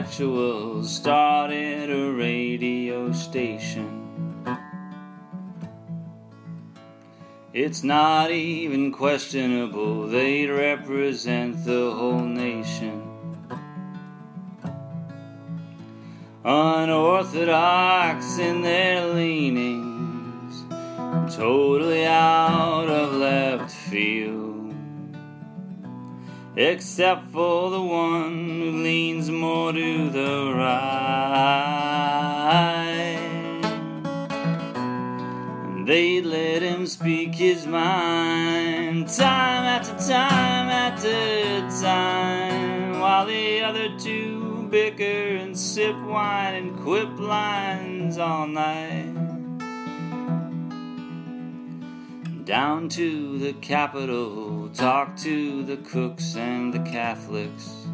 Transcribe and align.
intellectuals 0.00 0.90
started 0.96 1.90
a 1.90 2.12
radio 2.12 3.12
station. 3.12 3.86
It's 7.52 7.84
not 7.84 8.30
even 8.30 8.92
questionable, 8.92 10.06
they 10.06 10.46
represent 10.46 11.66
the 11.66 11.92
whole 11.92 12.20
nation. 12.20 13.02
Unorthodox 16.46 18.38
in 18.38 18.62
their 18.62 19.06
leanings, 19.06 20.64
totally 21.34 22.06
out 22.06 22.88
of 22.88 23.12
left 23.16 23.70
field. 23.70 24.74
Except 26.56 27.26
for 27.26 27.70
the 27.70 27.82
sip 45.80 45.96
wine 46.02 46.54
and 46.56 46.78
quip 46.80 47.18
lines 47.18 48.18
all 48.18 48.46
night. 48.46 49.14
Down 52.44 52.90
to 52.90 53.38
the 53.38 53.54
Capitol, 53.54 54.68
talk 54.74 55.16
to 55.20 55.62
the 55.62 55.78
cooks 55.78 56.36
and 56.36 56.74
the 56.74 56.80
Catholics. 56.80 57.86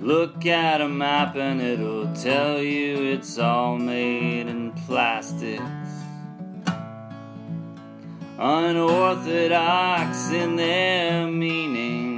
Look 0.00 0.44
at 0.44 0.80
a 0.80 0.88
map 0.88 1.36
and 1.36 1.62
it'll 1.62 2.12
tell 2.12 2.60
you 2.60 3.12
it's 3.12 3.38
all 3.38 3.78
made 3.78 4.48
in 4.48 4.72
plastics. 4.72 5.62
Unorthodox 8.40 10.32
in 10.32 10.56
their 10.56 11.28
meanings, 11.28 12.11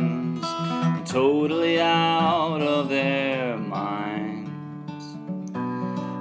totally 1.14 1.80
out 1.80 2.60
of 2.60 2.88
their 2.88 3.56
minds. 3.56 4.50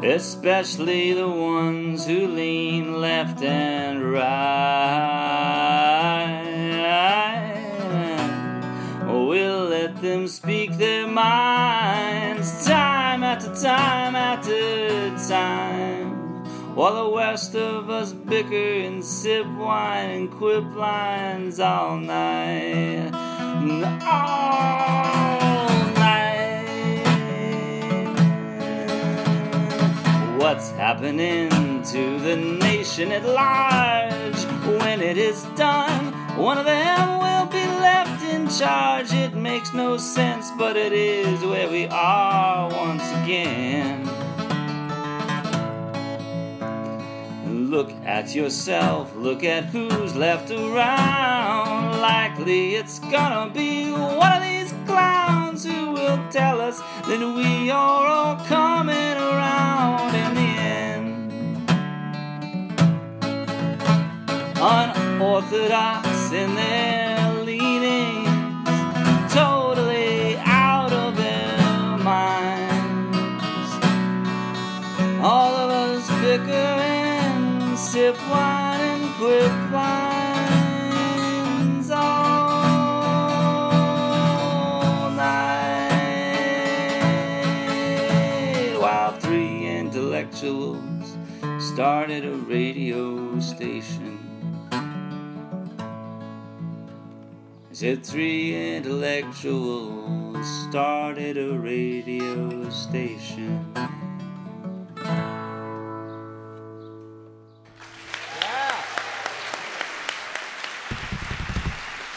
Especially 0.03 1.13
the 1.13 1.27
ones 1.27 2.05
who 2.05 2.27
lean 2.27 3.01
left 3.01 3.41
and 3.41 4.11
right. 4.11 4.29
We'll 9.07 9.65
let 9.65 9.99
them 9.99 10.27
speak 10.27 10.77
their 10.77 11.07
minds 11.07 12.63
time 12.67 13.23
after 13.23 13.51
time 13.55 14.15
after 14.15 15.09
time. 15.27 16.45
While 16.75 17.09
the 17.09 17.17
rest 17.17 17.55
of 17.55 17.89
us 17.89 18.13
bicker 18.13 18.85
and 18.85 19.03
sip 19.03 19.47
wine 19.57 20.09
and 20.11 20.31
quip 20.31 20.75
lines 20.75 21.59
all 21.59 21.97
night. 21.97 23.22
All 23.63 23.69
night. 25.95 26.65
What's 30.37 30.71
happening 30.71 31.49
to 31.83 32.19
the 32.19 32.35
nation 32.35 33.13
at 33.13 33.23
large? 33.23 34.43
When 34.81 35.01
it 35.01 35.17
is 35.17 35.43
done, 35.55 36.13
one 36.37 36.57
of 36.57 36.65
them 36.65 37.19
will 37.19 37.45
be 37.45 37.65
left 37.65 38.21
in 38.25 38.49
charge. 38.49 39.13
It 39.13 39.33
makes 39.33 39.73
no 39.73 39.95
sense, 39.95 40.51
but 40.57 40.75
it 40.75 40.91
is 40.91 41.39
where 41.45 41.69
we 41.69 41.87
are 41.87 42.69
once 42.69 43.09
again. 43.23 44.02
Look 47.73 47.91
at 48.05 48.35
yourself, 48.35 49.15
look 49.15 49.43
at 49.43 49.65
who's 49.65 50.15
left 50.15 50.51
around. 50.51 51.99
Likely 51.99 52.75
it's 52.75 52.99
gonna 52.99 53.51
be 53.51 53.91
one 53.91 54.31
of 54.31 54.43
these 54.43 54.71
clowns 54.85 55.65
who 55.65 55.93
will 55.93 56.19
tell 56.29 56.61
us 56.61 56.77
that 57.07 57.19
we 57.19 57.71
are 57.71 58.05
all 58.05 58.35
coming 58.45 59.17
around 59.17 60.13
in 60.13 60.35
the 60.35 60.51
end. 60.77 61.67
Unorthodox 64.61 66.31
in 66.31 66.53
their 66.53 67.02
and 78.03 78.15
sip 78.15 78.29
wine 78.29 78.79
and 78.81 79.15
quip 79.15 79.71
lines 79.71 80.59
all 81.91 83.09
night. 85.11 85.89
While 88.79 89.13
three 89.19 89.67
intellectuals 89.67 91.17
started 91.59 92.25
a 92.25 92.35
radio 92.35 93.39
station. 93.39 94.19
I 94.71 94.81
said 97.71 98.05
three 98.05 98.75
intellectuals 98.75 100.47
started 100.69 101.37
a 101.37 101.57
radio 101.57 102.69
station. 102.69 103.73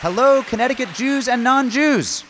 Hello, 0.08 0.40
Connecticut 0.44 0.88
Jews 0.94 1.26
and 1.26 1.42
non 1.42 1.68
Jews. 1.68 2.22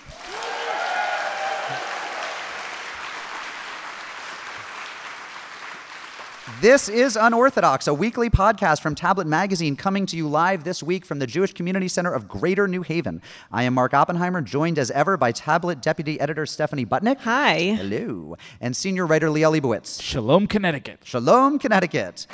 This 6.62 6.88
is 6.88 7.16
Unorthodox, 7.16 7.86
a 7.86 7.92
weekly 7.92 8.30
podcast 8.30 8.80
from 8.80 8.94
Tablet 8.94 9.26
Magazine, 9.26 9.76
coming 9.76 10.06
to 10.06 10.16
you 10.16 10.26
live 10.26 10.64
this 10.64 10.82
week 10.82 11.04
from 11.04 11.18
the 11.18 11.26
Jewish 11.26 11.52
Community 11.52 11.86
Center 11.86 12.14
of 12.14 12.26
Greater 12.26 12.66
New 12.66 12.80
Haven. 12.80 13.20
I 13.52 13.64
am 13.64 13.74
Mark 13.74 13.92
Oppenheimer, 13.92 14.40
joined 14.40 14.78
as 14.78 14.90
ever 14.92 15.18
by 15.18 15.32
Tablet 15.32 15.82
Deputy 15.82 16.18
Editor 16.18 16.46
Stephanie 16.46 16.86
Butnick. 16.86 17.18
Hi. 17.18 17.58
Hello. 17.74 18.36
And 18.58 18.74
Senior 18.74 19.04
Writer 19.04 19.28
Liel 19.28 19.60
Leibovitz. 19.60 20.00
Shalom, 20.00 20.46
Connecticut. 20.46 21.00
Shalom, 21.04 21.58
Connecticut. 21.58 22.26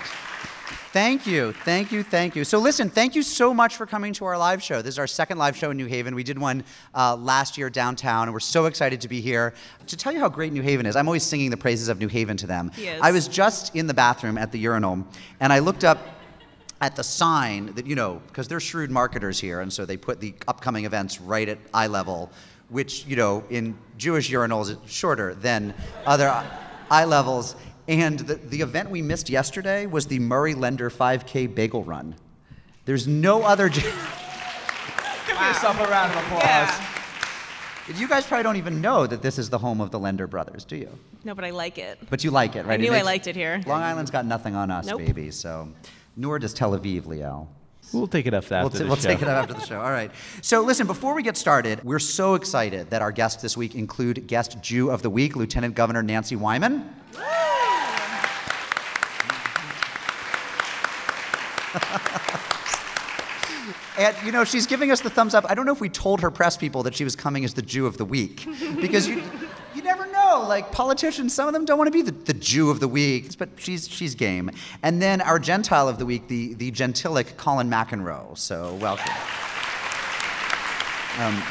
Thank 0.93 1.27
you, 1.27 1.53
thank 1.53 1.91
you, 1.91 2.03
thank 2.03 2.37
you. 2.37 2.45
So, 2.45 2.59
listen, 2.59 2.91
thank 2.91 3.15
you 3.15 3.23
so 3.23 3.55
much 3.55 3.77
for 3.77 3.87
coming 3.87 4.13
to 4.13 4.27
our 4.27 4.37
live 4.37 4.63
show. 4.63 4.83
This 4.83 4.97
is 4.97 4.99
our 4.99 5.07
second 5.07 5.39
live 5.39 5.57
show 5.57 5.71
in 5.71 5.79
New 5.79 5.87
Haven. 5.87 6.15
We 6.15 6.23
did 6.23 6.39
one 6.39 6.65
uh, 6.95 7.17
last 7.17 7.57
year 7.57 7.71
downtown, 7.71 8.25
and 8.25 8.35
we're 8.35 8.41
so 8.41 8.67
excited 8.67 9.01
to 9.01 9.09
be 9.09 9.23
here 9.23 9.55
to 9.87 9.97
tell 9.97 10.13
you 10.13 10.21
how 10.21 10.29
great 10.29 10.53
New 10.53 10.61
Haven 10.61 10.85
is. 10.85 10.95
I'm 10.95 11.09
always 11.09 11.23
singing 11.23 11.49
the 11.49 11.57
praises 11.57 11.89
of 11.89 11.99
New 11.99 12.09
Haven 12.09 12.37
to 12.37 12.47
them. 12.47 12.71
I 13.01 13.11
was 13.11 13.27
just 13.27 13.75
in 13.75 13.87
the 13.87 13.95
bathroom 13.95 14.37
at 14.37 14.53
the 14.53 14.59
urinal, 14.59 15.07
and 15.41 15.51
I 15.51 15.61
looked 15.61 15.83
up 15.83 15.99
at 16.83 16.95
the 16.95 17.05
sign 17.05 17.73
that, 17.75 17.87
you 17.87 17.95
know, 17.95 18.21
because 18.27 18.47
they're 18.47 18.61
shrewd 18.61 18.91
marketers 18.91 19.41
here, 19.41 19.63
and 19.63 19.73
so 19.73 19.87
they 19.87 19.97
put 19.97 20.21
the 20.21 20.35
upcoming 20.47 20.85
events 20.85 21.23
right 21.23 21.49
at 21.49 21.59
eye 21.73 21.87
level, 21.87 22.31
which, 22.69 23.07
you 23.07 23.17
know, 23.17 23.43
in 23.49 23.79
Jewish 23.97 24.31
urinals 24.31 24.69
is 24.69 24.77
shorter 24.87 25.33
than 25.37 25.73
other 26.05 26.29
eye 26.91 27.07
levels. 27.07 27.57
And 27.89 28.19
the, 28.21 28.35
the 28.37 28.61
event 28.61 28.91
we 28.91 29.03
missed 29.03 29.29
yesterday 29.29 29.87
was 29.87 30.07
the 30.07 30.19
Murray 30.19 30.55
Lender 30.55 30.89
5K 30.91 31.53
Bagel 31.55 31.83
Run. 31.85 32.15
There's 32.85 33.07
no 33.09 33.43
other. 33.43 33.69
Ju- 33.69 33.81
Give 35.27 35.41
yourself 35.41 35.81
a 35.81 35.85
round 35.91 36.13
of 36.13 36.19
applause. 36.25 36.43
Yeah. 37.89 37.97
you 37.97 38.07
guys 38.09 38.27
probably 38.27 38.43
don't 38.45 38.57
even 38.57 38.81
know 38.81 39.07
that 39.07 39.23
this 39.23 39.39
is 39.39 39.51
the 39.51 39.59
home 39.59 39.81
of 39.81 39.91
the 39.91 39.99
Lender 39.99 40.27
brothers, 40.27 40.65
do 40.65 40.77
you? 40.77 40.89
No, 41.25 41.35
but 41.35 41.45
I 41.45 41.51
like 41.51 41.79
it. 41.79 41.99
But 42.11 42.23
you 42.25 42.31
like 42.31 42.55
it, 42.57 42.65
right? 42.67 42.79
I 42.79 42.83
knew 42.83 42.93
I 42.93 43.03
liked 43.03 43.27
it 43.27 43.35
here. 43.37 43.61
Long 43.67 43.83
Island's 43.83 44.11
got 44.11 44.27
nothing 44.27 44.55
on 44.55 44.71
us, 44.71 44.87
Nope. 44.87 44.99
baby. 44.99 45.31
So, 45.31 45.69
nor 46.17 46.39
does 46.39 46.55
Tel 46.55 46.73
Aviv, 46.79 47.03
Liel. 47.03 47.47
We'll 47.93 48.07
take 48.07 48.27
it 48.27 48.33
after 48.35 48.61
We'll, 48.61 48.71
t- 48.71 48.79
the 48.79 48.87
we'll 48.87 48.97
show. 48.97 49.09
take 49.11 49.21
it 49.23 49.29
up 49.29 49.43
after 49.43 49.55
the 49.55 49.67
show. 49.67 49.81
All 49.81 49.91
right. 49.91 50.11
So, 50.41 50.61
listen, 50.63 50.87
before 50.87 51.15
we 51.15 51.23
get 51.23 51.37
started, 51.37 51.83
we're 51.85 51.99
so 51.99 52.35
excited 52.37 52.89
that 52.91 53.03
our 53.03 53.13
guests 53.13 53.43
this 53.43 53.57
week 53.57 53.75
include 53.75 54.27
guest 54.27 54.61
Jew 54.63 54.91
of 54.91 55.03
the 55.03 55.11
week, 55.11 55.37
Lieutenant 55.37 55.75
Governor 55.75 56.03
Nancy 56.03 56.37
Wyman. 56.37 56.89
And 63.99 64.17
you 64.25 64.33
know, 64.33 64.45
she's 64.45 64.67
giving 64.67 64.91
us 64.91 65.01
the 65.01 65.11
thumbs 65.11 65.35
up. 65.35 65.45
I 65.49 65.55
don't 65.55 65.67
know 65.67 65.73
if 65.73 65.81
we 65.81 65.91
told 65.91 66.21
her 66.23 66.31
press 66.31 66.57
people 66.57 66.83
that 66.85 66.95
she 66.95 67.05
was 67.05 67.15
coming 67.15 67.45
as 67.45 67.53
the 67.53 67.63
Jew 67.63 67.87
of 67.87 67.99
the 67.99 68.05
week, 68.05 68.47
because 68.81 69.07
you, 69.07 69.23
you 69.75 69.83
never 69.83 70.11
know. 70.11 70.47
Like 70.49 70.73
politicians, 70.73 71.35
some 71.35 71.47
of 71.47 71.53
them 71.53 71.67
don't 71.67 71.77
want 71.77 71.89
to 71.89 71.93
be 71.93 72.01
the, 72.01 72.13
the 72.13 72.33
Jew 72.33 72.71
of 72.71 72.81
the 72.81 72.89
week, 72.89 73.37
but 73.37 73.51
she's 73.57 73.87
she's 73.89 74.15
game. 74.15 74.51
And 74.83 75.03
then 75.03 75.21
our 75.21 75.39
Gentile 75.39 75.89
of 75.89 75.99
the 75.99 76.07
week, 76.07 76.29
the 76.29 76.55
the 76.55 76.71
gentilic 76.71 77.37
Colin 77.37 77.69
McEnroe. 77.69 78.37
So 78.39 78.75
welcome. 78.81 79.13
Um, 81.19 81.43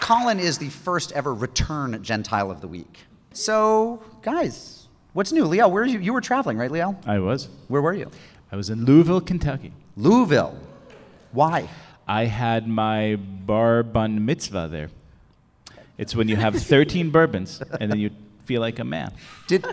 Colin 0.00 0.38
is 0.38 0.58
the 0.58 0.68
first 0.68 1.12
ever 1.12 1.32
return 1.32 2.02
Gentile 2.02 2.50
of 2.50 2.60
the 2.60 2.68
week. 2.68 2.98
So, 3.32 4.02
guys, 4.20 4.79
what's 5.12 5.32
new? 5.32 5.44
Liel, 5.44 5.70
where 5.70 5.82
are 5.82 5.86
you? 5.86 5.98
You 5.98 6.12
were 6.12 6.20
traveling, 6.20 6.58
right, 6.58 6.70
Liel? 6.70 6.96
I 7.06 7.18
was. 7.18 7.48
Where 7.68 7.82
were 7.82 7.94
you? 7.94 8.10
I 8.52 8.56
was 8.56 8.70
in 8.70 8.84
Louisville, 8.84 9.20
Kentucky. 9.20 9.72
Louisville. 9.96 10.56
Why? 11.32 11.68
I 12.08 12.24
had 12.24 12.66
my 12.66 13.16
bar 13.16 13.82
bun 13.82 14.24
mitzvah 14.24 14.68
there. 14.70 14.90
It's 15.98 16.16
when 16.16 16.28
you 16.28 16.36
have 16.36 16.54
13 16.62 17.10
bourbons 17.10 17.62
and 17.80 17.90
then 17.90 18.00
you 18.00 18.10
feel 18.44 18.60
like 18.60 18.78
a 18.80 18.84
man. 18.84 19.12
Did 19.46 19.64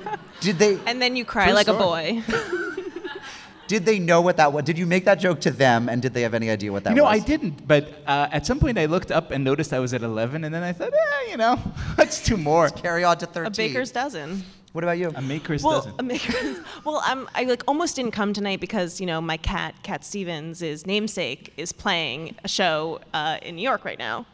did 0.41 0.59
they 0.59 0.77
And 0.85 1.01
then 1.01 1.15
you 1.15 1.25
cry 1.25 1.45
True 1.45 1.53
like 1.55 1.65
story. 1.67 2.19
a 2.19 2.21
boy. 2.21 2.23
did 3.67 3.85
they 3.85 3.97
know 3.99 4.21
what 4.21 4.37
that 4.37 4.53
was? 4.53 4.63
Did 4.65 4.77
you 4.77 4.85
make 4.85 5.05
that 5.05 5.15
joke 5.19 5.41
to 5.41 5.51
them, 5.51 5.89
and 5.89 6.01
did 6.01 6.13
they 6.13 6.21
have 6.21 6.33
any 6.33 6.49
idea 6.49 6.71
what 6.71 6.83
that 6.83 6.91
You 6.91 6.95
know, 6.97 7.03
was? 7.03 7.17
No, 7.17 7.23
I 7.23 7.25
didn't, 7.25 7.67
but 7.67 7.83
uh, 8.05 8.27
at 8.31 8.45
some 8.45 8.59
point 8.59 8.77
I 8.77 8.85
looked 8.85 9.11
up 9.11 9.31
and 9.31 9.43
noticed 9.43 9.73
I 9.73 9.79
was 9.79 9.93
at 9.93 10.03
11, 10.03 10.43
and 10.45 10.53
then 10.53 10.63
I 10.63 10.71
thought, 10.73 10.93
eh, 10.93 11.31
you 11.31 11.37
know, 11.37 11.59
let's 11.97 12.21
do 12.23 12.37
more. 12.37 12.69
Carry 12.69 13.03
on 13.03 13.17
to 13.17 13.25
thirteen. 13.25 13.47
a 13.47 13.69
baker's 13.69 13.91
dozen. 13.91 14.43
What 14.73 14.83
about 14.83 14.97
you? 14.99 15.11
A 15.15 15.21
maker's 15.21 15.63
Well, 15.63 15.75
dozen. 15.81 15.93
a 15.97 16.03
maker's, 16.03 16.59
well, 16.85 17.01
I'm, 17.05 17.27
I 17.33 17.43
like 17.45 17.63
almost 17.67 17.95
didn't 17.95 18.11
come 18.11 18.33
tonight 18.33 18.59
because 18.59 18.99
you 18.99 19.07
know 19.07 19.19
my 19.21 19.37
cat, 19.37 19.73
Cat 19.83 20.03
Stevens, 20.05 20.61
is 20.61 20.85
namesake 20.85 21.53
is 21.57 21.71
playing 21.71 22.35
a 22.43 22.47
show 22.47 22.99
uh, 23.13 23.37
in 23.41 23.55
New 23.55 23.61
York 23.63 23.83
right 23.85 23.97
now. 23.99 24.25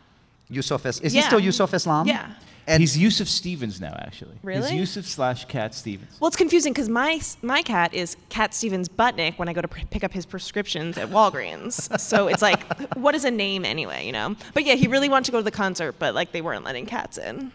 Yusuf 0.50 0.86
is. 0.86 1.00
Is 1.00 1.14
he 1.14 1.20
Yeah. 1.20 1.28
still 1.28 1.40
Yusuf 1.40 1.74
Islam? 1.74 2.08
Yeah. 2.08 2.34
And 2.66 2.80
He's 2.80 2.98
Yusuf 2.98 3.28
Stevens 3.28 3.82
now, 3.82 3.94
actually. 4.00 4.36
Really? 4.42 4.62
He's 4.62 4.72
Yusuf 4.72 5.06
slash 5.06 5.44
Cat 5.46 5.76
Stevens. 5.76 6.16
Well, 6.22 6.30
it's 6.30 6.38
confusing 6.38 6.72
because 6.72 6.88
my 6.88 7.20
my 7.42 7.62
cat 7.62 7.94
is 7.94 8.16
Cat 8.30 8.54
Stevens 8.54 8.88
Butnick 8.88 9.38
when 9.38 9.50
I 9.50 9.54
go 9.54 9.62
to 9.62 9.68
pr- 9.68 9.86
pick 9.92 10.04
up 10.04 10.14
his 10.14 10.26
prescriptions 10.26 10.98
at 10.98 11.10
Walgreens. 11.10 12.00
so 12.00 12.28
it's 12.28 12.42
like, 12.42 12.64
what 12.96 13.16
is 13.16 13.26
a 13.26 13.32
name 13.32 13.66
anyway, 13.66 14.06
you 14.06 14.14
know? 14.14 14.36
But 14.54 14.64
yeah, 14.66 14.76
he 14.76 14.88
really 14.88 15.10
wanted 15.10 15.26
to 15.26 15.32
go 15.34 15.40
to 15.40 15.44
the 15.44 15.52
concert, 15.52 15.96
but 16.00 16.16
like 16.16 16.32
they 16.32 16.42
weren't 16.42 16.64
letting 16.64 16.86
cats 16.86 17.18
in. 17.18 17.52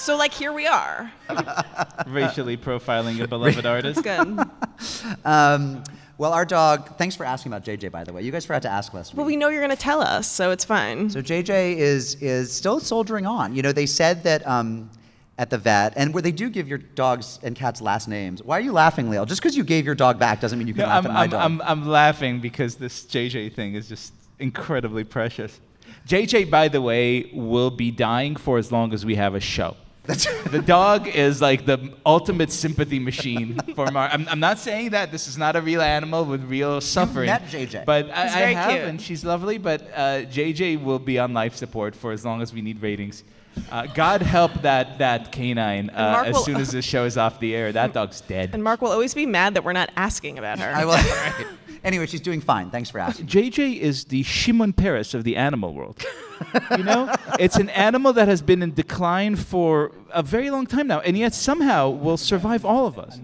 so 0.00 0.16
like 0.16 0.32
here 0.32 0.52
we 0.52 0.66
are. 0.66 1.12
Racially 2.06 2.56
profiling 2.56 3.20
a 3.22 3.28
beloved 3.28 3.66
artist. 3.66 4.00
It's 4.04 4.06
good. 4.06 5.16
um, 5.24 5.82
well, 6.18 6.32
our 6.32 6.44
dog. 6.44 6.98
Thanks 6.98 7.16
for 7.16 7.24
asking 7.24 7.52
about 7.52 7.64
JJ. 7.64 7.90
By 7.90 8.04
the 8.04 8.12
way, 8.12 8.22
you 8.22 8.32
guys 8.32 8.44
forgot 8.44 8.62
to 8.62 8.68
ask 8.68 8.92
last 8.92 9.14
well, 9.14 9.24
we 9.26 9.36
know 9.36 9.48
you're 9.48 9.62
gonna 9.62 9.76
tell 9.76 10.02
us, 10.02 10.30
so 10.30 10.50
it's 10.50 10.64
fine. 10.64 11.08
So 11.10 11.22
JJ 11.22 11.76
is 11.76 12.16
is 12.16 12.52
still 12.52 12.80
soldiering 12.80 13.26
on. 13.26 13.54
You 13.54 13.62
know, 13.62 13.72
they 13.72 13.86
said 13.86 14.22
that 14.24 14.46
um, 14.46 14.90
at 15.38 15.48
the 15.48 15.56
vet, 15.58 15.94
and 15.96 16.12
where 16.12 16.22
they 16.22 16.32
do 16.32 16.50
give 16.50 16.68
your 16.68 16.78
dogs 16.78 17.38
and 17.42 17.56
cats 17.56 17.80
last 17.80 18.06
names. 18.08 18.42
Why 18.42 18.58
are 18.58 18.60
you 18.60 18.72
laughing, 18.72 19.06
Liel? 19.06 19.26
Just 19.26 19.40
because 19.40 19.56
you 19.56 19.64
gave 19.64 19.86
your 19.86 19.94
dog 19.94 20.18
back 20.18 20.40
doesn't 20.40 20.58
mean 20.58 20.68
you 20.68 20.74
can 20.74 20.82
No, 20.82 20.88
laugh 20.88 21.06
I'm, 21.06 21.10
at 21.10 21.14
my 21.14 21.22
I'm, 21.22 21.30
dog. 21.30 21.42
I'm, 21.42 21.62
I'm 21.62 21.88
laughing 21.88 22.40
because 22.40 22.76
this 22.76 23.04
JJ 23.04 23.54
thing 23.54 23.74
is 23.74 23.88
just 23.88 24.12
incredibly 24.38 25.04
precious. 25.04 25.58
JJ, 26.06 26.50
by 26.50 26.68
the 26.68 26.82
way, 26.82 27.30
will 27.32 27.70
be 27.70 27.90
dying 27.90 28.36
for 28.36 28.58
as 28.58 28.70
long 28.70 28.92
as 28.92 29.06
we 29.06 29.14
have 29.14 29.34
a 29.34 29.40
show. 29.40 29.76
the 30.50 30.62
dog 30.64 31.06
is 31.08 31.40
like 31.42 31.66
the 31.66 31.92
ultimate 32.06 32.50
sympathy 32.50 32.98
machine 32.98 33.58
for 33.74 33.90
Mar. 33.90 34.08
I'm, 34.10 34.26
I'm 34.28 34.40
not 34.40 34.58
saying 34.58 34.90
that 34.90 35.12
this 35.12 35.28
is 35.28 35.36
not 35.36 35.56
a 35.56 35.60
real 35.60 35.82
animal 35.82 36.24
with 36.24 36.42
real 36.44 36.80
suffering. 36.80 37.28
You 37.28 37.34
met 37.34 37.46
JJ. 37.46 37.84
But 37.84 38.10
I, 38.10 38.24
He's 38.26 38.34
I 38.34 38.38
very 38.40 38.54
have, 38.54 38.70
cute. 38.70 38.84
and 38.84 39.00
she's 39.00 39.24
lovely. 39.24 39.58
But 39.58 39.82
uh, 39.94 40.22
JJ 40.22 40.82
will 40.82 40.98
be 40.98 41.18
on 41.18 41.32
life 41.34 41.54
support 41.54 41.94
for 41.94 42.12
as 42.12 42.24
long 42.24 42.40
as 42.42 42.52
we 42.52 42.62
need 42.62 42.80
ratings. 42.82 43.24
Uh, 43.70 43.86
God 43.86 44.22
help 44.22 44.52
that 44.62 44.98
that 44.98 45.32
canine. 45.32 45.90
Uh, 45.90 46.22
as 46.26 46.34
will- 46.34 46.42
soon 46.44 46.56
as 46.56 46.70
the 46.72 46.82
show 46.82 47.04
is 47.04 47.16
off 47.18 47.38
the 47.40 47.54
air, 47.54 47.70
that 47.72 47.92
dog's 47.92 48.20
dead. 48.22 48.50
And 48.52 48.64
Mark 48.64 48.80
will 48.80 48.92
always 48.92 49.12
be 49.12 49.26
mad 49.26 49.54
that 49.54 49.64
we're 49.64 49.72
not 49.72 49.90
asking 49.96 50.38
about 50.38 50.60
her. 50.60 50.72
I 50.74 50.84
will. 50.84 51.46
anyway, 51.84 52.06
she's 52.06 52.20
doing 52.20 52.40
fine. 52.40 52.70
Thanks 52.70 52.90
for 52.90 52.98
asking. 52.98 53.26
JJ 53.26 53.78
is 53.78 54.04
the 54.04 54.22
Shimon 54.22 54.72
Peres 54.72 55.14
of 55.14 55.24
the 55.24 55.36
animal 55.36 55.74
world. 55.74 56.02
you 56.76 56.84
know, 56.84 57.14
it's 57.38 57.56
an 57.56 57.68
animal 57.70 58.12
that 58.12 58.28
has 58.28 58.42
been 58.42 58.62
in 58.62 58.74
decline 58.74 59.36
for 59.36 59.92
a 60.12 60.22
very 60.22 60.50
long 60.50 60.66
time 60.66 60.86
now, 60.86 61.00
and 61.00 61.16
yet 61.16 61.34
somehow 61.34 61.88
will 61.88 62.16
survive 62.16 62.64
all 62.64 62.86
of 62.86 62.98
us. 62.98 63.20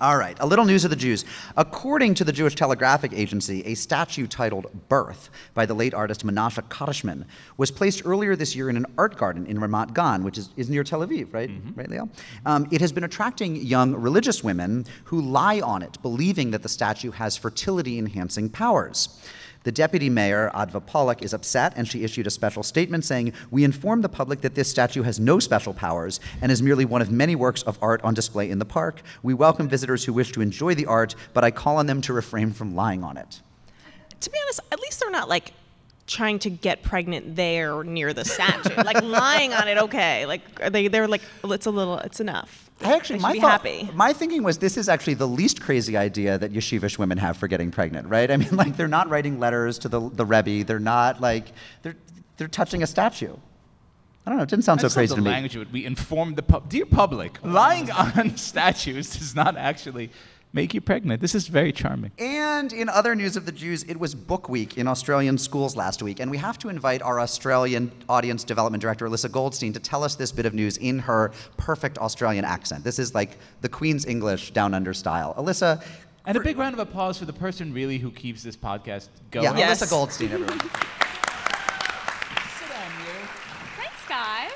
All 0.00 0.16
right, 0.16 0.36
a 0.38 0.46
little 0.46 0.64
news 0.64 0.84
of 0.84 0.90
the 0.90 0.96
Jews. 0.96 1.24
According 1.56 2.14
to 2.14 2.24
the 2.24 2.30
Jewish 2.30 2.54
Telegraphic 2.54 3.12
Agency, 3.12 3.66
a 3.66 3.74
statue 3.74 4.28
titled 4.28 4.68
Birth 4.88 5.28
by 5.54 5.66
the 5.66 5.74
late 5.74 5.92
artist 5.92 6.24
Menashe 6.24 6.62
Kadishman 6.68 7.24
was 7.56 7.72
placed 7.72 8.06
earlier 8.06 8.36
this 8.36 8.54
year 8.54 8.70
in 8.70 8.76
an 8.76 8.86
art 8.96 9.16
garden 9.16 9.44
in 9.46 9.58
Ramat 9.58 9.94
Gan, 9.94 10.22
which 10.22 10.38
is, 10.38 10.50
is 10.56 10.70
near 10.70 10.84
Tel 10.84 11.00
Aviv, 11.00 11.34
right? 11.34 11.50
Right, 11.74 11.88
Liel? 11.88 12.08
Um, 12.46 12.68
it 12.70 12.80
has 12.80 12.92
been 12.92 13.02
attracting 13.02 13.56
young 13.56 13.92
religious 13.92 14.44
women 14.44 14.86
who 15.02 15.20
lie 15.20 15.58
on 15.60 15.82
it, 15.82 16.00
believing 16.00 16.52
that 16.52 16.62
the 16.62 16.68
statue 16.68 17.10
has 17.10 17.36
fertility 17.36 17.98
enhancing 17.98 18.50
powers. 18.50 19.20
The 19.64 19.72
deputy 19.72 20.08
mayor, 20.08 20.50
Adva 20.54 20.84
Pollock, 20.84 21.22
is 21.22 21.34
upset, 21.34 21.72
and 21.76 21.86
she 21.86 22.04
issued 22.04 22.26
a 22.26 22.30
special 22.30 22.62
statement 22.62 23.04
saying, 23.04 23.32
We 23.50 23.64
inform 23.64 24.02
the 24.02 24.08
public 24.08 24.40
that 24.42 24.54
this 24.54 24.70
statue 24.70 25.02
has 25.02 25.18
no 25.18 25.40
special 25.40 25.74
powers 25.74 26.20
and 26.40 26.52
is 26.52 26.62
merely 26.62 26.84
one 26.84 27.02
of 27.02 27.10
many 27.10 27.34
works 27.34 27.62
of 27.62 27.78
art 27.82 28.00
on 28.02 28.14
display 28.14 28.50
in 28.50 28.58
the 28.58 28.64
park. 28.64 29.02
We 29.22 29.34
welcome 29.34 29.68
visitors 29.68 30.04
who 30.04 30.12
wish 30.12 30.32
to 30.32 30.40
enjoy 30.40 30.74
the 30.74 30.86
art, 30.86 31.14
but 31.34 31.44
I 31.44 31.50
call 31.50 31.76
on 31.76 31.86
them 31.86 32.00
to 32.02 32.12
refrain 32.12 32.52
from 32.52 32.74
lying 32.74 33.02
on 33.02 33.16
it. 33.16 33.40
to 34.20 34.30
be 34.30 34.38
honest, 34.44 34.60
at 34.70 34.80
least 34.80 35.00
they're 35.00 35.10
not 35.10 35.28
like 35.28 35.52
trying 36.08 36.40
to 36.40 36.50
get 36.50 36.82
pregnant 36.82 37.36
there 37.36 37.84
near 37.84 38.12
the 38.12 38.24
statue. 38.24 38.74
like 38.82 39.00
lying 39.02 39.52
on 39.54 39.68
it, 39.68 39.78
okay. 39.78 40.26
Like 40.26 40.42
are 40.60 40.70
they 40.70 40.88
they're 40.88 41.06
like 41.06 41.22
it's 41.44 41.66
a 41.66 41.70
little 41.70 41.98
it's 41.98 42.18
enough. 42.18 42.64
I 42.82 42.94
actually, 42.94 43.18
They 43.18 43.22
my 43.22 43.32
be 43.32 43.40
thought, 43.40 43.50
happy. 43.66 43.90
my 43.94 44.12
thinking 44.12 44.42
was 44.44 44.58
this 44.58 44.76
is 44.76 44.88
actually 44.88 45.14
the 45.14 45.26
least 45.26 45.60
crazy 45.60 45.96
idea 45.96 46.38
that 46.38 46.52
yeshivish 46.52 46.96
women 46.96 47.18
have 47.18 47.36
for 47.36 47.48
getting 47.48 47.70
pregnant, 47.72 48.08
right? 48.08 48.30
I 48.30 48.36
mean, 48.36 48.54
like 48.56 48.76
they're 48.76 48.86
not 48.88 49.08
writing 49.08 49.38
letters 49.38 49.78
to 49.80 49.88
the 49.88 50.00
the 50.10 50.24
rebbe, 50.24 50.64
they're 50.64 50.78
not 50.80 51.20
like 51.20 51.52
they're 51.82 51.96
they're 52.36 52.48
touching 52.48 52.82
a 52.82 52.86
statue. 52.86 53.34
I 54.24 54.30
don't 54.30 54.36
know. 54.38 54.42
It 54.44 54.50
didn't 54.50 54.64
sound 54.64 54.80
so 54.80 54.86
That's 54.88 54.94
not 54.96 55.00
crazy 55.00 55.10
the 55.10 55.16
to 55.16 55.22
me. 55.22 55.30
language 55.30 55.56
would 55.56 55.72
we 55.72 55.86
inform 55.86 56.34
the 56.34 56.42
pub. 56.42 56.68
Dear 56.68 56.84
public, 56.86 57.38
lying 57.42 57.90
on 58.18 58.36
statues 58.36 59.10
does 59.16 59.34
not 59.34 59.56
actually 59.56 60.10
make 60.52 60.74
you 60.74 60.80
pregnant. 60.80 61.20
This 61.20 61.34
is 61.34 61.48
very 61.48 61.72
charming. 61.72 62.10
And 62.18 62.72
in 62.72 62.88
other 62.88 63.14
news 63.14 63.36
of 63.36 63.46
the 63.46 63.52
Jews, 63.52 63.82
it 63.84 63.98
was 63.98 64.14
Book 64.14 64.48
Week 64.48 64.78
in 64.78 64.86
Australian 64.88 65.38
schools 65.38 65.76
last 65.76 66.02
week, 66.02 66.20
and 66.20 66.30
we 66.30 66.38
have 66.38 66.58
to 66.58 66.68
invite 66.68 67.02
our 67.02 67.20
Australian 67.20 67.90
audience 68.08 68.44
development 68.44 68.80
director, 68.80 69.06
Alyssa 69.08 69.30
Goldstein, 69.30 69.72
to 69.74 69.80
tell 69.80 70.02
us 70.02 70.14
this 70.14 70.32
bit 70.32 70.46
of 70.46 70.54
news 70.54 70.76
in 70.78 70.98
her 71.00 71.32
perfect 71.56 71.98
Australian 71.98 72.44
accent. 72.44 72.84
This 72.84 72.98
is 72.98 73.14
like 73.14 73.36
the 73.60 73.68
Queen's 73.68 74.06
English 74.06 74.52
down 74.52 74.74
under 74.74 74.94
style. 74.94 75.34
Alyssa. 75.36 75.82
And 76.26 76.36
a 76.36 76.40
big 76.40 76.58
round 76.58 76.74
of 76.74 76.78
applause 76.80 77.18
for 77.18 77.24
the 77.24 77.32
person 77.32 77.72
really 77.72 77.98
who 77.98 78.10
keeps 78.10 78.42
this 78.42 78.56
podcast 78.56 79.08
going. 79.30 79.44
Yeah, 79.44 79.56
Yes. 79.56 79.82
Alyssa 79.82 79.90
Goldstein, 79.90 80.32
everyone. 80.32 80.58
Thanks, 83.76 84.08
guys. 84.08 84.50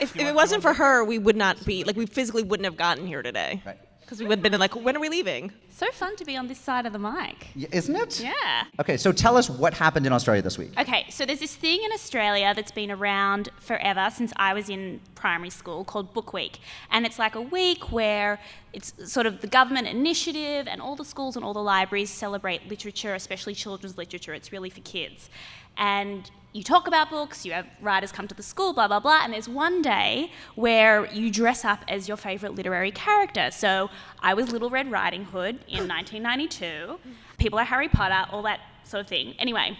If, 0.00 0.16
if 0.16 0.16
it 0.16 0.34
wasn't 0.34 0.62
for 0.62 0.72
her, 0.74 1.04
we 1.04 1.18
would 1.18 1.36
not 1.36 1.64
be 1.64 1.84
like 1.84 1.96
we 1.96 2.06
physically 2.06 2.42
wouldn't 2.42 2.64
have 2.64 2.76
gotten 2.76 3.06
here 3.06 3.22
today. 3.22 3.62
Right. 3.64 3.78
Because 4.08 4.20
we 4.20 4.26
would 4.26 4.38
have 4.38 4.50
been 4.50 4.58
like, 4.58 4.74
when 4.74 4.96
are 4.96 5.00
we 5.00 5.10
leaving? 5.10 5.52
So 5.68 5.86
fun 5.92 6.16
to 6.16 6.24
be 6.24 6.34
on 6.34 6.48
this 6.48 6.58
side 6.58 6.86
of 6.86 6.94
the 6.94 6.98
mic. 6.98 7.48
Y- 7.54 7.66
Isn't 7.70 7.94
it? 7.94 8.20
Yeah. 8.20 8.64
Okay, 8.80 8.96
so 8.96 9.12
tell 9.12 9.36
us 9.36 9.50
what 9.50 9.74
happened 9.74 10.06
in 10.06 10.14
Australia 10.14 10.40
this 10.40 10.56
week. 10.56 10.72
Okay, 10.80 11.04
so 11.10 11.26
there's 11.26 11.40
this 11.40 11.54
thing 11.54 11.82
in 11.84 11.92
Australia 11.92 12.54
that's 12.56 12.70
been 12.72 12.90
around 12.90 13.50
forever 13.60 14.08
since 14.10 14.32
I 14.36 14.54
was 14.54 14.70
in 14.70 15.00
primary 15.14 15.50
school 15.50 15.84
called 15.84 16.14
Book 16.14 16.32
Week. 16.32 16.58
And 16.90 17.04
it's 17.04 17.18
like 17.18 17.34
a 17.34 17.42
week 17.42 17.92
where 17.92 18.40
it's 18.72 18.94
sort 19.12 19.26
of 19.26 19.42
the 19.42 19.46
government 19.46 19.86
initiative, 19.86 20.66
and 20.66 20.80
all 20.80 20.96
the 20.96 21.04
schools 21.04 21.36
and 21.36 21.44
all 21.44 21.52
the 21.52 21.62
libraries 21.62 22.08
celebrate 22.08 22.66
literature, 22.66 23.12
especially 23.14 23.54
children's 23.54 23.98
literature. 23.98 24.32
It's 24.32 24.52
really 24.52 24.70
for 24.70 24.80
kids. 24.80 25.28
And 25.76 26.30
you 26.52 26.62
talk 26.62 26.86
about 26.88 27.10
books, 27.10 27.44
you 27.44 27.52
have 27.52 27.66
writers 27.80 28.10
come 28.10 28.26
to 28.26 28.34
the 28.34 28.42
school, 28.42 28.72
blah, 28.72 28.88
blah, 28.88 29.00
blah. 29.00 29.20
And 29.22 29.32
there's 29.32 29.48
one 29.48 29.82
day 29.82 30.32
where 30.54 31.06
you 31.12 31.30
dress 31.30 31.64
up 31.64 31.80
as 31.88 32.08
your 32.08 32.16
favorite 32.16 32.54
literary 32.54 32.90
character. 32.90 33.50
So 33.50 33.90
I 34.20 34.34
was 34.34 34.50
Little 34.50 34.70
Red 34.70 34.90
Riding 34.90 35.24
Hood 35.24 35.56
in 35.68 35.86
1992. 35.88 36.98
People 37.36 37.58
are 37.58 37.64
Harry 37.64 37.88
Potter, 37.88 38.30
all 38.32 38.42
that 38.42 38.60
sort 38.84 39.02
of 39.02 39.08
thing. 39.08 39.34
Anyway, 39.38 39.76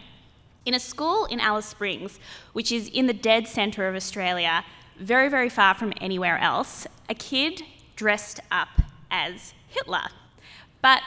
in 0.66 0.75
a 0.75 0.80
school 0.80 1.25
in 1.25 1.40
Alice 1.40 1.66
Springs, 1.66 2.20
which 2.52 2.70
is 2.70 2.88
in 2.88 3.06
the 3.06 3.14
dead 3.14 3.48
centre 3.48 3.88
of 3.88 3.96
Australia, 3.96 4.64
very, 4.98 5.28
very 5.28 5.48
far 5.48 5.75
from 5.75 5.92
anywhere 6.00 6.38
else, 6.38 6.87
a 7.08 7.14
kid 7.14 7.62
dressed 7.96 8.40
up 8.50 8.68
as 9.10 9.54
Hitler. 9.68 10.08
But 10.82 11.02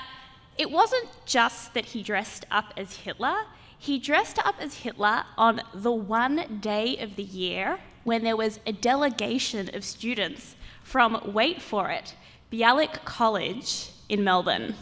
it 0.58 0.72
wasn't 0.72 1.08
just 1.26 1.74
that 1.76 1.86
he 1.86 2.02
dressed 2.04 2.46
up 2.50 2.74
as 2.76 2.98
Hitler, 2.98 3.46
he 3.82 3.98
dressed 3.98 4.38
up 4.38 4.54
as 4.60 4.76
Hitler 4.76 5.24
on 5.40 5.60
the 5.74 5.92
one 5.92 6.60
day 6.62 6.98
of 6.98 7.16
the 7.16 7.24
year 7.24 7.80
when 8.04 8.24
there 8.24 8.38
was 8.38 8.60
a 8.68 8.72
delegation 8.72 9.72
of 9.74 9.84
students 9.84 10.56
from, 10.84 11.20
wait 11.34 11.64
for 11.64 11.90
it, 11.90 12.14
Bialik 12.52 13.04
College 13.06 13.90
in 14.08 14.24
Melbourne. 14.24 14.76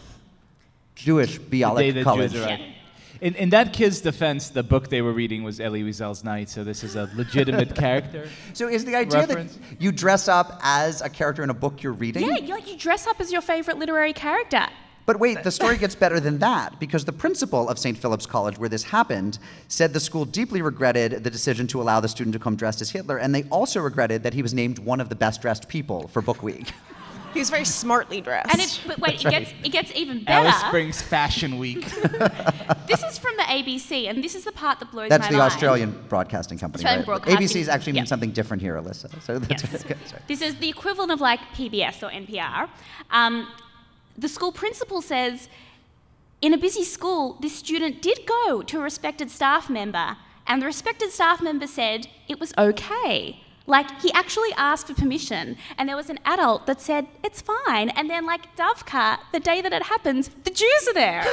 Jewish 0.96 1.38
The 1.38 1.62
Bialik 1.62 1.94
that 1.94 2.04
College. 2.04 2.34
Jews 2.34 2.44
arrived. 2.44 2.64
In, 3.22 3.36
in 3.36 3.50
that 3.52 3.72
kid's 3.72 4.02
defense, 4.02 4.50
the 4.50 4.64
book 4.64 4.90
they 4.90 5.02
were 5.02 5.14
reading 5.14 5.44
was 5.44 5.62
Elie 5.62 5.84
Wiesel's 5.84 6.26
Night, 6.26 6.50
so 6.50 6.66
this 6.66 6.84
is 6.84 6.98
a 6.98 7.10
legitimate 7.16 7.76
character. 7.86 8.28
So 8.52 8.68
is 8.68 8.84
the 8.84 8.98
idea 8.98 9.22
Reference. 9.22 9.56
that 9.56 9.82
you 9.82 9.94
dress 9.94 10.28
up 10.28 10.60
as 10.62 11.02
a 11.02 11.10
character 11.10 11.42
in 11.42 11.50
a 11.50 11.54
book 11.54 11.82
you're 11.82 11.94
reading? 11.94 12.28
Yeah, 12.28 12.36
you, 12.36 12.54
like, 12.54 12.70
you 12.70 12.78
dress 12.78 13.08
up 13.08 13.22
as 13.22 13.32
your 13.32 13.42
favorite 13.42 13.78
literary 13.78 14.12
character. 14.12 14.68
But 15.06 15.20
wait, 15.20 15.44
the 15.44 15.52
story 15.52 15.78
gets 15.84 15.96
better 15.96 16.20
than 16.20 16.40
that 16.40 16.80
because 16.80 17.06
the 17.06 17.14
principal 17.14 17.68
of 17.70 17.80
St. 17.80 17.98
Philip's 17.98 18.26
College, 18.26 18.58
where 18.58 18.70
this 18.70 18.84
happened, 18.84 19.40
said 19.68 19.94
the 19.94 20.00
school 20.00 20.26
deeply 20.26 20.62
regretted 20.62 21.24
the 21.24 21.30
decision 21.30 21.68
to 21.68 21.82
allow 21.82 22.00
the 22.00 22.08
student 22.08 22.34
to 22.34 22.40
come 22.40 22.56
dressed 22.56 22.82
as 22.82 22.92
Hitler, 22.92 23.18
and 23.18 23.34
they 23.34 23.44
also 23.46 23.80
regretted 23.80 24.24
that 24.24 24.34
he 24.34 24.42
was 24.42 24.54
named 24.54 24.80
one 24.80 25.00
of 25.02 25.10
the 25.10 25.16
best 25.16 25.42
dressed 25.42 25.68
people 25.68 26.08
for 26.10 26.22
Book 26.22 26.44
Week. 26.44 26.72
He 27.34 27.38
was 27.40 27.52
very 27.52 27.66
smartly 27.66 28.22
dressed. 28.22 28.50
And 28.52 28.60
it, 28.60 28.82
but 28.88 28.98
wait, 28.98 29.24
it 29.24 29.30
gets 29.30 29.54
it 29.64 29.72
gets 29.72 29.92
even 29.96 30.24
better. 30.24 30.48
Alice 30.48 30.60
Springs 30.62 31.02
Fashion 31.02 31.58
Week. 31.58 31.86
This 32.88 33.04
is 33.04 33.20
from 33.20 33.38
the 33.38 33.44
ABC, 33.44 34.10
and 34.10 34.24
this 34.24 34.34
is 34.34 34.46
the 34.46 34.52
part 34.52 34.80
that 34.80 34.90
blows 34.92 35.10
That's 35.10 35.26
my 35.26 35.32
the 35.32 35.38
mind. 35.38 35.52
Australian 35.52 36.06
Broadcasting 36.10 36.58
Company. 36.58 36.84
Australian 36.84 37.08
right? 37.08 37.24
Broadcasting, 37.24 37.62
ABC's 37.62 37.70
actually 37.70 37.94
yeah. 37.94 38.00
means 38.02 38.10
something 38.10 38.32
different 38.32 38.64
here, 38.64 38.82
Alyssa. 38.82 39.22
So 39.22 39.38
that's 39.38 39.64
Yes. 39.72 39.86
okay. 39.86 39.96
This 40.28 40.42
is 40.42 40.56
the 40.56 40.70
equivalent 40.70 41.12
of 41.12 41.22
like 41.22 41.40
PBS 41.54 42.02
or 42.02 42.10
NPR. 42.10 42.68
Um, 43.12 43.48
the 44.20 44.28
school 44.28 44.52
principal 44.52 45.02
says, 45.02 45.48
in 46.42 46.54
a 46.54 46.58
busy 46.58 46.84
school, 46.84 47.38
this 47.42 47.56
student 47.56 48.02
did 48.02 48.20
go 48.26 48.62
to 48.62 48.80
a 48.80 48.82
respected 48.82 49.30
staff 49.30 49.70
member, 49.70 50.18
and 50.48 50.62
the 50.62 50.66
respected 50.66 51.12
staff 51.12 51.42
member 51.42 51.68
said 51.68 52.08
it 52.28 52.40
was 52.40 52.54
okay. 52.58 53.40
Like, 53.68 54.02
he 54.02 54.12
actually 54.14 54.50
asked 54.58 54.88
for 54.88 54.96
permission, 54.96 55.56
and 55.78 55.88
there 55.88 55.96
was 55.96 56.10
an 56.10 56.18
adult 56.26 56.66
that 56.66 56.82
said, 56.82 57.06
it's 57.24 57.40
fine. 57.42 57.90
And 57.90 58.10
then, 58.10 58.26
like, 58.26 58.56
davka, 58.58 59.20
the 59.32 59.40
day 59.40 59.62
that 59.62 59.72
it 59.72 59.84
happens, 59.84 60.30
the 60.44 60.50
Jews 60.50 60.88
are 60.90 60.94
there. 60.96 61.24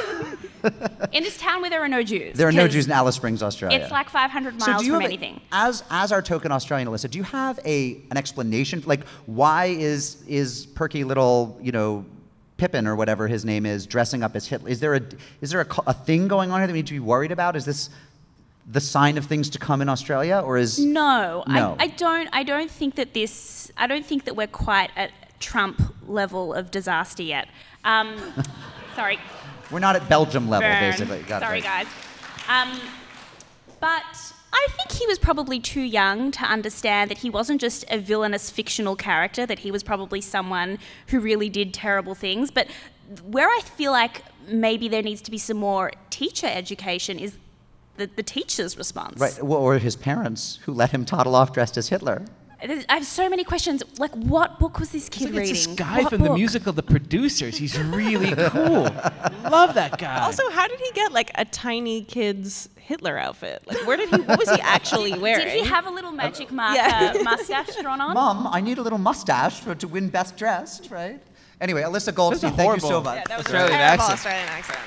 in 1.13 1.23
this 1.23 1.37
town 1.39 1.61
where 1.61 1.69
there 1.71 1.81
are 1.81 1.87
no 1.87 2.03
Jews. 2.03 2.37
There 2.37 2.47
are 2.47 2.51
no 2.51 2.67
Jews 2.67 2.85
in 2.85 2.91
Alice 2.91 3.15
Springs, 3.15 3.41
Australia. 3.41 3.79
It's 3.79 3.89
like 3.91 4.09
500 4.09 4.61
So 4.61 4.69
miles 4.69 4.81
do 4.81 4.85
you 4.87 4.93
from 4.93 5.01
have 5.01 5.09
a- 5.09 5.13
anything. 5.13 5.41
as 5.51 5.83
as 5.89 6.11
our 6.11 6.21
token 6.21 6.51
Australian, 6.51 6.87
Alyssa, 6.89 7.09
do 7.09 7.17
you 7.17 7.23
have 7.23 7.59
a 7.65 8.03
an 8.11 8.17
explanation? 8.17 8.83
Like, 8.85 9.07
why 9.25 9.65
is 9.67 10.21
is 10.27 10.67
perky 10.67 11.03
little 11.03 11.57
you 11.61 11.71
know 11.71 12.05
Pippin 12.57 12.87
or 12.87 12.95
whatever 12.95 13.27
his 13.27 13.45
name 13.45 13.65
is 13.65 13.85
dressing 13.85 14.23
up 14.23 14.35
as 14.35 14.47
Hitler? 14.47 14.69
Is 14.69 14.79
there 14.79 14.95
a 14.95 15.01
is 15.41 15.51
there 15.51 15.61
a, 15.61 15.67
a 15.87 15.93
thing 15.93 16.27
going 16.27 16.51
on 16.51 16.59
here 16.59 16.67
that 16.67 16.73
we 16.73 16.79
need 16.79 16.87
to 16.87 16.93
be 16.93 16.99
worried 16.99 17.31
about? 17.31 17.55
Is 17.55 17.65
this 17.65 17.89
the 18.69 18.81
sign 18.81 19.17
of 19.17 19.25
things 19.25 19.49
to 19.51 19.59
come 19.59 19.81
in 19.81 19.87
Australia, 19.87 20.41
or 20.43 20.57
is 20.57 20.77
No, 20.77 21.43
No. 21.47 21.75
I, 21.79 21.85
I 21.85 21.87
don't. 21.87 22.29
I 22.33 22.43
don't 22.43 22.69
think 22.69 22.95
that 22.95 23.13
this. 23.13 23.71
I 23.77 23.87
don't 23.87 24.05
think 24.05 24.25
that 24.25 24.35
we're 24.35 24.47
quite 24.47 24.91
at 24.95 25.11
Trump 25.39 25.81
level 26.07 26.53
of 26.53 26.69
disaster 26.71 27.23
yet. 27.23 27.47
Um, 27.85 28.17
sorry, 28.95 29.19
we're 29.71 29.79
not 29.79 29.95
at 29.95 30.09
Belgium 30.09 30.49
level, 30.49 30.69
burn. 30.69 30.91
basically? 30.91 31.21
Got 31.23 31.41
sorry, 31.41 31.61
right. 31.61 31.85
guys. 31.85 31.87
Um, 32.49 32.79
but 33.79 34.33
I 34.57 34.67
think 34.71 34.91
he 34.91 35.05
was 35.07 35.19
probably 35.19 35.59
too 35.59 35.81
young 35.81 36.31
to 36.31 36.43
understand 36.43 37.11
that 37.11 37.19
he 37.19 37.29
wasn't 37.29 37.61
just 37.61 37.85
a 37.89 37.97
villainous 37.97 38.49
fictional 38.49 38.95
character. 38.95 39.45
That 39.45 39.59
he 39.59 39.71
was 39.71 39.83
probably 39.83 40.21
someone 40.21 40.79
who 41.07 41.19
really 41.19 41.49
did 41.49 41.73
terrible 41.73 42.15
things. 42.15 42.51
But 42.51 42.67
where 43.23 43.47
I 43.47 43.61
feel 43.61 43.91
like 43.91 44.23
maybe 44.47 44.87
there 44.87 45.03
needs 45.03 45.21
to 45.21 45.31
be 45.31 45.37
some 45.37 45.57
more 45.57 45.91
teacher 46.09 46.47
education 46.47 47.19
is 47.19 47.37
the, 47.97 48.09
the 48.15 48.23
teacher's 48.23 48.77
response. 48.77 49.19
Right, 49.19 49.43
well, 49.43 49.59
or 49.59 49.77
his 49.77 49.95
parents 49.95 50.59
who 50.63 50.73
let 50.73 50.91
him 50.91 51.05
toddle 51.05 51.35
off 51.35 51.53
dressed 51.53 51.77
as 51.77 51.89
Hitler. 51.89 52.25
I 52.59 52.83
have 52.89 53.05
so 53.05 53.29
many 53.29 53.43
questions. 53.43 53.83
Like, 53.99 54.11
what 54.13 54.57
book 54.59 54.79
was 54.79 54.89
this 54.89 55.09
kid 55.09 55.25
It's 55.25 55.31
like 55.33 55.39
reading? 55.41 55.55
it's 55.55 55.65
this 55.67 55.75
guy 55.75 56.01
What 56.01 56.09
from 56.09 56.23
the 56.23 56.33
musical 56.33 56.73
The 56.73 56.81
Producers. 56.81 57.57
He's 57.57 57.77
really 57.79 58.33
cool. 58.49 58.83
Love 59.51 59.75
that 59.75 59.99
guy. 59.99 60.21
also, 60.21 60.49
how 60.49 60.67
did 60.67 60.79
he 60.79 60.91
get 60.93 61.11
like 61.11 61.29
a 61.35 61.45
tiny 61.45 62.03
kid's 62.03 62.69
Hitler 62.87 63.17
outfit? 63.17 63.63
Like, 63.67 63.85
where 63.85 63.97
did 63.97 64.09
he? 64.09 64.15
What 64.21 64.39
was 64.39 64.49
he 64.49 64.61
actually 64.61 65.19
wearing? 65.19 65.45
Did 65.45 65.57
he 65.61 65.63
have 65.69 65.85
a 65.87 65.89
little 65.89 66.13
magic 66.13 66.53
marker 66.53 66.77
Yeah. 66.77 67.13
mustache 67.21 67.75
drawn 67.81 67.99
on? 67.99 68.13
Mom, 68.13 68.47
I 68.47 68.61
need 68.61 68.77
a 68.77 68.81
little 68.81 68.97
mustache 68.97 69.59
for, 69.59 69.75
to 69.75 69.87
win 69.89 70.07
Best 70.07 70.37
Dressed, 70.37 70.89
right? 70.89 71.21
Anyway, 71.59 71.81
Alyssa 71.81 72.15
Goldstein, 72.15 72.51
That's 72.51 72.61
a 72.61 72.63
thank 72.63 72.81
you 72.81 72.87
so 72.87 73.01
much. 73.03 73.17
Yeah, 73.17 73.23
that 73.27 73.37
was 73.39 73.45
Australian 73.47 73.79
a 73.79 73.83
accent. 73.83 74.13
Australian 74.13 74.47
accent. 74.47 74.79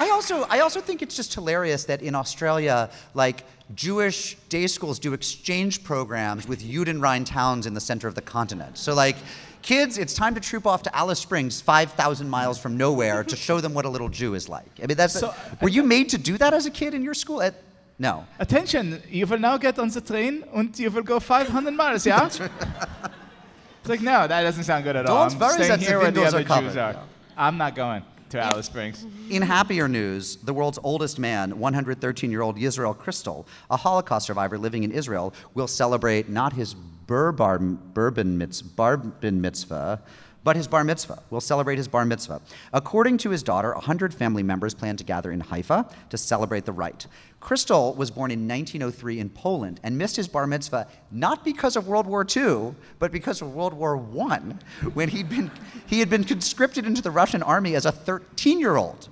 I 0.00 0.10
also, 0.10 0.42
I 0.50 0.60
also 0.60 0.80
think 0.80 1.00
it's 1.00 1.14
just 1.14 1.32
hilarious 1.32 1.84
that 1.84 2.02
in 2.02 2.16
Australia, 2.16 2.90
like 3.14 3.44
Jewish 3.76 4.34
day 4.48 4.66
schools 4.66 4.98
do 4.98 5.12
exchange 5.12 5.84
programs 5.84 6.48
with 6.48 6.60
Judenrein 6.60 7.24
towns 7.24 7.66
in 7.66 7.74
the 7.74 7.80
center 7.80 8.08
of 8.08 8.16
the 8.16 8.22
continent. 8.22 8.78
So 8.78 8.94
like, 8.94 9.16
kids, 9.62 9.98
it's 9.98 10.14
time 10.14 10.34
to 10.34 10.40
troop 10.40 10.66
off 10.66 10.82
to 10.82 10.96
Alice 10.96 11.20
Springs, 11.20 11.60
5,000 11.60 12.28
miles 12.28 12.58
from 12.58 12.76
nowhere, 12.76 13.24
to 13.24 13.36
show 13.36 13.60
them 13.60 13.74
what 13.74 13.84
a 13.84 13.88
little 13.88 14.08
Jew 14.08 14.34
is 14.34 14.48
like. 14.48 14.70
I 14.82 14.86
mean, 14.86 14.96
that's. 14.96 15.18
So- 15.18 15.34
were 15.60 15.68
you 15.68 15.82
made 15.82 16.08
to 16.10 16.18
do 16.18 16.36
that 16.38 16.52
as 16.52 16.66
a 16.66 16.70
kid 16.70 16.94
in 16.94 17.02
your 17.02 17.14
school? 17.14 17.40
At, 17.42 17.54
no. 17.98 18.26
Attention, 18.38 19.02
you 19.08 19.26
will 19.26 19.38
now 19.38 19.56
get 19.56 19.78
on 19.78 19.88
the 19.88 20.00
train 20.00 20.44
and 20.54 20.76
you 20.78 20.90
will 20.90 21.02
go 21.02 21.20
500 21.20 21.70
miles, 21.72 22.04
yeah? 22.04 22.26
it's 22.26 22.40
like, 23.86 24.00
no, 24.00 24.26
that 24.26 24.42
doesn't 24.42 24.64
sound 24.64 24.84
good 24.84 24.96
at 24.96 25.06
all. 25.06 25.28
Don't 25.28 25.34
I'm 25.34 25.38
worry 25.38 25.52
staying 25.54 25.68
that 25.70 25.80
the 25.80 25.86
here 25.86 25.98
where 25.98 26.10
the 26.10 26.24
other 26.24 26.42
Jews 26.42 26.76
are. 26.76 26.92
yeah. 26.92 27.02
I'm 27.36 27.56
not 27.56 27.74
going 27.74 28.02
to 28.30 28.40
Alice 28.40 28.66
Springs. 28.66 29.04
In 29.30 29.42
happier 29.42 29.88
news, 29.88 30.36
the 30.36 30.54
world's 30.54 30.78
oldest 30.82 31.18
man, 31.18 31.58
113 31.58 32.30
year 32.30 32.42
old 32.42 32.56
Yisrael 32.56 32.96
Kristal, 32.96 33.46
a 33.70 33.76
Holocaust 33.76 34.26
survivor 34.26 34.58
living 34.58 34.84
in 34.84 34.90
Israel, 34.90 35.34
will 35.54 35.68
celebrate 35.68 36.28
not 36.28 36.52
his 36.54 36.74
bur 37.12 37.30
bar, 37.30 37.58
bourbon 37.58 38.38
mitz, 38.38 38.62
barbin 38.62 39.38
mitzvah, 39.38 40.00
but 40.44 40.56
his 40.56 40.66
bar 40.66 40.82
mitzvah. 40.82 41.22
Will 41.28 41.42
celebrate 41.42 41.76
his 41.76 41.86
bar 41.86 42.06
mitzvah. 42.06 42.40
According 42.72 43.18
to 43.18 43.28
his 43.28 43.42
daughter, 43.42 43.74
100 43.74 44.14
family 44.14 44.42
members 44.42 44.72
plan 44.72 44.96
to 44.96 45.04
gather 45.04 45.30
in 45.30 45.40
Haifa 45.40 45.90
to 46.08 46.16
celebrate 46.16 46.64
the 46.64 46.72
rite. 46.72 47.06
Kristal 47.38 47.94
was 47.96 48.10
born 48.10 48.30
in 48.30 48.48
1903 48.48 49.18
in 49.18 49.28
Poland 49.28 49.78
and 49.82 49.98
missed 49.98 50.16
his 50.16 50.26
bar 50.26 50.46
mitzvah 50.46 50.88
not 51.10 51.44
because 51.44 51.76
of 51.76 51.86
World 51.86 52.06
War 52.06 52.26
II, 52.34 52.74
but 52.98 53.12
because 53.12 53.42
of 53.42 53.52
World 53.54 53.74
War 53.74 54.02
I, 54.26 54.38
when 54.94 55.10
he'd 55.10 55.28
been, 55.28 55.50
he 55.84 55.98
had 55.98 56.08
been 56.08 56.24
conscripted 56.24 56.86
into 56.86 57.02
the 57.02 57.10
Russian 57.10 57.42
army 57.42 57.74
as 57.74 57.84
a 57.84 57.92
13 57.92 58.58
year 58.58 58.76
old. 58.76 59.10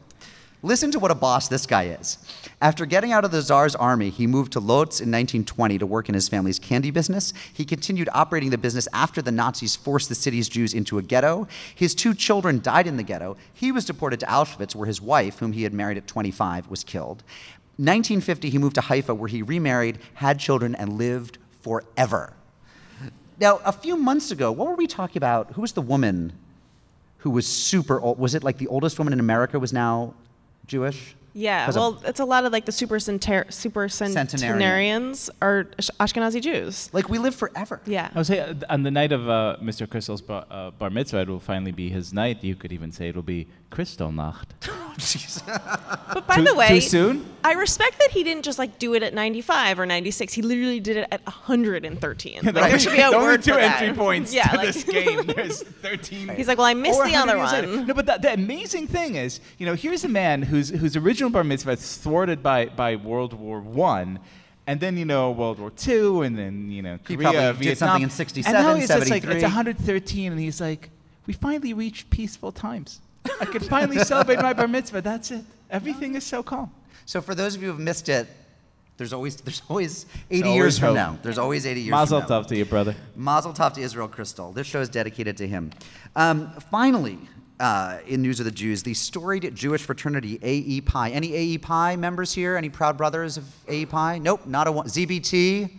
Listen 0.62 0.90
to 0.90 0.98
what 0.98 1.10
a 1.10 1.14
boss 1.14 1.48
this 1.48 1.64
guy 1.64 1.84
is. 1.84 2.18
After 2.60 2.84
getting 2.84 3.12
out 3.12 3.24
of 3.24 3.30
the 3.30 3.40
Tsar's 3.40 3.74
army, 3.74 4.10
he 4.10 4.26
moved 4.26 4.52
to 4.52 4.60
Lodz 4.60 5.00
in 5.00 5.08
1920 5.08 5.78
to 5.78 5.86
work 5.86 6.10
in 6.10 6.14
his 6.14 6.28
family's 6.28 6.58
candy 6.58 6.90
business. 6.90 7.32
He 7.54 7.64
continued 7.64 8.10
operating 8.12 8.50
the 8.50 8.58
business 8.58 8.86
after 8.92 9.22
the 9.22 9.32
Nazis 9.32 9.74
forced 9.74 10.10
the 10.10 10.14
city's 10.14 10.50
Jews 10.50 10.74
into 10.74 10.98
a 10.98 11.02
ghetto. 11.02 11.48
His 11.74 11.94
two 11.94 12.12
children 12.12 12.60
died 12.60 12.86
in 12.86 12.98
the 12.98 13.02
ghetto. 13.02 13.38
He 13.54 13.72
was 13.72 13.86
deported 13.86 14.20
to 14.20 14.26
Auschwitz, 14.26 14.74
where 14.74 14.86
his 14.86 15.00
wife, 15.00 15.38
whom 15.38 15.52
he 15.52 15.62
had 15.62 15.72
married 15.72 15.96
at 15.96 16.06
25, 16.06 16.68
was 16.68 16.84
killed. 16.84 17.22
1950, 17.78 18.50
he 18.50 18.58
moved 18.58 18.74
to 18.74 18.82
Haifa, 18.82 19.14
where 19.14 19.28
he 19.28 19.40
remarried, 19.40 19.98
had 20.12 20.38
children, 20.38 20.74
and 20.74 20.98
lived 20.98 21.38
forever. 21.62 22.34
Now, 23.38 23.60
a 23.64 23.72
few 23.72 23.96
months 23.96 24.30
ago, 24.30 24.52
what 24.52 24.68
were 24.68 24.76
we 24.76 24.86
talking 24.86 25.16
about? 25.16 25.52
Who 25.52 25.62
was 25.62 25.72
the 25.72 25.80
woman 25.80 26.34
who 27.18 27.30
was 27.30 27.46
super 27.46 27.98
old? 27.98 28.18
Was 28.18 28.34
it 28.34 28.44
like 28.44 28.58
the 28.58 28.66
oldest 28.66 28.98
woman 28.98 29.14
in 29.14 29.20
America 29.20 29.58
was 29.58 29.72
now 29.72 30.12
Jewish? 30.70 31.16
Yeah, 31.32 31.64
'Cause 31.66 31.76
of- 31.76 31.80
well, 31.80 32.02
it's 32.06 32.20
a 32.20 32.24
lot 32.24 32.44
of 32.44 32.52
like 32.52 32.64
the 32.64 32.72
super 32.72 32.96
centar- 32.96 33.52
super 33.52 33.88
centenarians 33.88 35.30
are 35.40 35.66
Ash- 35.78 35.90
Ashkenazi 36.12 36.40
Jews. 36.42 36.90
like 36.92 37.08
we 37.08 37.18
live 37.18 37.34
forever. 37.34 37.80
Yeah. 37.86 38.08
I 38.14 38.18
would 38.18 38.26
say 38.26 38.40
uh, 38.40 38.54
on 38.68 38.82
the 38.82 38.90
night 38.90 39.12
of 39.12 39.28
uh, 39.28 39.56
Mr. 39.62 39.86
Kristal's 39.86 40.20
bar, 40.22 40.44
uh, 40.50 40.70
bar 40.72 40.90
mitzvah, 40.90 41.20
it 41.20 41.28
will 41.28 41.40
finally 41.40 41.72
be 41.72 41.88
his 41.88 42.12
night. 42.12 42.42
You 42.42 42.54
could 42.56 42.72
even 42.72 42.90
say 42.92 43.08
it'll 43.08 43.22
be 43.22 43.46
Kristallnacht. 43.70 44.46
But 46.12 46.26
by 46.26 46.36
Too- 46.36 46.44
the 46.44 46.54
way, 46.54 46.68
too 46.68 46.80
soon? 46.80 47.24
I 47.44 47.52
respect 47.52 47.98
that 48.00 48.10
he 48.10 48.22
didn't 48.24 48.42
just 48.44 48.58
like 48.58 48.78
do 48.78 48.94
it 48.94 49.02
at 49.02 49.14
95 49.14 49.78
or 49.78 49.86
96. 49.86 50.32
He 50.34 50.42
literally 50.42 50.80
did 50.80 50.96
it 50.96 51.08
at 51.10 51.24
113. 51.24 52.40
Like, 52.42 52.54
there 52.54 52.78
should 52.78 52.92
be 52.92 53.00
a 53.00 53.06
Only 53.06 53.18
word 53.18 53.42
two 53.42 53.52
for 53.52 53.60
that. 53.60 53.80
entry 53.82 53.96
points 53.96 54.34
yeah, 54.34 54.48
to 54.48 54.56
like- 54.56 54.66
this 54.74 54.84
game. 54.84 55.22
There's 55.26 55.62
13. 55.62 56.28
He's 56.30 56.48
like, 56.48 56.58
well, 56.58 56.66
I 56.66 56.74
missed 56.74 56.98
Or 56.98 57.06
the 57.06 57.12
100 57.12 57.30
other 57.30 57.38
years 57.38 57.52
later. 57.52 57.76
one. 57.78 57.86
No, 57.86 57.94
but 57.94 58.06
the, 58.06 58.18
the 58.20 58.32
amazing 58.34 58.88
thing 58.88 59.14
is, 59.14 59.40
you 59.58 59.66
know, 59.66 59.74
here's 59.74 60.04
a 60.04 60.08
man 60.08 60.42
who's 60.42 60.68
whose 60.70 60.96
original 61.20 61.30
bar 61.30 61.44
mitzvah 61.44 61.72
is 61.72 61.96
thwarted 61.98 62.42
by 62.42 62.66
by 62.66 62.96
World 62.96 63.34
War 63.34 63.60
One. 63.60 64.20
And 64.66 64.80
then 64.80 64.96
you 64.96 65.04
know 65.04 65.32
World 65.32 65.58
War 65.58 65.70
Two, 65.70 66.22
and 66.22 66.38
then 66.38 66.70
you 66.70 66.82
know 66.82 66.98
Korea, 67.04 67.52
Vietnam. 67.52 67.76
something 67.76 68.02
in 68.02 68.04
and 68.04 68.12
67, 68.12 68.62
now 68.62 68.74
it's 68.74 68.88
just 68.88 69.10
like 69.10 69.24
it's 69.24 69.42
113, 69.42 70.32
and 70.32 70.40
he's 70.40 70.60
like, 70.60 70.90
"We 71.26 71.32
finally 71.32 71.74
reached 71.74 72.08
peaceful 72.10 72.52
times. 72.52 73.00
I 73.40 73.44
could 73.44 73.64
finally 73.76 73.98
celebrate 73.98 74.40
my 74.40 74.52
bar 74.52 74.68
mitzvah. 74.68 75.02
That's 75.02 75.30
it. 75.30 75.44
Everything 75.70 76.14
is 76.14 76.24
so 76.24 76.42
calm." 76.42 76.70
So 77.04 77.20
for 77.20 77.34
those 77.34 77.56
of 77.56 77.62
you 77.62 77.68
who've 77.68 77.80
missed 77.80 78.08
it, 78.08 78.28
there's 78.96 79.12
always 79.12 79.36
there's 79.36 79.62
always 79.68 80.06
80 80.30 80.42
always 80.42 80.56
years 80.56 80.78
from 80.78 80.94
now. 80.94 81.18
There's 81.22 81.38
always 81.38 81.66
80 81.66 81.80
years 81.80 81.90
Mazel 81.90 82.20
from 82.20 82.30
now. 82.30 82.40
tov 82.40 82.46
to 82.46 82.56
you, 82.56 82.64
brother. 82.64 82.94
Mazel 83.16 83.52
tov 83.52 83.74
to 83.74 83.80
Israel 83.80 84.08
Kristal. 84.08 84.54
This 84.54 84.66
show 84.66 84.80
is 84.80 84.88
dedicated 84.88 85.36
to 85.38 85.48
him. 85.48 85.72
Um, 86.14 86.52
finally, 86.70 87.18
uh, 87.60 87.98
in 88.06 88.22
news 88.22 88.40
of 88.40 88.44
the 88.46 88.50
Jews, 88.50 88.82
the 88.82 88.94
storied 88.94 89.54
Jewish 89.54 89.82
fraternity 89.82 90.38
AE 90.42 90.80
Pi. 90.80 91.10
Any 91.10 91.34
AE 91.34 91.58
Pi 91.58 91.94
members 91.96 92.32
here? 92.32 92.56
Any 92.56 92.70
proud 92.70 92.96
brothers 92.96 93.36
of 93.36 93.44
AE 93.68 93.86
Pi? 93.86 94.18
Nope, 94.18 94.46
not 94.46 94.66
a 94.66 94.72
one. 94.72 94.86
ZBT. 94.86 95.70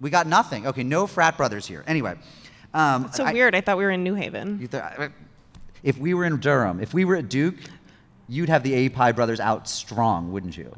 We 0.00 0.10
got 0.10 0.26
nothing. 0.26 0.66
Okay, 0.66 0.82
no 0.82 1.06
frat 1.06 1.36
brothers 1.36 1.66
here. 1.66 1.82
Anyway, 1.86 2.14
um, 2.74 3.10
so 3.12 3.24
I- 3.24 3.32
weird. 3.32 3.54
I 3.54 3.60
thought 3.62 3.78
we 3.78 3.84
were 3.84 3.90
in 3.90 4.04
New 4.04 4.14
Haven. 4.14 4.58
you 4.60 4.68
th- 4.68 4.82
If 5.82 5.98
we 5.98 6.14
were 6.14 6.24
in 6.24 6.36
Durham, 6.38 6.80
if 6.80 6.92
we 6.94 7.04
were 7.04 7.16
at 7.16 7.28
Duke, 7.28 7.56
you'd 8.28 8.48
have 8.48 8.62
the 8.62 8.74
AE 8.74 8.88
Pi 8.90 9.12
brothers 9.12 9.40
out 9.40 9.68
strong, 9.68 10.30
wouldn't 10.32 10.56
you? 10.56 10.72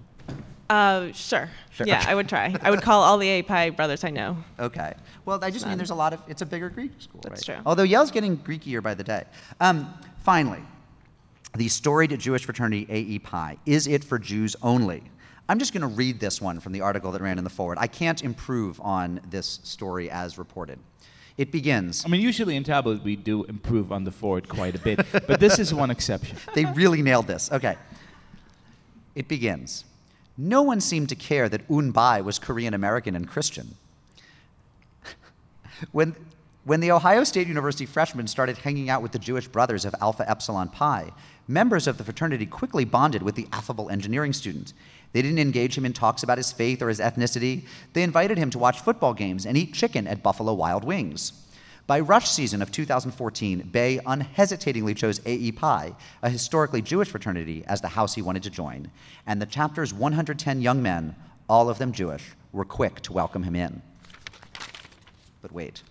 Uh, 0.69 1.13
sure. 1.13 1.49
Sure. 1.71 1.87
Yeah, 1.87 2.05
I 2.09 2.15
would 2.15 2.29
try. 2.29 2.55
I 2.61 2.71
would 2.71 2.83
call 2.83 3.03
all 3.03 3.19
the 3.19 3.29
A 3.29 3.43
Pi 3.43 3.71
brothers 3.71 4.03
I 4.03 4.11
know. 4.11 4.37
Okay. 4.59 4.95
Well, 5.25 5.39
I 5.43 5.51
just 5.51 5.67
mean 5.67 5.77
there's 5.77 5.91
a 5.91 5.95
lot 5.95 6.13
of, 6.13 6.21
it's 6.29 6.43
a 6.43 6.47
bigger 6.47 6.69
Greek 6.71 6.91
school, 6.99 7.21
That's 7.23 7.49
right? 7.49 7.57
true. 7.57 7.63
Although 7.67 7.85
Yale's 7.85 8.11
getting 8.11 8.37
Greekier 8.37 8.83
by 8.83 8.95
the 8.95 9.05
day. 9.05 9.25
Um, 9.61 9.93
finally, 10.27 10.63
the 11.55 11.69
storied 11.69 12.19
Jewish 12.19 12.45
fraternity 12.45 12.85
AE 12.91 13.21
Pi. 13.21 13.57
Is 13.65 13.87
it 13.87 14.03
for 14.03 14.19
Jews 14.19 14.57
only? 14.61 15.05
I'm 15.49 15.61
just 15.61 15.73
going 15.73 15.83
to 15.83 15.87
read 15.87 16.19
this 16.19 16.41
one 16.41 16.59
from 16.59 16.73
the 16.73 16.81
article 16.81 17.13
that 17.13 17.23
ran 17.23 17.39
in 17.39 17.45
the 17.45 17.51
forward. 17.51 17.79
I 17.81 17.87
can't 17.87 18.21
improve 18.25 18.81
on 18.81 19.21
this 19.31 19.61
story 19.63 20.11
as 20.11 20.37
reported. 20.37 20.81
It 21.39 21.53
begins. 21.53 22.05
I 22.05 22.09
mean, 22.09 22.21
usually 22.21 22.57
in 22.57 22.65
tablet 22.65 23.05
we 23.05 23.15
do 23.15 23.45
improve 23.45 23.93
on 23.93 24.03
the 24.03 24.11
forward 24.11 24.49
quite 24.49 24.75
a 24.75 24.81
bit, 24.81 25.07
but 25.13 25.39
this 25.39 25.61
is 25.61 25.73
one 25.73 25.93
exception. 25.93 26.37
They 26.55 26.65
really 26.65 27.03
nailed 27.03 27.29
this. 27.29 27.53
Okay. 27.53 27.77
It 29.15 29.29
begins. 29.29 29.85
No 30.37 30.63
one 30.63 30.81
seemed 30.81 31.09
to 31.11 31.15
care 31.15 31.49
that 31.49 31.71
Un 31.71 31.93
Bai 31.93 32.21
was 32.21 32.41
Korean 32.41 32.75
American 32.75 33.15
and 33.15 33.29
Christian. 33.29 33.77
when, 35.93 36.17
when 36.67 36.81
the 36.81 36.91
Ohio 36.91 37.23
State 37.23 37.47
University 37.47 37.87
freshmen 37.87 38.27
started 38.27 38.59
hanging 38.59 38.91
out 38.91 39.01
with 39.01 39.13
the 39.13 39.21
Jewish 39.21 39.47
brothers 39.47 39.85
of 39.85 39.95
Alpha 40.01 40.29
Epsilon 40.29 40.69
Pi, 40.69 41.13
members 41.47 41.87
of 41.87 41.97
the 41.97 42.03
fraternity 42.03 42.45
quickly 42.45 42.85
bonded 42.85 43.23
with 43.23 43.37
the 43.37 43.47
affable 43.53 43.89
engineering 43.89 44.33
student. 44.33 44.73
They 45.13 45.23
didn't 45.23 45.39
engage 45.39 45.79
him 45.79 45.87
in 45.87 45.93
talks 45.93 46.25
about 46.25 46.39
his 46.39 46.51
faith 46.51 46.83
or 46.83 46.89
his 46.89 46.99
ethnicity. 46.99 47.67
They 47.93 48.03
invited 48.03 48.37
him 48.37 48.51
to 48.51 48.59
watch 48.59 48.81
football 48.81 49.15
games 49.15 49.47
and 49.47 49.57
eat 49.57 49.75
chicken 49.75 50.09
at 50.09 50.25
Buffalo 50.25 50.55
Wild 50.55 50.83
Wings. 50.83 51.35
By 51.87 52.01
rush 52.01 52.29
season 52.29 52.61
of 52.61 52.73
2014, 52.73 53.69
Bay 53.71 54.01
unhesitatingly 54.05 54.95
chose 54.95 55.21
AE 55.25 55.53
Pi, 55.53 55.95
a 56.21 56.29
historically 56.29 56.83
Jewish 56.83 57.11
fraternity, 57.11 57.63
as 57.69 57.81
the 57.81 57.87
house 57.87 58.13
he 58.13 58.23
wanted 58.23 58.43
to 58.43 58.51
join. 58.51 58.91
And 59.25 59.41
the 59.41 59.47
chapter's 59.47 59.95
110 59.95 60.61
young 60.61 60.83
men, 60.83 61.15
all 61.49 61.71
of 61.71 61.79
them 61.79 61.93
Jewish, 61.93 62.33
were 62.51 62.65
quick 62.65 63.03
to 63.03 63.13
welcome 63.13 63.45
him 63.45 63.55
in. 63.55 63.83
But 65.41 65.53
wait. 65.53 65.85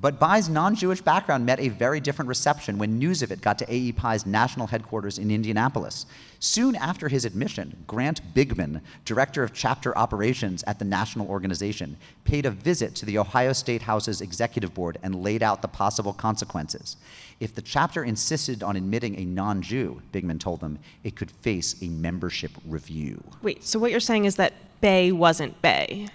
But 0.00 0.20
Bai's 0.20 0.48
non 0.48 0.76
Jewish 0.76 1.00
background 1.00 1.44
met 1.44 1.58
a 1.58 1.70
very 1.70 1.98
different 1.98 2.28
reception 2.28 2.78
when 2.78 2.98
news 2.98 3.20
of 3.22 3.32
it 3.32 3.40
got 3.40 3.58
to 3.58 3.72
AE 3.72 3.92
Pi's 3.92 4.26
national 4.26 4.68
headquarters 4.68 5.18
in 5.18 5.30
Indianapolis. 5.32 6.06
Soon 6.38 6.76
after 6.76 7.08
his 7.08 7.24
admission, 7.24 7.76
Grant 7.88 8.20
Bigman, 8.32 8.80
director 9.04 9.42
of 9.42 9.52
chapter 9.52 9.96
operations 9.98 10.62
at 10.68 10.78
the 10.78 10.84
national 10.84 11.26
organization, 11.26 11.96
paid 12.22 12.46
a 12.46 12.50
visit 12.52 12.94
to 12.94 13.06
the 13.06 13.18
Ohio 13.18 13.52
State 13.52 13.82
House's 13.82 14.20
executive 14.20 14.72
board 14.72 14.98
and 15.02 15.16
laid 15.16 15.42
out 15.42 15.62
the 15.62 15.68
possible 15.68 16.12
consequences. 16.12 16.96
If 17.40 17.56
the 17.56 17.62
chapter 17.62 18.04
insisted 18.04 18.62
on 18.62 18.76
admitting 18.76 19.18
a 19.18 19.24
non 19.24 19.62
Jew, 19.62 20.00
Bigman 20.12 20.38
told 20.38 20.60
them, 20.60 20.78
it 21.02 21.16
could 21.16 21.32
face 21.32 21.74
a 21.82 21.88
membership 21.88 22.52
review. 22.68 23.20
Wait, 23.42 23.64
so 23.64 23.80
what 23.80 23.90
you're 23.90 23.98
saying 23.98 24.26
is 24.26 24.36
that 24.36 24.52
Bay 24.80 25.10
wasn't 25.10 25.60
Bay? 25.60 26.06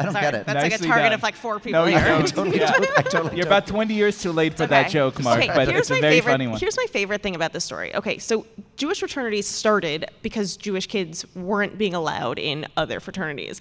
I 0.00 0.04
don't 0.04 0.12
Sorry, 0.12 0.24
get 0.24 0.34
it. 0.34 0.46
That's 0.46 0.62
like 0.62 0.72
a 0.72 0.78
target 0.78 1.04
done. 1.04 1.12
of 1.12 1.22
like 1.22 1.34
four 1.34 1.60
people 1.60 1.80
No, 1.82 1.86
you 1.86 1.98
here. 1.98 2.04
don't. 2.08 2.26
totally 2.28 2.58
Yeah. 2.58 2.72
don't. 2.72 2.98
I 2.98 3.02
totally 3.02 3.36
You're 3.36 3.44
don't. 3.44 3.52
about 3.52 3.66
20 3.66 3.94
years 3.94 4.20
too 4.20 4.32
late 4.32 4.54
for 4.56 4.66
that 4.66 4.90
joke, 4.90 5.20
Mark, 5.22 5.38
Okay, 5.38 5.48
but 5.54 5.68
here's 5.68 5.80
it's 5.82 5.90
a 5.90 5.94
my 5.94 6.00
very 6.00 6.14
favorite, 6.16 6.32
funny 6.32 6.46
one. 6.46 6.58
Here's 6.58 6.76
my 6.76 6.86
favorite 6.90 7.22
thing 7.22 7.34
about 7.36 7.52
this 7.52 7.64
story. 7.64 7.94
Okay, 7.94 8.18
so 8.18 8.46
Jewish 8.76 8.98
fraternities 9.00 9.46
started 9.46 10.06
because 10.22 10.56
Jewish 10.56 10.86
kids 10.86 11.24
weren't 11.36 11.76
being 11.78 11.94
allowed 11.94 12.38
in 12.38 12.66
other 12.76 12.98
fraternities. 12.98 13.60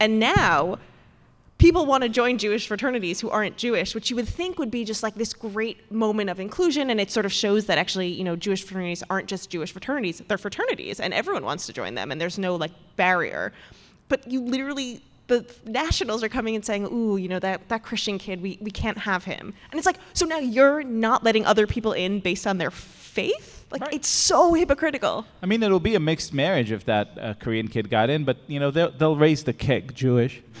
And 0.00 0.18
now 0.18 0.78
people 1.58 1.86
want 1.86 2.02
to 2.02 2.08
join 2.10 2.36
Jewish 2.36 2.66
fraternities 2.68 3.20
who 3.20 3.30
aren't 3.30 3.56
Jewish, 3.56 3.94
which 3.94 4.10
you 4.10 4.16
would 4.16 4.28
think 4.28 4.58
would 4.58 4.70
be 4.70 4.84
just 4.84 5.02
like 5.02 5.14
this 5.14 5.32
great 5.32 5.90
moment 5.90 6.28
of 6.28 6.38
inclusion. 6.38 6.90
And 6.90 7.00
it 7.00 7.10
sort 7.10 7.24
of 7.24 7.32
shows 7.32 7.64
that 7.66 7.78
actually, 7.78 8.08
you 8.08 8.24
know, 8.24 8.36
Jewish 8.36 8.62
fraternities 8.62 9.02
aren't 9.08 9.26
just 9.26 9.48
Jewish 9.48 9.72
fraternities, 9.72 10.20
they're 10.28 10.36
fraternities, 10.36 11.00
and 11.00 11.14
everyone 11.14 11.44
wants 11.44 11.64
to 11.66 11.72
join 11.72 11.94
them, 11.94 12.10
and 12.10 12.20
there's 12.20 12.38
no 12.38 12.56
like 12.56 12.72
barrier. 12.96 13.52
But 14.08 14.30
you 14.30 14.42
literally 14.42 15.02
the 15.28 15.44
nationals 15.64 16.22
are 16.22 16.28
coming 16.28 16.54
and 16.54 16.64
saying, 16.64 16.86
"Ooh, 16.86 17.16
you 17.16 17.28
know 17.28 17.38
that 17.38 17.68
that 17.68 17.82
Christian 17.82 18.18
kid, 18.18 18.40
we, 18.42 18.58
we 18.60 18.70
can't 18.70 18.98
have 18.98 19.24
him." 19.24 19.54
And 19.70 19.78
it's 19.78 19.86
like, 19.86 19.98
so 20.12 20.24
now 20.26 20.38
you're 20.38 20.82
not 20.82 21.24
letting 21.24 21.44
other 21.44 21.66
people 21.66 21.92
in 21.92 22.20
based 22.20 22.46
on 22.46 22.58
their 22.58 22.70
faith? 22.70 23.64
Like 23.70 23.82
Right. 23.82 23.94
it's 23.94 24.08
so 24.08 24.54
hypocritical. 24.54 25.26
I 25.42 25.46
mean, 25.46 25.62
it'll 25.62 25.80
be 25.80 25.96
a 25.96 26.00
mixed 26.00 26.32
marriage 26.32 26.70
if 26.70 26.84
that 26.84 27.18
uh, 27.20 27.34
Korean 27.34 27.66
kid 27.66 27.90
got 27.90 28.10
in, 28.10 28.24
but 28.24 28.36
you 28.46 28.60
know 28.60 28.70
they'll 28.70 28.92
they'll 28.92 29.16
raise 29.16 29.42
the 29.44 29.52
kick 29.52 29.94
Jewish. 29.94 30.42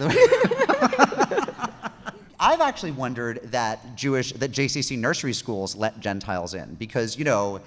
I've 2.38 2.60
actually 2.60 2.92
wondered 2.92 3.40
that 3.50 3.96
Jewish, 3.96 4.32
that 4.32 4.52
JCC 4.52 4.98
nursery 4.98 5.32
schools 5.32 5.74
let 5.74 6.00
Gentiles 6.00 6.54
in 6.54 6.74
because, 6.74 7.16
you 7.16 7.24
know, 7.24 7.60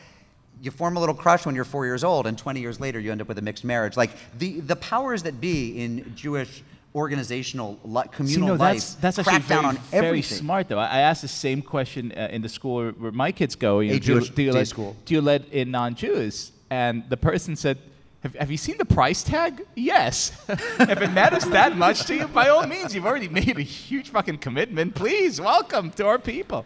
you 0.62 0.72
form 0.72 0.96
a 0.96 1.00
little 1.00 1.16
crush 1.16 1.46
when 1.46 1.56
you're 1.56 1.66
four 1.66 1.86
years 1.86 2.04
old, 2.04 2.28
and 2.28 2.38
20 2.38 2.60
years 2.60 2.80
later 2.80 3.00
you 3.00 3.12
end 3.12 3.22
up 3.22 3.28
with 3.28 3.38
a 3.38 3.42
mixed 3.42 3.64
marriage. 3.64 3.98
Like 3.98 4.12
the, 4.38 4.60
the 4.60 4.76
powers 4.76 5.24
that 5.24 5.42
be 5.42 5.82
in 5.82 6.14
Jewish 6.16 6.64
organizational 6.96 7.80
communal 8.12 8.26
See, 8.26 8.40
no, 8.40 8.54
life 8.56 8.78
that's 8.78 8.96
that's 8.96 9.20
crack 9.20 9.42
actually 9.42 9.56
down 9.56 9.78
very, 9.92 9.98
on 9.98 10.04
very 10.04 10.22
smart 10.22 10.70
though. 10.70 10.80
I 10.80 10.88
I 10.88 11.00
asked 11.00 11.22
the 11.22 11.28
same 11.28 11.62
question 11.62 12.12
uh, 12.16 12.30
in 12.32 12.42
the 12.42 12.50
school 12.50 12.76
where, 12.78 12.92
where 12.92 13.12
my 13.12 13.32
kids 13.32 13.56
go. 13.56 13.80
You 13.80 13.92
A 13.92 13.94
know, 13.94 14.00
do 14.00 14.08
you- 14.14 14.20
Jewish 14.20 14.30
do 14.32 14.42
you 14.44 14.52
day 14.52 14.60
let, 14.60 14.68
school. 14.68 14.96
Do 15.06 15.14
you 15.14 15.22
let 15.22 15.48
in 15.50 15.72
non-Jews? 15.72 16.52
And 16.72 17.04
the 17.10 17.18
person 17.18 17.56
said, 17.56 17.78
have, 18.22 18.36
have 18.36 18.52
you 18.52 18.58
seen 18.58 18.78
the 18.78 18.86
price 18.86 19.24
tag? 19.24 19.66
Yes. 19.76 20.32
if 20.50 21.02
it 21.02 21.12
matters 21.12 21.46
that 21.46 21.78
much 21.78 22.06
to 22.08 22.16
you, 22.16 22.28
by 22.28 22.50
all 22.50 22.68
means, 22.68 22.94
you've 22.94 23.06
already 23.06 23.30
made 23.30 23.58
a 23.58 23.62
huge 23.62 24.10
fucking 24.10 24.40
commitment. 24.40 24.94
Please, 24.94 25.40
welcome 25.40 25.90
to 25.92 26.06
our 26.06 26.20
people. 26.20 26.66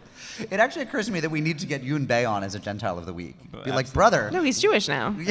It 0.50 0.58
actually 0.58 0.82
occurs 0.82 1.06
to 1.06 1.12
me 1.12 1.20
that 1.20 1.30
we 1.30 1.40
need 1.40 1.60
to 1.60 1.66
get 1.66 1.82
Yun 1.82 2.06
Bei 2.06 2.24
on 2.24 2.42
as 2.42 2.54
a 2.54 2.58
Gentile 2.58 2.98
of 2.98 3.06
the 3.06 3.14
week. 3.14 3.36
Be 3.64 3.70
like, 3.70 3.92
brother, 3.92 4.30
No, 4.32 4.42
he's 4.42 4.60
Jewish 4.60 4.88
now. 4.88 5.14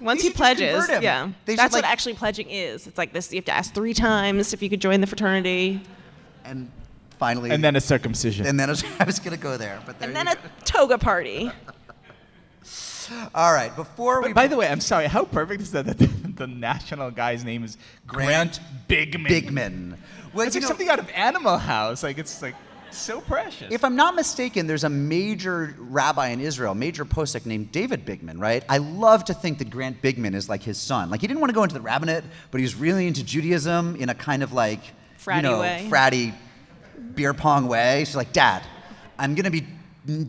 Once 0.00 0.22
he 0.22 0.30
pledges, 0.30 0.88
yeah, 0.88 1.28
They 1.44 1.52
should, 1.52 1.58
that's 1.58 1.72
what 1.72 1.82
like- 1.82 1.90
actually 1.92 2.14
pledging 2.14 2.48
is. 2.50 2.86
It's 2.86 2.98
like 2.98 3.12
this: 3.12 3.32
you 3.32 3.36
have 3.38 3.44
to 3.46 3.52
ask 3.52 3.74
three 3.74 3.94
times 3.94 4.52
if 4.52 4.62
you 4.62 4.70
could 4.70 4.80
join 4.80 5.00
the 5.00 5.06
fraternity, 5.06 5.80
and 6.44 6.70
finally, 7.18 7.50
And 7.50 7.62
then 7.62 7.76
a 7.76 7.80
circumcision. 7.80 8.46
and 8.46 8.58
then 8.58 8.68
I 9.00 9.04
was, 9.04 9.18
gonna 9.18 9.36
go 9.36 9.56
there, 9.56 9.80
but 9.86 9.98
there 9.98 10.08
and 10.08 10.16
then 10.16 10.26
you 10.26 10.32
a 10.32 10.64
toga 10.64 10.98
party. 10.98 11.50
All 13.34 13.52
right, 13.54 13.74
before 13.74 14.20
we 14.20 14.28
But 14.28 14.34
by 14.34 14.46
the 14.48 14.56
way, 14.56 14.68
I'm 14.68 14.80
sorry. 14.80 15.06
How 15.06 15.24
perfect 15.24 15.62
is 15.62 15.72
that? 15.72 15.86
That 15.86 15.98
the, 15.98 16.06
the 16.36 16.46
national 16.46 17.10
guy's 17.10 17.42
name 17.44 17.64
is 17.64 17.78
Grant, 18.06 18.60
Bigman. 18.88 19.26
Bigman. 19.26 19.96
Well, 20.34 20.46
It's 20.46 20.54
like 20.54 20.62
know, 20.62 20.68
something 20.68 20.88
out 20.90 20.98
of 20.98 21.08
Animal 21.14 21.56
House. 21.56 22.02
Like 22.02 22.18
it's 22.18 22.42
like 22.42 22.54
so 22.90 23.20
precious. 23.20 23.72
If 23.72 23.84
I'm 23.84 23.96
not 23.96 24.14
mistaken, 24.14 24.66
there's 24.66 24.84
a 24.84 24.88
major 24.88 25.74
rabbi 25.78 26.28
in 26.28 26.40
Israel, 26.40 26.74
major 26.74 27.04
posek 27.04 27.46
named 27.46 27.72
David 27.72 28.04
Bigman, 28.04 28.40
right? 28.40 28.64
I 28.68 28.78
love 28.78 29.24
to 29.24 29.34
think 29.34 29.58
that 29.58 29.70
Grant 29.70 30.02
Bigman 30.02 30.34
is 30.34 30.48
like 30.48 30.62
his 30.62 30.78
son. 30.78 31.10
Like 31.10 31.20
he 31.20 31.26
didn't 31.26 31.40
want 31.40 31.50
to 31.50 31.54
go 31.54 31.62
into 31.62 31.74
the 31.74 31.80
rabbinate, 31.80 32.24
but 32.50 32.58
he 32.58 32.62
was 32.62 32.74
really 32.74 33.06
into 33.06 33.22
Judaism 33.22 33.96
in 33.96 34.08
a 34.08 34.14
kind 34.14 34.42
of 34.42 34.52
like 34.52 34.80
you 34.86 34.92
Fratty 35.24 35.42
know, 35.42 35.60
way. 35.60 35.86
fratty 35.90 36.34
beer 37.14 37.34
pong 37.34 37.66
way. 37.68 38.04
She's 38.06 38.16
like, 38.16 38.32
Dad, 38.32 38.62
I'm 39.18 39.34
gonna 39.34 39.50
be 39.50 39.66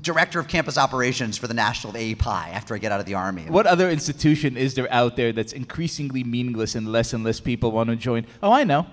director 0.01 0.39
of 0.39 0.47
campus 0.47 0.77
operations 0.77 1.37
for 1.37 1.47
the 1.47 1.53
National 1.53 1.95
AE 1.95 2.15
Pi 2.15 2.49
after 2.49 2.75
I 2.75 2.79
get 2.79 2.91
out 2.91 2.99
of 2.99 3.05
the 3.05 3.13
army. 3.13 3.43
What 3.43 3.65
other 3.65 3.89
institution 3.89 4.57
is 4.57 4.73
there 4.73 4.91
out 4.91 5.15
there 5.15 5.31
that's 5.31 5.53
increasingly 5.53 6.23
meaningless 6.23 6.75
and 6.75 6.91
less 6.91 7.13
and 7.13 7.23
less 7.23 7.39
people 7.39 7.71
want 7.71 7.89
to 7.89 7.95
join? 7.95 8.25
Oh, 8.43 8.51
I 8.51 8.65
know. 8.65 8.87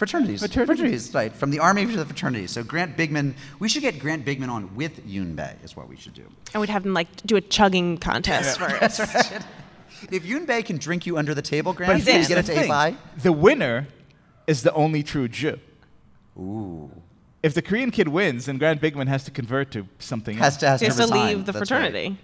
Fraternities. 0.00 0.40
Fraternities. 0.40 1.12
right. 1.14 1.30
From 1.36 1.50
the 1.50 1.58
army 1.58 1.84
to 1.84 1.92
the 1.94 2.06
fraternities. 2.06 2.52
So 2.52 2.62
Grant 2.64 2.96
Bigman, 2.96 3.34
we 3.58 3.68
should 3.68 3.82
get 3.82 3.98
Grant 3.98 4.24
Bigman 4.24 4.48
on 4.48 4.74
with 4.74 5.06
Yun 5.06 5.34
Bei, 5.36 5.54
is 5.62 5.76
what 5.76 5.90
we 5.90 5.96
should 5.96 6.14
do. 6.14 6.24
And 6.54 6.60
we'd 6.62 6.70
have 6.70 6.84
them 6.84 6.94
like 6.94 7.14
do 7.26 7.36
a 7.36 7.42
chugging 7.42 7.98
contest 7.98 8.58
first. 8.58 9.32
If 10.10 10.24
Yun 10.24 10.46
Bei 10.46 10.62
can 10.62 10.78
drink 10.78 11.04
you 11.04 11.18
under 11.18 11.34
the 11.34 11.42
table, 11.42 11.74
Grant, 11.74 11.92
But 11.92 12.06
you 12.06 12.12
here's 12.14 12.28
get 12.28 12.36
the 12.46 12.52
it 12.52 12.54
to 12.54 12.60
thing. 12.62 12.70
AE 12.70 12.74
Pi. 12.74 12.96
The 13.18 13.32
winner 13.32 13.88
is 14.46 14.62
the 14.62 14.72
only 14.72 15.02
true 15.02 15.28
Jew. 15.28 15.58
Ooh. 16.38 16.90
If 17.42 17.52
the 17.52 17.60
Korean 17.60 17.90
kid 17.90 18.08
wins, 18.08 18.46
then 18.46 18.56
Grant 18.56 18.80
Bigman 18.80 19.08
has 19.08 19.24
to 19.24 19.30
convert 19.30 19.70
to 19.72 19.86
something 19.98 20.38
Has 20.38 20.54
else. 20.54 20.60
to, 20.60 20.66
has 20.68 20.80
He 20.80 20.86
has 20.86 20.96
to, 20.96 21.02
to 21.06 21.12
leave 21.12 21.44
the 21.44 21.52
That's 21.52 21.70
right. 21.70 22.16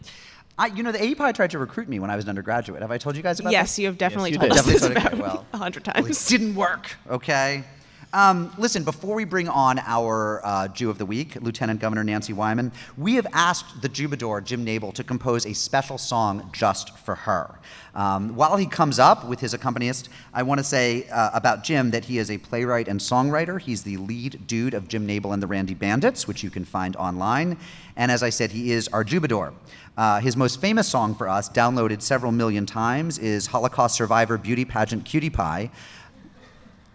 Fraternity. 0.56 0.74
I, 0.74 0.76
you 0.76 0.82
know, 0.82 0.92
the 0.92 1.02
AE 1.02 1.14
Pi 1.14 1.32
tried 1.32 1.50
to 1.50 1.58
recruit 1.58 1.88
me 1.88 1.98
when 1.98 2.10
I 2.10 2.16
was 2.16 2.24
an 2.24 2.28
undergraduate. 2.30 2.82
Have 2.82 2.90
I 2.90 2.98
told 2.98 3.16
you 3.16 3.22
guys 3.22 3.40
about 3.40 3.52
Yes, 3.52 3.62
this? 3.70 3.70
Yes, 3.70 3.78
you 3.80 3.86
have 3.86 3.98
definitely 3.98 4.30
you 4.32 4.38
told 4.38 4.50
did. 4.52 4.58
us 4.58 4.66
this 4.66 4.80
Definitely 4.82 5.02
told 5.02 5.12
it- 5.14 5.18
about 5.20 5.34
well, 5.34 5.46
a 5.52 5.56
hundred 5.58 5.86
Well, 5.86 5.96
it 5.98 6.02
times. 6.04 6.26
didn't 6.28 6.54
work, 6.54 6.96
okay? 7.10 7.64
Um, 8.12 8.52
listen, 8.56 8.84
before 8.84 9.14
we 9.14 9.24
bring 9.24 9.48
on 9.48 9.78
our 9.80 10.40
uh, 10.44 10.68
Jew 10.68 10.90
of 10.90 10.96
the 10.96 11.04
Week, 11.04 11.36
Lieutenant 11.42 11.80
Governor 11.80 12.04
Nancy 12.04 12.32
Wyman, 12.32 12.70
we 12.96 13.16
have 13.16 13.26
asked 13.32 13.82
the 13.82 13.88
Jubador, 13.88 14.42
Jim 14.44 14.64
Nabel, 14.64 14.92
to 14.92 15.02
compose 15.02 15.44
a 15.44 15.52
special 15.52 15.98
song 15.98 16.48
just 16.52 16.96
for 16.98 17.16
her. 17.16 17.58
Um, 17.94 18.36
while 18.36 18.56
he 18.56 18.66
comes 18.66 18.98
up 18.98 19.26
with 19.26 19.40
his 19.40 19.54
accompanist, 19.54 20.08
I 20.32 20.44
want 20.44 20.58
to 20.58 20.64
say 20.64 21.08
uh, 21.08 21.30
about 21.34 21.64
Jim 21.64 21.90
that 21.90 22.04
he 22.04 22.18
is 22.18 22.30
a 22.30 22.38
playwright 22.38 22.88
and 22.88 23.00
songwriter. 23.00 23.60
He's 23.60 23.82
the 23.82 23.96
lead 23.96 24.46
dude 24.46 24.74
of 24.74 24.86
Jim 24.86 25.04
Nabel 25.04 25.32
and 25.32 25.42
the 25.42 25.46
Randy 25.46 25.74
Bandits, 25.74 26.28
which 26.28 26.42
you 26.44 26.50
can 26.50 26.64
find 26.64 26.94
online. 26.96 27.58
And 27.96 28.12
as 28.12 28.22
I 28.22 28.30
said, 28.30 28.52
he 28.52 28.70
is 28.70 28.88
our 28.88 29.04
Jubador. 29.04 29.52
Uh, 29.96 30.20
his 30.20 30.36
most 30.36 30.60
famous 30.60 30.88
song 30.88 31.14
for 31.14 31.28
us, 31.28 31.48
downloaded 31.48 32.02
several 32.02 32.30
million 32.30 32.66
times, 32.66 33.18
is 33.18 33.46
Holocaust 33.46 33.96
Survivor 33.96 34.38
Beauty 34.38 34.64
Pageant 34.64 35.04
Cutie 35.04 35.30
Pie. 35.30 35.70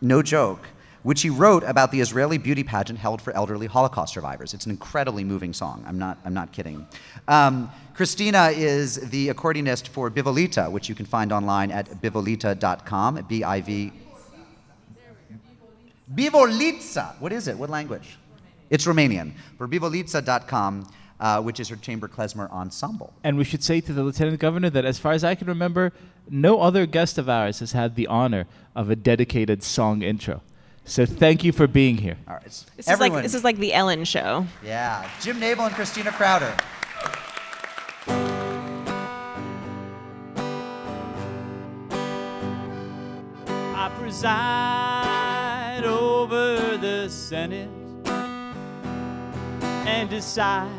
No 0.01 0.21
joke. 0.21 0.67
Which 1.03 1.21
he 1.21 1.29
wrote 1.29 1.63
about 1.63 1.91
the 1.91 1.99
Israeli 1.99 2.37
beauty 2.37 2.63
pageant 2.63 2.99
held 2.99 3.21
for 3.21 3.33
elderly 3.33 3.67
Holocaust 3.67 4.13
survivors. 4.13 4.53
It's 4.53 4.65
an 4.65 4.71
incredibly 4.71 5.23
moving 5.23 5.53
song. 5.53 5.83
I'm 5.87 5.97
not, 5.97 6.17
I'm 6.25 6.33
not 6.33 6.51
kidding. 6.51 6.87
Um, 7.27 7.71
Christina 7.93 8.49
is 8.49 9.09
the 9.09 9.29
accordionist 9.29 9.87
for 9.87 10.09
Bivolita, 10.11 10.71
which 10.71 10.89
you 10.89 10.95
can 10.95 11.05
find 11.05 11.31
online 11.31 11.71
at 11.71 11.87
bivolita.com, 12.01 13.25
B 13.27 13.43
I 13.43 13.61
V. 13.61 13.91
Bivolitsa. 16.13 17.19
What 17.19 17.31
is 17.31 17.47
it? 17.47 17.57
What 17.57 17.69
language? 17.69 18.17
It's 18.69 18.85
Romanian. 18.85 19.33
For 19.57 19.67
bivolitsa.com, 19.67 20.87
uh, 21.19 21.41
which 21.41 21.59
is 21.59 21.69
her 21.69 21.75
chamber 21.75 22.07
klezmer 22.07 22.49
ensemble. 22.51 23.13
And 23.23 23.37
we 23.37 23.43
should 23.43 23.63
say 23.63 23.81
to 23.81 23.93
the 23.93 24.03
lieutenant 24.03 24.39
governor 24.39 24.69
that, 24.71 24.85
as 24.85 24.99
far 24.99 25.13
as 25.13 25.23
I 25.23 25.35
can 25.35 25.47
remember, 25.47 25.93
no 26.29 26.61
other 26.61 26.85
guest 26.85 27.17
of 27.17 27.29
ours 27.29 27.59
has 27.59 27.71
had 27.71 27.95
the 27.95 28.07
honor 28.07 28.47
of 28.75 28.89
a 28.89 28.95
dedicated 28.95 29.63
song 29.63 30.01
intro. 30.01 30.41
So 30.85 31.05
thank 31.05 31.43
you 31.43 31.51
for 31.51 31.67
being 31.67 31.97
here. 31.97 32.17
All 32.27 32.33
right. 32.35 32.43
This 32.43 32.65
is 32.79 32.87
Everyone, 32.87 33.17
like 33.17 33.23
this 33.23 33.33
is 33.33 33.43
like 33.43 33.57
the 33.57 33.73
Ellen 33.73 34.03
show. 34.03 34.45
yeah, 34.63 35.09
Jim 35.21 35.39
Nabel 35.39 35.65
and 35.65 35.75
Christina 35.75 36.11
Crowder. 36.11 36.53
I 43.73 43.89
preside 43.99 45.83
over 45.85 46.77
the 46.77 47.09
Senate 47.09 47.69
and 49.87 50.09
decide 50.09 50.69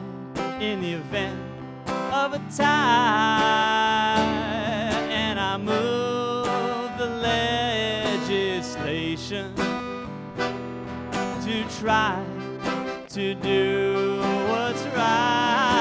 in 0.60 0.80
the 0.80 0.92
event 0.92 1.38
of 2.12 2.34
a 2.34 2.40
tie, 2.56 3.41
try 11.82 12.22
to 13.08 13.34
do 13.34 14.20
what's 14.48 14.84
right, 14.94 15.80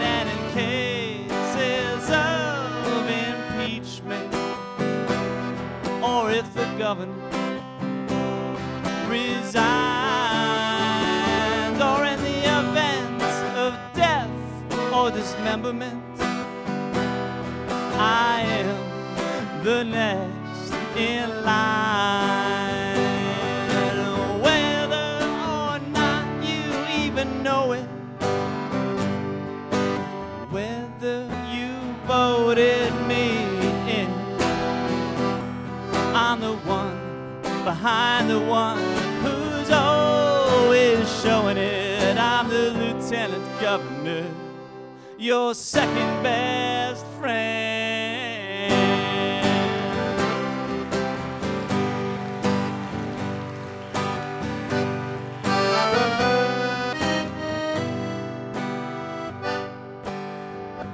and 0.00 0.28
in 0.30 0.38
cases 0.54 2.08
of 2.08 3.06
impeachment 3.28 4.34
or 6.02 6.30
if 6.30 6.54
the 6.54 6.64
governor 6.78 7.12
resigns, 9.10 9.50
or 11.82 12.06
in 12.06 12.18
the 12.22 12.38
event 12.60 13.22
of 13.58 13.74
death 13.94 14.30
or 14.94 15.10
dismemberment, 15.10 16.02
I 17.98 18.40
am 18.40 19.64
the 19.64 19.84
next 19.84 20.72
in 20.96 21.28
line. 21.44 21.89
Behind 37.80 38.28
the 38.28 38.38
one 38.38 38.76
who's 39.22 39.70
always 39.70 41.22
showing 41.22 41.56
it. 41.56 42.18
I'm 42.18 42.50
the 42.50 42.72
lieutenant 42.72 43.42
governor, 43.58 44.26
your 45.16 45.54
second 45.54 46.22
best 46.22 47.06
friend. 47.18 47.40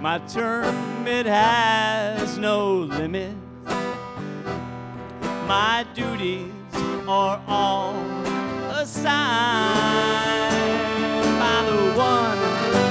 My 0.01 0.19
term, 0.29 1.09
it 1.09 1.27
has 1.27 2.39
no 2.39 2.75
limit. 2.79 3.35
My 5.49 5.85
duties 5.93 6.56
are 7.09 7.41
all 7.47 7.95
assigned 8.73 9.07
by 11.39 11.63
the 11.71 11.83
one 11.97 12.41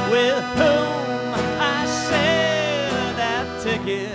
with 0.10 0.44
whom 0.56 1.34
I 1.60 1.86
share 2.08 3.14
that 3.18 3.46
ticket 3.62 4.15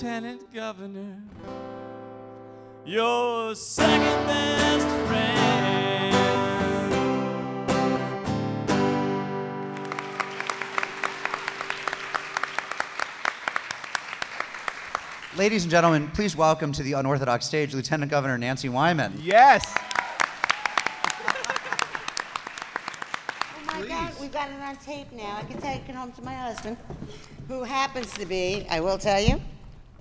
lieutenant 0.00 0.50
governor, 0.54 1.14
your 2.86 3.54
second 3.54 4.26
best 4.26 4.86
friend. 5.06 6.16
Ladies 15.36 15.64
and 15.64 15.70
gentlemen, 15.70 16.10
please 16.14 16.34
welcome 16.34 16.72
to 16.72 16.82
the 16.82 16.94
unorthodox 16.94 17.44
stage 17.44 17.74
Lieutenant 17.74 18.10
Governor 18.10 18.38
Nancy 18.38 18.70
Wyman. 18.70 19.12
Yes. 19.20 19.76
Oh 23.54 23.64
my 23.66 23.86
God, 23.86 24.14
we've 24.18 24.32
got 24.32 24.48
it 24.48 24.62
on 24.62 24.76
tape 24.76 25.12
now. 25.12 25.36
I 25.36 25.42
can 25.42 25.60
take 25.60 25.86
it 25.86 25.94
home 25.94 26.12
to 26.12 26.22
my 26.22 26.32
husband, 26.32 26.78
who 27.48 27.64
happens 27.64 28.10
to 28.14 28.24
be, 28.24 28.66
I 28.70 28.80
will 28.80 28.96
tell 28.96 29.20
you, 29.20 29.38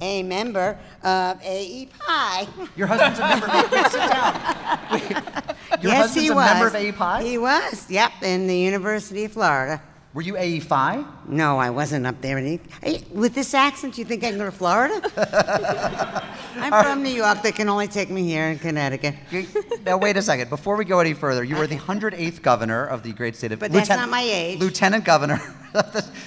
a 0.01 0.23
member 0.23 0.77
of 1.03 1.41
AE 1.43 1.89
Pi. 1.99 2.47
Your 2.75 2.87
husband's 2.87 3.19
a 3.19 3.21
member 3.21 3.45
of 3.47 3.71
Wait, 3.71 3.85
sit 3.87 4.11
down. 4.11 5.55
Your 5.81 5.91
yes, 5.91 6.01
husband's 6.01 6.15
he 6.15 6.27
a 6.27 6.35
was. 6.35 6.45
member 6.45 6.69
of? 6.91 7.21
He 7.21 7.37
was, 7.37 7.89
yep, 7.89 8.11
in 8.21 8.47
the 8.47 8.57
University 8.57 9.25
of 9.25 9.33
Florida. 9.33 9.81
Were 10.11 10.23
you 10.23 10.37
AE 10.37 10.61
Phi? 10.61 11.05
No, 11.27 11.59
I 11.59 11.69
wasn't 11.69 12.07
up 12.07 12.19
there. 12.19 12.39
Any, 12.39 12.59
with 13.11 13.35
this 13.35 13.53
accent, 13.53 13.95
you 13.95 14.05
think 14.05 14.23
I 14.23 14.31
can 14.31 14.39
go 14.39 14.45
to 14.45 14.51
Florida? 14.51 14.99
I'm 16.55 16.83
from 16.83 17.03
New 17.03 17.11
York. 17.11 17.43
They 17.43 17.51
can 17.51 17.69
only 17.69 17.87
take 17.87 18.09
me 18.09 18.23
here 18.23 18.45
in 18.45 18.57
Connecticut. 18.57 19.13
Now, 19.85 19.97
wait 19.97 20.17
a 20.17 20.23
second. 20.23 20.49
Before 20.49 20.75
we 20.77 20.83
go 20.83 20.99
any 20.99 21.13
further, 21.13 21.43
you 21.43 21.55
were 21.57 21.67
the 21.67 21.77
108th 21.77 22.41
governor 22.41 22.85
of 22.85 23.03
the 23.03 23.13
great 23.13 23.35
state 23.35 23.51
of 23.51 23.59
But 23.59 23.71
that's 23.71 23.89
not 23.89 24.09
my 24.09 24.21
age. 24.21 24.59
Lieutenant 24.59 25.05
governor. 25.05 25.39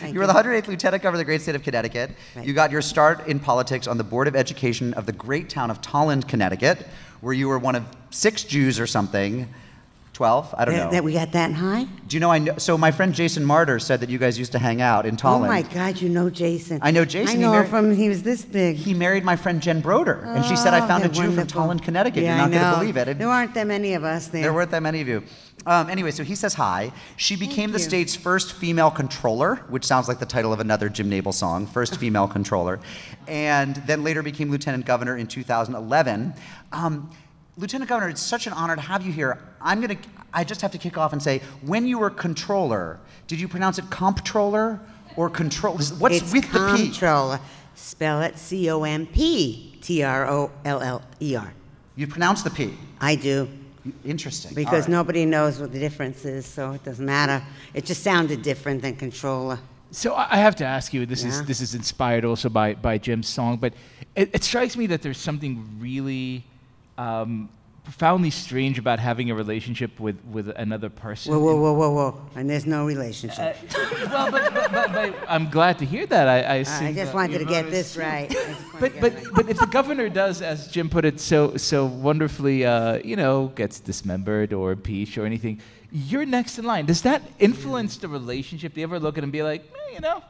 you 0.07 0.21
were 0.21 0.29
the 0.29 0.33
108th 0.33 0.69
lieutenant 0.69 1.03
governor 1.03 1.17
of 1.17 1.19
the 1.19 1.25
great 1.25 1.43
state 1.43 1.57
of 1.57 1.65
Connecticut. 1.65 2.13
Right. 2.37 2.47
You 2.47 2.53
got 2.53 2.71
your 2.71 2.83
start 2.83 3.27
in 3.27 3.41
politics 3.41 3.89
on 3.89 3.99
the 3.99 4.05
Board 4.05 4.29
of 4.29 4.37
Education 4.37 4.95
of 4.95 5.07
the 5.07 5.13
great 5.13 5.51
town 5.51 5.73
of 5.73 5.81
Tolland, 5.81 6.29
Connecticut, 6.29 6.87
where 7.21 7.35
you 7.35 7.49
were 7.49 7.59
one 7.59 7.75
of 7.75 7.85
six 8.11 8.45
Jews 8.45 8.79
or 8.79 8.87
something. 8.87 9.53
12? 10.13 10.55
I 10.59 10.65
don't 10.65 10.75
That, 10.75 10.85
know. 10.85 10.91
that 10.91 11.05
we 11.05 11.15
got 11.15 11.33
that 11.33 11.53
high? 11.53 11.85
Do 12.07 12.17
you 12.17 12.21
know 12.21 12.31
I 12.31 12.39
know? 12.39 12.59
So, 12.59 12.77
my 12.77 12.91
friend 12.91 13.15
Jason 13.15 13.45
Martyr 13.45 13.79
said 13.79 14.01
that 14.01 14.11
you 14.11 14.19
guys 14.19 14.39
used 14.39 14.53
to 14.53 14.59
hang 14.59 14.83
out 14.83 15.07
in 15.07 15.17
Tolland. 15.17 15.45
Oh 15.45 15.49
my 15.49 15.63
God, 15.63 16.01
you 16.01 16.09
know 16.11 16.29
Jason. 16.29 16.79
I 16.83 16.91
know 16.91 17.05
Jason. 17.07 17.39
I 17.39 17.41
know 17.41 17.53
him 17.55 17.67
from, 17.67 17.95
he 17.95 18.09
was 18.11 18.23
this 18.23 18.45
big. 18.45 18.77
He 18.77 18.93
married 18.93 19.25
my 19.25 19.37
friend 19.37 19.63
Jen 19.63 19.81
Broder, 19.81 20.23
and 20.27 20.45
she 20.45 20.55
said, 20.57 20.75
I 20.75 20.85
Oh, 20.85 20.87
found 20.87 21.05
a 21.05 21.09
Jew 21.09 21.33
from 21.33 21.47
Tolland, 21.47 21.83
Connecticut. 21.83 22.23
Yeah, 22.23 22.37
You're 22.37 22.49
not 22.49 22.51
going 22.61 22.73
to 22.75 22.79
believe 22.81 22.97
it. 22.99 23.09
And 23.09 23.21
There 23.21 23.29
aren't 23.29 23.55
that 23.55 23.67
many 23.67 23.95
of 23.95 24.05
us 24.05 24.29
there. 24.29 24.43
there 24.43 24.53
weren't 24.53 24.71
that 24.73 24.83
many 24.83 25.01
of 25.01 25.09
you. 25.09 25.23
Um, 25.65 25.89
anyway, 25.89 26.11
so 26.11 26.25
he 26.25 26.35
says 26.35 26.55
hi. 26.55 26.93
She 27.17 27.37
became 27.37 27.71
the 27.71 27.79
you. 27.79 27.85
state's 27.85 28.17
first 28.17 28.53
female 28.55 28.91
controller, 28.91 29.57
which 29.69 29.85
sounds 29.85 30.09
like 30.09 30.19
the 30.19 30.27
title 30.27 30.53
of 30.53 30.59
another 30.61 30.89
Jim 30.89 31.09
Nabel 31.09 31.33
song, 31.33 31.67
first 31.67 31.97
female 31.99 32.27
controller, 32.27 32.81
and 33.29 33.77
then 33.87 34.03
later 34.03 34.23
became 34.23 34.51
lieutenant 34.51 34.85
governor 34.87 35.17
in 35.17 35.27
2011. 35.29 36.35
Um, 36.73 37.11
lieutenant 37.57 37.89
governor, 37.89 38.09
it's 38.11 38.23
such 38.23 38.47
an 38.47 38.53
honor 38.53 38.77
to 38.77 38.83
have 38.83 39.05
you 39.05 39.13
here. 39.13 39.39
I'm 39.61 39.81
going 39.81 39.97
to, 39.97 40.09
I 40.33 40.45
just 40.45 40.61
have 40.63 40.73
to 40.73 40.79
kick 40.79 40.97
off 40.99 41.13
and 41.13 41.23
say, 41.23 41.41
when 41.63 41.87
you 41.87 41.99
were 41.99 42.11
controller, 42.11 42.99
did 43.27 43.41
you 43.41 43.49
pronounce 43.49 43.79
it 43.79 43.89
comptroller 43.91 44.81
or 45.17 45.29
control? 45.31 45.75
What's 45.77 46.17
it's 46.17 46.33
with 46.33 46.51
the 46.53 46.75
P? 46.77 46.85
comptroller. 46.85 47.41
Spell 47.75 48.21
it 48.23 48.39
C 48.39 48.71
O 48.71 48.83
M 48.85 49.07
P 49.07 49.79
T 49.81 50.03
R 50.03 50.29
O 50.29 50.51
L 50.65 50.81
L 50.83 51.03
E 51.21 51.37
R. 51.37 51.53
You 51.97 52.07
pronounce 52.07 52.43
the 52.43 52.51
P. 52.51 52.75
I 53.01 53.15
do 53.17 53.49
Interesting. 54.05 54.55
because 54.55 54.73
All 54.73 54.81
right. 54.81 54.89
nobody 54.89 55.27
knows 55.27 55.59
what 55.59 55.73
the 55.73 55.79
difference 55.79 56.25
is, 56.25 56.47
so 56.47 56.73
it 56.73 56.85
doesn't 56.85 57.05
matter. 57.05 57.43
It 57.75 57.85
just 57.85 58.03
sounded 58.03 58.43
different 58.43 58.83
than 58.83 58.97
controller. 58.97 59.59
So 59.91 60.15
I 60.15 60.29
I 60.33 60.37
have 60.37 60.55
to 60.57 60.65
ask 60.65 60.95
you. 60.95 61.07
This 61.07 61.25
is 61.25 61.45
this 61.45 61.61
is 61.61 61.75
inspired 61.75 62.25
also 62.25 62.49
by 62.49 62.75
by 62.75 62.99
Jim's 62.99 63.29
song, 63.29 63.57
but 63.57 63.73
it, 64.15 64.31
it 64.35 64.45
strikes 64.45 64.77
me 64.77 64.87
that 64.87 65.03
there's 65.03 65.19
something 65.19 65.67
really 65.81 66.45
um, 66.99 67.49
profoundly 67.85 68.31
strange 68.31 68.79
about 68.79 69.01
having 69.01 69.31
a 69.31 69.35
relationship 69.35 69.99
with, 69.99 70.23
with 70.25 70.49
another 70.57 70.89
person? 70.89 71.33
Whoa, 71.33 71.41
whoa, 71.41 71.57
whoa, 71.57 71.73
whoa, 71.73 71.91
whoa. 71.91 72.31
And 72.37 72.49
there's 72.49 72.67
no 72.67 72.87
relationship. 72.87 73.57
well, 74.11 74.31
but, 74.31 74.55
but, 74.55 74.73
but, 74.73 74.93
but 74.93 75.15
I'm 75.29 75.51
glad 75.51 75.79
to 75.79 75.85
hear 75.85 76.07
that. 76.07 76.29
I, 76.29 76.39
I, 76.41 76.55
I 76.59 76.63
just 76.63 76.79
that 76.79 77.15
wanted 77.15 77.39
to 77.39 77.45
get 77.45 77.71
this 77.71 77.97
right. 77.97 78.31
I 78.31 78.35
just 78.35 78.49
wanted 78.49 78.73
to 78.73 78.81
But 78.81 79.01
but 79.01 79.15
right. 79.15 79.35
but 79.35 79.49
if 79.49 79.59
the 79.59 79.67
governor 79.67 80.09
does, 80.09 80.43
as 80.43 80.69
Jim 80.69 80.89
put 80.89 81.05
it, 81.05 81.19
so 81.21 81.57
so 81.57 81.87
wonderfully, 81.87 82.65
uh, 82.65 83.01
you 83.05 83.17
know, 83.17 83.49
gets 83.49 83.81
dismembered 83.81 84.53
or 84.53 84.73
impeached 84.73 85.19
or 85.19 85.27
anything, 85.27 85.61
you're 85.91 86.27
next 86.27 86.59
in 86.59 86.65
line. 86.65 86.87
Does 86.87 87.03
that 87.03 87.23
influence 87.39 87.97
the 87.97 88.09
relationship? 88.09 88.75
Do 88.75 88.81
you 88.81 88.87
ever 88.87 89.01
look 89.01 89.19
at 89.19 89.25
him 89.25 89.25
and 89.25 89.33
be 89.33 89.43
like, 89.43 89.63
eh, 89.65 89.95
you 89.95 90.01
know, 90.01 90.23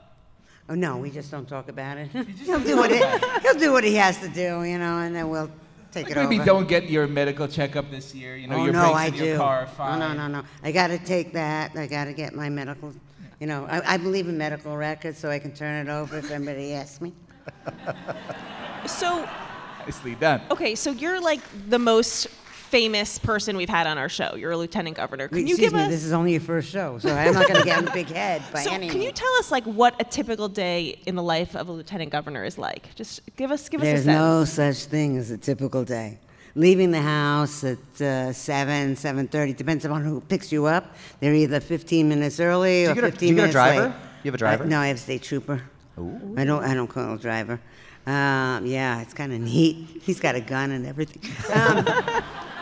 Oh 0.68 0.74
no, 0.74 0.96
we 0.96 1.10
just 1.10 1.30
don't 1.30 1.48
talk 1.48 1.68
about 1.68 1.98
it. 1.98 2.08
he'll 2.46 2.60
do 2.60 2.76
what 2.76 2.90
he, 2.90 2.98
he'll 3.42 3.58
do 3.58 3.72
what 3.72 3.84
he 3.84 3.94
has 3.96 4.18
to 4.18 4.28
do, 4.28 4.62
you 4.62 4.78
know, 4.78 4.98
and 5.00 5.14
then 5.14 5.28
we'll 5.28 5.50
take 5.92 6.06
like 6.08 6.16
it 6.16 6.20
maybe 6.20 6.36
over. 6.36 6.44
don't 6.44 6.68
get 6.68 6.88
your 6.90 7.06
medical 7.06 7.46
checkup 7.46 7.90
this 7.90 8.14
year. 8.14 8.36
You 8.36 8.48
know, 8.48 8.56
oh 8.56 8.64
your 8.64 8.72
no, 8.72 8.80
brakes 8.92 8.96
I 8.98 9.06
in 9.06 9.12
do. 9.14 9.24
your 9.24 9.36
car 9.38 9.60
are 9.60 9.66
fine. 9.66 9.98
no, 9.98 10.08
no, 10.14 10.26
no. 10.28 10.40
No. 10.40 10.46
I 10.62 10.72
got 10.72 10.88
to 10.88 10.98
take 10.98 11.32
that. 11.34 11.76
I 11.76 11.86
got 11.86 12.04
to 12.06 12.12
get 12.12 12.34
my 12.34 12.48
medical. 12.48 12.92
You 13.40 13.46
know, 13.46 13.66
I, 13.66 13.94
I 13.94 13.96
believe 13.96 14.28
in 14.28 14.38
medical 14.38 14.76
records, 14.76 15.18
so 15.18 15.28
I 15.30 15.38
can 15.38 15.52
turn 15.52 15.86
it 15.86 15.90
over 15.90 16.18
if 16.18 16.30
anybody 16.30 16.74
asks 16.74 17.00
me. 17.00 17.12
So, 18.86 19.28
Nicely 19.86 20.14
done. 20.14 20.42
okay, 20.50 20.74
so 20.74 20.90
you're 20.90 21.20
like 21.20 21.40
the 21.68 21.78
most 21.78 22.28
famous 22.72 23.18
person 23.18 23.54
we've 23.58 23.68
had 23.68 23.86
on 23.86 23.98
our 23.98 24.08
show. 24.08 24.34
You're 24.34 24.52
a 24.52 24.56
lieutenant 24.56 24.96
governor. 24.96 25.28
Can 25.28 25.46
you 25.46 25.52
Excuse 25.52 25.58
give 25.60 25.72
me, 25.74 25.80
us? 25.84 25.90
this 25.90 26.04
is 26.04 26.12
only 26.12 26.32
your 26.32 26.40
first 26.40 26.70
show, 26.70 26.98
so 26.98 27.14
I'm 27.14 27.34
not 27.34 27.46
going 27.46 27.60
to 27.60 27.66
get 27.66 27.78
in 27.82 27.86
a 27.86 27.92
big 27.92 28.06
head 28.08 28.42
by 28.50 28.62
so, 28.62 28.70
any 28.72 28.88
can 28.88 28.96
you 28.96 29.08
means. 29.08 29.18
tell 29.18 29.32
us 29.34 29.50
like 29.50 29.64
what 29.64 29.94
a 30.00 30.04
typical 30.04 30.48
day 30.48 30.98
in 31.04 31.14
the 31.14 31.22
life 31.22 31.54
of 31.54 31.68
a 31.68 31.72
lieutenant 31.72 32.10
governor 32.10 32.44
is 32.44 32.56
like? 32.56 32.94
Just 32.94 33.20
give 33.36 33.50
us 33.50 33.68
give 33.68 33.82
us 33.82 33.86
a 33.86 33.90
There's 33.90 34.04
sense. 34.04 34.16
no 34.18 34.44
such 34.46 34.84
thing 34.90 35.18
as 35.18 35.30
a 35.30 35.36
typical 35.36 35.84
day. 35.84 36.18
Leaving 36.54 36.90
the 36.92 37.00
house 37.02 37.62
at 37.62 37.78
uh, 38.00 38.32
7, 38.32 38.94
7.30, 38.94 39.54
depends 39.56 39.84
upon 39.84 40.02
who 40.02 40.20
picks 40.22 40.50
you 40.50 40.64
up. 40.64 40.96
They're 41.20 41.34
either 41.34 41.60
15 41.60 42.08
minutes 42.08 42.40
early 42.40 42.84
Do 42.84 42.92
or 42.92 42.94
you 42.94 42.94
get 43.02 43.04
a- 43.04 43.10
15 43.12 43.18
do 43.18 43.26
you 43.26 43.34
get 43.34 43.38
a 43.38 43.42
minutes 43.42 43.52
driver? 43.52 43.82
late. 43.88 43.94
You 44.24 44.28
have 44.30 44.34
a 44.34 44.38
driver? 44.38 44.64
Uh, 44.64 44.68
no, 44.68 44.78
I 44.80 44.86
have 44.88 44.96
a 44.96 45.00
state 45.00 45.22
trooper. 45.22 45.62
Ooh. 45.98 46.34
I 46.38 46.44
don't. 46.46 46.64
I 46.64 46.72
don't 46.72 46.88
call 46.88 47.14
a 47.16 47.18
driver. 47.18 47.60
Um, 48.06 48.64
yeah, 48.66 49.02
it's 49.02 49.12
kind 49.14 49.32
of 49.32 49.40
neat. 49.40 49.86
He's 50.02 50.18
got 50.20 50.34
a 50.36 50.40
gun 50.40 50.70
and 50.72 50.86
everything. 50.86 51.22
Um, 51.54 51.84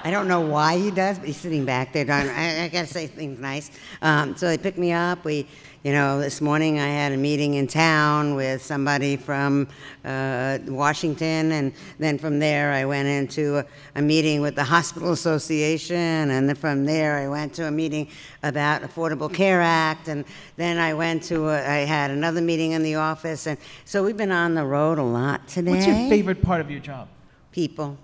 I 0.03 0.11
don't 0.11 0.29
know 0.29 0.41
why 0.41 0.79
he 0.79 0.91
does, 0.91 1.19
but 1.19 1.27
he's 1.27 1.37
sitting 1.37 1.67
back 1.67 1.93
there. 1.93 2.07
Darn, 2.07 2.29
I, 2.29 2.65
I 2.65 2.69
gotta 2.69 2.87
say 2.87 3.07
things 3.07 3.39
nice. 3.39 3.71
Um, 4.01 4.35
so 4.35 4.47
they 4.47 4.57
picked 4.57 4.79
me 4.79 4.93
up. 4.93 5.25
We, 5.27 5.47
you 5.83 5.93
know, 5.93 6.19
this 6.19 6.41
morning 6.41 6.79
I 6.79 6.87
had 6.87 7.13
a 7.13 7.19
meeting 7.19 7.55
in 7.55 7.67
town 7.67 8.35
with 8.35 8.63
somebody 8.63 9.17
from 9.17 9.69
uh, 10.05 10.59
Washington, 10.69 11.53
and 11.53 11.73
then 11.99 12.17
from 12.17 12.39
there 12.39 12.73
I 12.73 12.87
went 12.87 13.09
into 13.09 13.59
a, 13.59 13.67
a 13.95 14.01
meeting 14.01 14.41
with 14.41 14.55
the 14.55 14.65
Hospital 14.65 15.13
Association, 15.13 15.97
and 16.31 16.49
then 16.49 16.57
from 16.57 16.87
there 16.87 17.17
I 17.17 17.29
went 17.29 17.53
to 17.55 17.67
a 17.67 17.71
meeting 17.71 18.09
about 18.43 18.81
Affordable 18.81 19.33
Care 19.33 19.61
Act, 19.61 20.09
and 20.09 20.25
then 20.57 20.79
I 20.79 20.95
went 20.95 21.25
to 21.25 21.49
a, 21.49 21.57
I 21.57 21.85
had 21.85 22.11
another 22.11 22.41
meeting 22.41 22.73
in 22.73 22.83
the 22.83 22.95
office, 22.95 23.47
and 23.47 23.59
so 23.85 24.03
we've 24.03 24.17
been 24.17 24.33
on 24.33 24.55
the 24.55 24.65
road 24.65 24.99
a 24.99 25.03
lot 25.03 25.47
today. 25.47 25.73
What's 25.73 25.87
your 25.87 26.09
favorite 26.09 26.41
part 26.41 26.63
of 26.63 26.71
your 26.71 26.81
job? 26.81 27.09
People. 27.53 27.99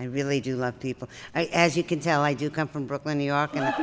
I 0.00 0.04
really 0.04 0.40
do 0.40 0.56
love 0.56 0.78
people. 0.80 1.08
I, 1.34 1.44
as 1.52 1.76
you 1.76 1.82
can 1.82 2.00
tell, 2.00 2.22
I 2.22 2.34
do 2.34 2.50
come 2.50 2.68
from 2.68 2.86
Brooklyn, 2.86 3.18
New 3.18 3.24
York, 3.24 3.54
and 3.54 3.74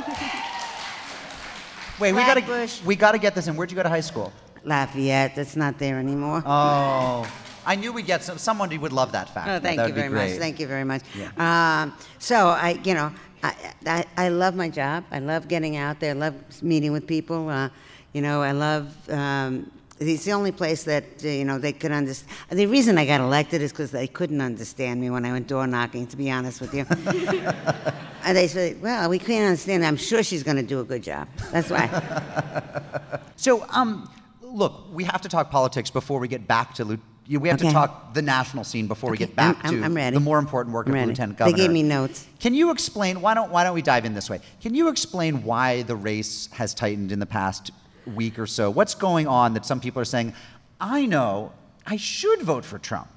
Wait, 2.00 2.14
we 2.14 2.20
gotta 2.22 2.42
Flatbush. 2.42 2.82
we 2.84 2.96
gotta 2.96 3.18
get 3.18 3.36
this 3.36 3.48
in. 3.48 3.56
Where'd 3.56 3.72
you 3.72 3.76
go 3.76 3.84
to 3.84 3.90
high 3.90 4.00
school? 4.00 4.32
Lafayette. 4.64 5.36
That's 5.36 5.56
not 5.56 5.78
there 5.80 6.00
anymore. 6.00 6.42
Oh, 6.46 7.30
I 7.66 7.76
knew 7.76 7.92
we'd 7.92 8.06
get 8.06 8.24
some. 8.24 8.38
Someone 8.38 8.72
who 8.72 8.80
would 8.80 8.94
love 8.94 9.12
that 9.12 9.30
fact. 9.34 9.50
Oh, 9.50 9.60
thank 9.60 9.78
that 9.78 9.88
you 9.88 9.94
would 9.94 9.96
be 9.96 10.02
very 10.02 10.14
much. 10.14 10.30
great. 10.30 10.40
Thank 10.40 10.60
you 10.60 10.68
very 10.68 10.84
much. 10.86 11.02
Um, 11.38 11.94
so 12.18 12.48
I, 12.50 12.80
you 12.84 12.94
know, 12.94 13.12
I, 13.44 13.74
I, 13.86 14.06
I 14.18 14.30
love 14.30 14.56
my 14.56 14.70
job. 14.70 15.04
I 15.12 15.20
love 15.20 15.48
getting 15.48 15.76
out 15.76 16.00
there. 16.00 16.12
I 16.12 16.18
love 16.18 16.36
meeting 16.64 16.94
with 16.94 17.06
people. 17.06 17.50
Uh, 17.50 17.70
you 18.14 18.22
know, 18.22 18.42
I 18.42 18.54
love. 18.54 19.10
Um, 19.10 19.72
it's 20.00 20.26
the 20.26 20.32
only 20.32 20.52
place 20.52 20.84
that 20.86 21.04
uh, 21.24 21.28
you 21.28 21.46
know 21.46 21.60
they 21.60 21.74
could 21.74 21.92
understand. 21.92 22.32
The 22.50 22.66
reason 22.66 22.98
I 22.98 23.06
got 23.06 23.22
elected 23.22 23.62
is 23.62 23.72
because 23.72 23.92
they 23.92 24.08
couldn't 24.08 24.42
understand 24.42 25.02
me 25.02 25.10
when 25.10 25.26
I 25.26 25.32
went 25.32 25.48
door 25.48 25.68
knocking. 25.68 26.08
To 26.08 26.18
be 26.18 26.32
honest 26.32 26.62
with 26.62 26.74
you, 26.74 26.86
and 28.24 28.38
they 28.38 28.48
said, 28.48 28.82
"Well, 28.82 29.10
we 29.10 29.20
can't 29.20 29.46
understand. 29.46 29.86
I'm 29.86 29.98
sure 29.98 30.24
she's 30.24 30.44
going 30.44 30.58
to 30.58 30.64
do 30.64 30.80
a 30.80 30.84
good 30.84 31.04
job." 31.04 31.28
That's 31.52 31.70
why. 31.70 31.88
So, 33.40 33.66
um, 33.70 34.10
look, 34.42 34.88
we 34.92 35.06
have 35.06 35.22
to 35.22 35.30
talk 35.30 35.50
politics 35.50 35.90
before 35.90 36.20
we 36.20 36.28
get 36.28 36.46
back 36.46 36.74
to. 36.76 37.00
We 37.30 37.48
have 37.48 37.60
to 37.60 37.72
talk 37.72 38.14
the 38.14 38.22
national 38.22 38.66
scene 38.66 38.86
before 38.88 39.12
we 39.12 39.18
get 39.18 39.34
back 39.34 39.56
I'm- 39.64 39.82
I'm- 39.82 39.96
to 39.96 40.02
I'm 40.02 40.14
the 40.14 40.20
more 40.20 40.40
important 40.40 40.74
work 40.74 40.90
of 40.90 40.94
lieutenant 40.96 41.38
They 41.38 41.54
gave 41.54 41.72
me 41.72 41.82
notes. 41.82 42.28
Can 42.40 42.54
you 42.54 42.70
explain? 42.72 43.22
Why 43.22 43.34
don't 43.34 43.50
Why 43.50 43.64
don't 43.64 43.76
we 43.76 43.82
dive 43.82 44.04
in 44.04 44.14
this 44.14 44.30
way? 44.30 44.42
Can 44.62 44.76
you 44.76 44.90
explain 44.90 45.44
why 45.44 45.84
the 45.84 45.96
race 45.96 46.50
has 46.52 46.74
tightened 46.74 47.14
in 47.14 47.20
the 47.20 47.26
past 47.26 47.72
week 48.06 48.40
or 48.40 48.48
so? 48.48 48.70
What's 48.70 48.96
going 48.96 49.28
on 49.28 49.54
that 49.54 49.66
some 49.66 49.80
people 49.80 50.02
are 50.02 50.06
saying, 50.06 50.34
I 50.80 51.06
know, 51.06 51.52
I 51.86 51.98
should 51.98 52.42
vote 52.42 52.66
for 52.66 52.80
Trump. 52.80 53.10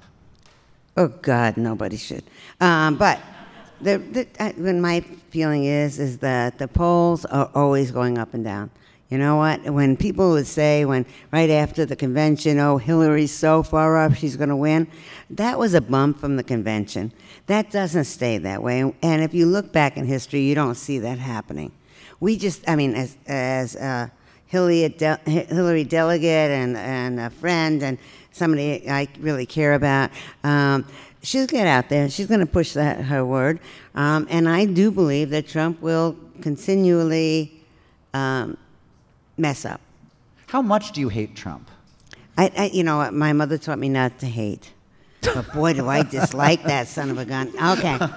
Oh 0.95 1.07
God, 1.07 1.57
nobody 1.57 1.97
should. 1.97 2.23
Um, 2.59 2.95
but 2.97 3.19
the, 3.81 3.97
the, 3.97 4.53
when 4.57 4.81
my 4.81 5.01
feeling 5.29 5.65
is 5.65 5.99
is 5.99 6.19
that 6.19 6.57
the 6.59 6.67
polls 6.67 7.25
are 7.25 7.49
always 7.55 7.91
going 7.91 8.17
up 8.17 8.33
and 8.33 8.43
down. 8.43 8.69
You 9.09 9.19
know 9.19 9.35
what? 9.35 9.63
When 9.65 9.95
people 9.95 10.31
would 10.31 10.47
say, 10.47 10.85
when 10.85 11.05
right 11.31 11.49
after 11.49 11.85
the 11.85 11.95
convention, 11.95 12.57
oh, 12.57 12.77
Hillary's 12.77 13.31
so 13.31 13.61
far 13.61 13.97
up, 13.97 14.15
she's 14.15 14.35
going 14.35 14.49
to 14.49 14.55
win, 14.55 14.87
that 15.29 15.59
was 15.59 15.75
a 15.75 15.81
bump 15.81 16.19
from 16.19 16.35
the 16.35 16.43
convention. 16.43 17.13
That 17.45 17.69
doesn't 17.69 18.05
stay 18.05 18.39
that 18.39 18.63
way. 18.63 18.81
And 19.03 19.21
if 19.21 19.33
you 19.35 19.45
look 19.45 19.71
back 19.71 19.97
in 19.97 20.05
history, 20.05 20.41
you 20.41 20.55
don't 20.55 20.73
see 20.73 20.97
that 20.99 21.19
happening. 21.19 21.71
We 22.19 22.37
just, 22.37 22.67
I 22.67 22.75
mean, 22.75 22.95
as 22.95 23.17
as 23.27 23.75
uh, 23.75 24.07
Hillary, 24.53 24.87
de- 24.87 25.19
Hillary 25.25 25.83
delegate 25.83 26.51
and, 26.51 26.77
and 26.77 27.19
a 27.19 27.31
friend 27.31 27.81
and 27.81 27.97
somebody 28.31 28.87
I 28.87 29.07
really 29.19 29.47
care 29.47 29.73
about. 29.73 30.11
Um, 30.43 30.85
she's 31.23 31.47
get 31.47 31.65
out 31.65 31.89
there. 31.89 32.07
She's 32.07 32.27
going 32.27 32.39
to 32.39 32.45
push 32.45 32.73
that 32.73 33.05
her 33.05 33.25
word, 33.25 33.59
um, 33.95 34.27
and 34.29 34.47
I 34.47 34.65
do 34.65 34.91
believe 34.91 35.31
that 35.31 35.47
Trump 35.47 35.81
will 35.81 36.15
continually 36.41 37.63
um, 38.13 38.55
mess 39.37 39.65
up. 39.65 39.81
How 40.45 40.61
much 40.61 40.91
do 40.91 41.01
you 41.01 41.09
hate 41.09 41.35
Trump? 41.35 41.71
I, 42.37 42.51
I, 42.55 42.65
you 42.65 42.83
know, 42.83 43.09
my 43.09 43.33
mother 43.33 43.57
taught 43.57 43.79
me 43.79 43.89
not 43.89 44.19
to 44.19 44.27
hate, 44.27 44.71
but 45.21 45.51
boy, 45.51 45.73
do 45.73 45.89
I 45.89 46.03
dislike 46.03 46.61
that 46.65 46.87
son 46.87 47.09
of 47.09 47.17
a 47.17 47.25
gun. 47.25 47.51
Okay. 47.59 47.97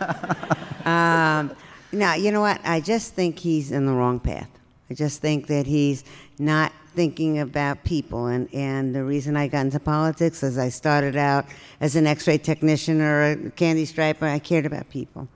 Um, 0.86 1.56
now, 1.90 2.14
you 2.14 2.30
know 2.30 2.40
what? 2.40 2.60
I 2.62 2.80
just 2.80 3.14
think 3.14 3.40
he's 3.40 3.72
in 3.72 3.86
the 3.86 3.92
wrong 3.92 4.20
path. 4.20 4.48
I 4.90 4.94
just 4.94 5.20
think 5.20 5.48
that 5.48 5.66
he's 5.66 6.04
not 6.38 6.72
thinking 6.94 7.38
about 7.38 7.84
people. 7.84 8.26
And, 8.26 8.52
and 8.54 8.94
the 8.94 9.04
reason 9.04 9.36
I 9.36 9.48
got 9.48 9.66
into 9.66 9.80
politics 9.80 10.42
is 10.42 10.58
I 10.58 10.68
started 10.68 11.16
out 11.16 11.46
as 11.80 11.96
an 11.96 12.06
x 12.06 12.26
ray 12.26 12.38
technician 12.38 13.00
or 13.00 13.32
a 13.32 13.50
candy 13.50 13.84
striper. 13.84 14.26
I 14.26 14.38
cared 14.38 14.66
about 14.66 14.88
people. 14.88 15.28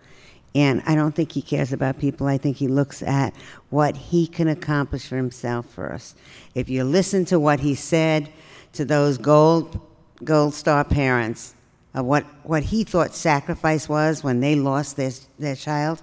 And 0.54 0.82
I 0.84 0.94
don't 0.94 1.14
think 1.14 1.32
he 1.32 1.42
cares 1.42 1.72
about 1.72 1.98
people. 1.98 2.26
I 2.26 2.38
think 2.38 2.56
he 2.56 2.66
looks 2.66 3.02
at 3.02 3.34
what 3.68 3.96
he 3.96 4.26
can 4.26 4.48
accomplish 4.48 5.06
for 5.06 5.16
himself 5.16 5.66
first. 5.66 6.16
If 6.54 6.68
you 6.68 6.82
listen 6.82 7.24
to 7.26 7.38
what 7.38 7.60
he 7.60 7.74
said 7.74 8.32
to 8.72 8.84
those 8.84 9.16
gold, 9.18 9.80
gold 10.24 10.54
star 10.54 10.84
parents, 10.84 11.54
of 11.94 12.04
what, 12.06 12.24
what 12.44 12.64
he 12.64 12.84
thought 12.84 13.14
sacrifice 13.14 13.88
was 13.88 14.22
when 14.22 14.40
they 14.40 14.54
lost 14.54 14.96
their, 14.96 15.10
their 15.38 15.56
child, 15.56 16.02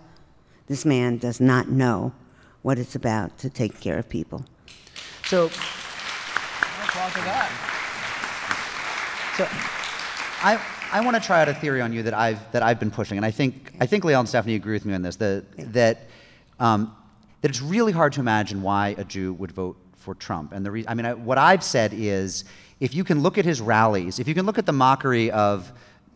this 0.67 0.85
man 0.85 1.17
does 1.17 1.39
not 1.39 1.69
know 1.69 2.13
what 2.61 2.77
it's 2.79 2.95
about 2.95 3.37
to 3.39 3.49
take 3.49 3.79
care 3.79 3.97
of 3.97 4.09
people. 4.09 4.45
So, 5.25 5.49
so 9.37 9.47
I, 10.41 10.59
I 10.91 11.01
want 11.01 11.15
to 11.15 11.21
try 11.21 11.41
out 11.41 11.49
a 11.49 11.53
theory 11.53 11.81
on 11.81 11.93
you 11.93 12.03
that 12.03 12.13
I've, 12.13 12.51
that 12.51 12.63
I've 12.63 12.79
been 12.79 12.91
pushing, 12.91 13.17
and 13.17 13.25
I 13.25 13.31
think, 13.31 13.73
I 13.79 13.85
think 13.85 14.03
Liel 14.03 14.19
and 14.19 14.27
Stephanie 14.29 14.55
agree 14.55 14.73
with 14.73 14.85
me 14.85 14.93
on 14.93 15.01
this, 15.01 15.15
that, 15.17 15.45
that, 15.73 16.07
um, 16.59 16.95
that 17.41 17.49
it's 17.49 17.61
really 17.61 17.91
hard 17.91 18.13
to 18.13 18.19
imagine 18.19 18.61
why 18.61 18.95
a 18.97 19.03
Jew 19.03 19.33
would 19.33 19.51
vote 19.51 19.77
for 19.95 20.15
Trump. 20.15 20.53
And 20.53 20.65
the 20.65 20.71
re- 20.71 20.85
I 20.87 20.93
mean, 20.93 21.05
I, 21.05 21.13
what 21.13 21.37
I've 21.37 21.63
said 21.63 21.91
is, 21.93 22.45
if 22.79 22.93
you 22.93 23.03
can 23.03 23.21
look 23.21 23.37
at 23.37 23.45
his 23.45 23.59
rallies, 23.59 24.19
if 24.19 24.27
you 24.27 24.33
can 24.33 24.45
look 24.45 24.57
at 24.57 24.65
the 24.65 24.73
mockery 24.73 25.29
of, 25.31 25.71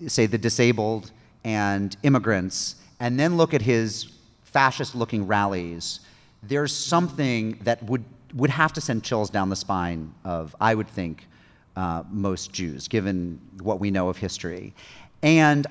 say, 0.08 0.26
the 0.26 0.38
disabled 0.38 1.12
and 1.44 1.98
immigrants, 2.04 2.76
and 3.00 3.20
then 3.20 3.36
look 3.36 3.54
at 3.54 3.62
his 3.62 4.12
fascist-looking 4.44 5.28
rallies, 5.28 6.02
there's 6.44 6.76
something 6.76 7.60
that 7.64 7.82
would, 7.84 8.04
would 8.34 8.50
have 8.50 8.74
to 8.74 8.82
send 8.82 9.04
chills 9.04 9.30
down 9.30 9.50
the 9.50 9.56
spine 9.56 10.14
of, 10.24 10.56
I 10.60 10.76
would 10.76 10.88
think, 10.88 11.28
uh, 11.76 12.04
most 12.10 12.52
Jews, 12.52 12.88
given 12.88 13.40
what 13.62 13.80
we 13.80 13.92
know 13.92 14.10
of 14.10 14.18
history. 14.18 14.74
And 15.22 15.68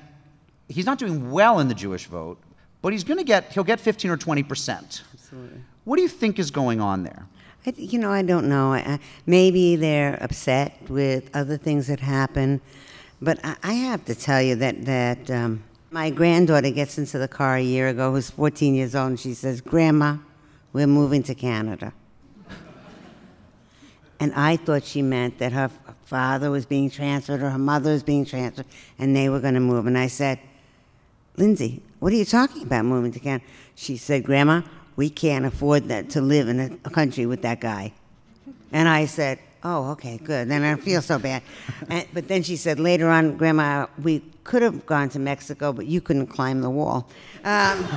he's 0.69 0.85
not 0.85 0.97
doing 0.97 1.31
well 1.31 1.59
in 1.59 1.67
the 1.67 1.73
Jewish 1.73 2.07
vote, 2.07 2.39
but 2.81 2.93
he's 2.93 3.03
going 3.03 3.17
to 3.17 3.23
get, 3.23 3.51
he'll 3.51 3.63
get 3.63 3.79
15 3.79 4.11
or 4.11 4.17
20 4.17 4.43
percent. 4.43 5.03
Absolutely. 5.13 5.61
What 5.83 5.97
do 5.97 6.01
you 6.01 6.07
think 6.07 6.39
is 6.39 6.51
going 6.51 6.81
on 6.81 7.03
there? 7.03 7.27
I, 7.65 7.73
you 7.77 7.99
know, 7.99 8.11
I 8.11 8.23
don't 8.23 8.49
know. 8.49 8.73
I, 8.73 8.79
I, 8.79 8.99
maybe 9.25 9.75
they're 9.75 10.17
upset 10.21 10.77
with 10.89 11.29
other 11.35 11.57
things 11.57 11.87
that 11.87 11.99
happen, 11.99 12.61
but 13.21 13.39
I, 13.43 13.55
I 13.61 13.73
have 13.73 14.05
to 14.05 14.15
tell 14.15 14.41
you 14.41 14.55
that 14.55 14.85
that 14.85 15.29
um, 15.29 15.63
My 15.91 16.09
granddaughter 16.09 16.71
gets 16.71 16.97
into 16.97 17.19
the 17.19 17.27
car 17.27 17.57
a 17.57 17.61
year 17.61 17.89
ago, 17.89 18.13
who's 18.13 18.29
14 18.29 18.73
years 18.73 18.95
old, 18.95 19.09
and 19.09 19.19
she 19.19 19.33
says, 19.33 19.59
Grandma, 19.61 20.17
we're 20.73 20.87
moving 20.87 21.23
to 21.23 21.35
Canada. 21.35 21.93
And 24.19 24.31
I 24.35 24.55
thought 24.55 24.83
she 24.83 25.01
meant 25.01 25.39
that 25.39 25.51
her 25.51 25.71
father 26.05 26.51
was 26.51 26.67
being 26.67 26.91
transferred 26.91 27.41
or 27.41 27.49
her 27.49 27.57
mother 27.57 27.91
was 27.91 28.03
being 28.03 28.23
transferred, 28.23 28.67
and 28.99 29.15
they 29.15 29.29
were 29.29 29.39
going 29.39 29.55
to 29.55 29.59
move. 29.59 29.87
And 29.87 29.97
I 29.97 30.07
said, 30.07 30.39
Lindsay, 31.37 31.81
what 31.99 32.13
are 32.13 32.15
you 32.15 32.25
talking 32.25 32.61
about 32.61 32.85
moving 32.85 33.11
to 33.13 33.19
Canada? 33.19 33.43
She 33.73 33.97
said, 33.97 34.23
Grandma, 34.23 34.61
we 34.95 35.09
can't 35.09 35.45
afford 35.45 35.87
that 35.87 36.11
to 36.11 36.21
live 36.21 36.49
in 36.49 36.79
a, 36.85 36.89
country 36.91 37.25
with 37.25 37.41
that 37.41 37.61
guy. 37.61 37.93
And 38.71 38.87
I 38.87 39.05
said, 39.05 39.39
Oh, 39.63 39.91
okay, 39.91 40.17
good. 40.17 40.49
Then 40.49 40.63
I 40.63 40.71
don't 40.71 40.81
feel 40.81 41.01
so 41.01 41.19
bad. 41.19 41.43
And, 41.87 42.07
but 42.13 42.27
then 42.27 42.41
she 42.41 42.55
said 42.55 42.79
later 42.79 43.09
on, 43.09 43.37
Grandma, 43.37 43.85
we 44.01 44.23
could 44.43 44.63
have 44.63 44.85
gone 44.85 45.09
to 45.09 45.19
Mexico, 45.19 45.71
but 45.71 45.85
you 45.85 46.01
couldn't 46.01 46.27
climb 46.27 46.61
the 46.61 46.69
wall. 46.69 47.07
Um, 47.43 47.87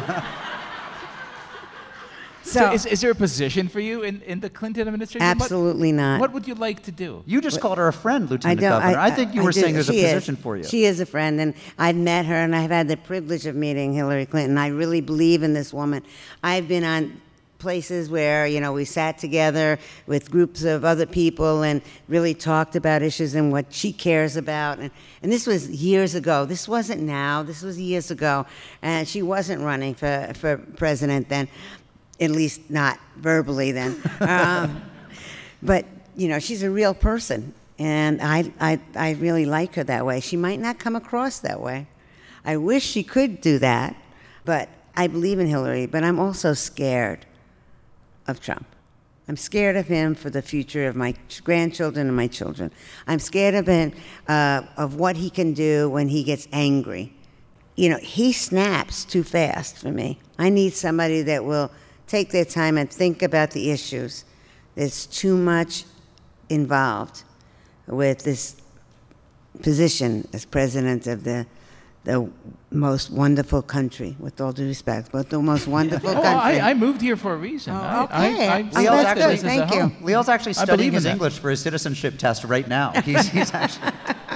So, 2.45 2.61
so, 2.61 2.73
is, 2.73 2.85
is 2.87 3.01
there 3.01 3.11
a 3.11 3.15
position 3.15 3.69
for 3.69 3.81
you 3.81 4.03
in, 4.03 4.21
in 4.23 4.41
the 4.41 4.51
Clinton 4.51 4.87
administration? 4.87 5.27
What- 5.27 5.43
absolutely 5.43 5.93
not. 5.93 6.21
What 6.21 6.33
would 6.33 6.47
you 6.47 6.55
like 6.55 6.83
to 6.83 6.93
do? 6.93 7.23
You 7.27 7.41
just 7.41 7.59
called 7.61 7.79
her 7.79 7.89
a 7.89 7.93
friend, 7.93 8.31
Lieutenant 8.31 8.61
don't- 8.61 8.81
Governor. 8.83 8.99
I, 8.99 9.11
think 9.11 9.35
you 9.35 9.43
were 9.43 9.51
do. 9.51 9.61
saying 9.61 9.75
there's 9.75 9.89
a 9.89 9.93
She 9.93 10.01
is. 10.01 10.13
position 10.13 10.37
for 10.37 10.57
you. 10.59 10.65
She 10.65 10.85
is 10.85 11.01
a 11.01 11.07
friend, 11.07 11.41
and 11.41 11.55
I've 11.79 11.97
met 11.97 12.27
her, 12.27 12.35
and 12.35 12.55
I've 12.55 12.71
had 12.71 12.87
the 12.89 12.99
privilege 12.99 13.47
of 13.47 13.57
meeting 13.57 13.95
Hillary 13.95 14.27
Clinton. 14.27 14.59
I 14.59 14.69
really 14.69 15.01
believe 15.01 15.43
in 15.43 15.55
this 15.55 15.73
woman. 15.73 16.03
I've 16.43 16.69
been 16.69 16.85
on 16.85 17.21
places 17.59 18.11
where 18.11 18.47
you 18.47 18.61
know 18.61 18.75
we 18.75 18.85
sat 18.85 19.17
together 19.17 19.79
with 20.07 20.31
groups 20.31 20.65
of 20.65 20.85
other 20.85 21.07
people 21.07 21.63
and 21.63 21.81
really 22.09 22.35
talked 22.35 22.77
about 22.77 23.01
issues 23.01 23.35
and 23.35 23.51
what 23.51 23.73
she 23.73 23.91
cares 23.91 24.37
about 24.37 24.79
and, 24.81 24.91
and 25.23 25.33
this 25.33 25.47
was 25.47 25.71
years 25.71 26.15
ago 26.15 26.45
this 26.45 26.69
wasn't 26.69 27.01
now 27.01 27.43
this 27.43 27.63
was 27.63 27.81
years 27.81 28.11
ago 28.11 28.45
and 28.83 29.09
she 29.09 29.23
wasn't 29.23 29.59
running 29.63 29.95
for, 29.95 30.31
for 30.35 30.59
president 30.77 31.27
then 31.31 31.49
at 32.21 32.31
least 32.31 32.71
not 32.71 32.99
verbally 33.17 33.73
then. 33.73 34.01
Um, 34.21 34.83
but 35.63 35.87
you 36.17 36.29
know 36.29 36.39
she's 36.39 36.63
a 36.63 36.71
real 36.71 36.95
person 36.95 37.55
and 37.79 38.21
I, 38.23 38.53
I, 38.61 38.81
I 38.95 39.13
really 39.13 39.47
like 39.47 39.75
her 39.75 39.85
that 39.85 40.07
way. 40.07 40.21
She 40.21 40.37
might 40.37 40.61
not 40.61 40.79
come 40.79 40.95
across 40.95 41.41
that 41.41 41.61
way. 41.61 41.89
I 42.45 42.57
wish 42.57 42.85
she 42.85 43.03
could 43.03 43.41
do 43.41 43.59
that 43.59 43.97
but 44.45 44.69
i 44.97 45.07
believe 45.07 45.39
in 45.39 45.47
hillary 45.47 45.87
but 45.87 46.05
i'm 46.05 46.21
also 46.21 46.53
scared 46.53 47.27
of 48.27 48.41
trump. 48.41 48.67
I'm 49.29 49.37
scared 49.37 49.77
of 49.77 49.87
him 49.87 50.15
for 50.15 50.29
the 50.29 50.43
future 50.43 50.87
of 50.87 50.97
my 50.97 51.15
grandchildren 51.43 52.09
and 52.09 52.17
my 52.17 52.27
children. 52.27 52.71
I'm 53.07 53.19
scared 53.19 53.55
of 53.55 53.67
him 53.67 53.93
uh, 54.29 54.63
of 54.77 54.97
what 54.97 55.17
he 55.17 55.31
can 55.31 55.55
do 55.55 55.89
when 55.89 56.09
he 56.09 56.23
gets 56.25 56.47
angry. 56.53 57.15
You 57.75 57.89
know, 57.89 57.99
he 57.99 58.33
snaps 58.33 59.05
too 59.05 59.25
fast 59.25 59.79
for 59.79 59.91
me. 59.91 60.19
I 60.39 60.51
need 60.51 60.75
somebody 60.75 61.23
that 61.23 61.45
will 61.45 61.71
take 62.07 62.31
their 62.31 62.45
time 62.45 62.79
and 62.79 62.91
think 62.91 63.23
about 63.23 63.51
the 63.53 63.71
issues. 63.71 64.25
There's 64.75 65.07
too 65.07 65.37
much 65.37 65.85
involved 66.49 67.23
with 67.87 68.25
this 68.25 68.57
position 69.63 70.27
as 70.33 70.45
president 70.45 71.07
of 71.07 71.25
the 71.25 71.47
the 72.05 72.31
most 72.71 73.09
wonderful 73.11 73.63
country, 73.63 74.15
with 74.21 74.39
all 74.39 74.53
due 74.53 74.67
respect, 74.67 75.09
but 75.11 75.31
the 75.31 75.41
most 75.41 75.67
wonderful 75.67 76.11
Oh, 76.19 76.21
country. 76.21 76.61
I, 76.61 76.73
I 76.73 76.75
moved 76.75 77.01
here 77.01 77.17
for 77.17 77.33
a 77.33 77.37
reason. 77.39 77.73
Oh, 77.75 78.03
okay. 78.05 78.47
I, 78.47 78.59
I 78.59 78.61
Leo's 78.61 78.73
that's 78.75 78.75
selected 78.75 78.83
good. 78.83 79.07
actually, 79.07 79.33
this 79.37 79.39
as 79.39 79.43
a 79.43 79.47
Thank 79.47 79.75
you. 79.75 79.81
home. 79.81 79.97
Leo's 80.05 80.29
actually 80.29 80.53
studying 80.53 80.93
his 80.93 81.05
that. 81.05 81.13
English 81.13 81.39
for 81.39 81.49
his 81.49 81.61
citizenship 81.61 82.19
test 82.19 82.45
right 82.45 82.69
now. 82.69 82.93
He's, 83.01 83.27
he's 83.29 83.55
actually, 83.55 83.91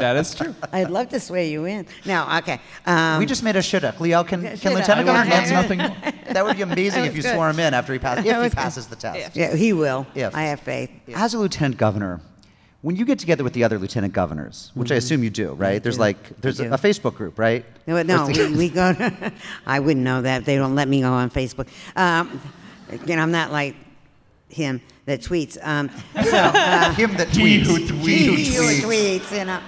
That 0.00 0.16
is 0.16 0.34
true. 0.34 0.54
I'd 0.72 0.90
love 0.90 1.08
to 1.10 1.20
swear 1.20 1.44
you 1.44 1.64
in. 1.64 1.86
No, 2.04 2.26
okay. 2.38 2.60
Um, 2.86 3.18
we 3.18 3.26
just 3.26 3.42
made 3.42 3.56
a 3.56 3.60
shidduch. 3.60 4.00
Leo, 4.00 4.24
can, 4.24 4.42
Yeah, 4.42 4.56
can 4.56 4.58
shidduch. 4.58 4.74
Lieutenant 4.76 4.90
I 4.90 4.94
Governor 5.04 5.12
want 5.12 5.28
Nancy? 5.28 5.54
nothing 5.54 5.78
more. 5.78 6.12
That 6.32 6.44
would 6.44 6.56
be 6.56 6.62
amazing 6.62 7.04
if 7.04 7.16
you 7.16 7.22
good. 7.22 7.34
swore 7.34 7.50
him 7.50 7.58
in 7.60 7.74
after 7.74 7.92
he 7.92 7.98
passes. 7.98 8.24
If 8.24 8.42
he 8.42 8.50
passes 8.50 8.86
the 8.86 8.96
test. 8.96 9.36
yeah, 9.36 9.54
he 9.54 9.72
will. 9.72 10.06
If. 10.14 10.34
I 10.34 10.42
have 10.44 10.60
faith. 10.60 10.90
As 11.14 11.34
a 11.34 11.38
lieutenant 11.38 11.76
governor, 11.76 12.20
when 12.82 12.96
you 12.96 13.04
get 13.04 13.18
together 13.18 13.44
with 13.44 13.52
the 13.52 13.64
other 13.64 13.78
lieutenant 13.78 14.14
governors, 14.14 14.70
which 14.74 14.90
I 14.90 14.94
assume 14.94 15.22
you 15.22 15.30
do, 15.30 15.52
right? 15.52 15.82
There's 15.82 15.98
like 15.98 16.40
there's 16.40 16.60
a, 16.60 16.70
a 16.70 16.78
Facebook 16.78 17.14
group, 17.14 17.38
right? 17.38 17.64
No, 17.86 18.02
no 18.02 18.26
we, 18.26 18.56
we 18.56 18.68
go 18.70 18.94
to, 18.94 19.32
I 19.66 19.80
wouldn't 19.80 20.04
know 20.04 20.22
that. 20.22 20.44
They 20.46 20.56
don't 20.56 20.74
let 20.74 20.88
me 20.88 21.02
go 21.02 21.12
on 21.12 21.30
Facebook. 21.30 21.68
Um, 21.94 22.40
again, 22.88 23.18
I'm 23.18 23.32
not 23.32 23.52
like 23.52 23.76
him 24.48 24.80
that 25.04 25.20
tweets. 25.20 25.58
Um, 25.62 25.90
so, 26.24 26.36
uh, 26.36 26.92
him 26.94 27.14
that 27.16 27.28
tweets. 27.28 27.36
He 27.36 27.58
who 27.60 27.78
tweets. 27.78 28.06
he 28.06 28.54
who 28.54 28.62
tweets. 28.62 28.80
tweets, 28.80 29.38
you 29.38 29.44
know. 29.44 29.60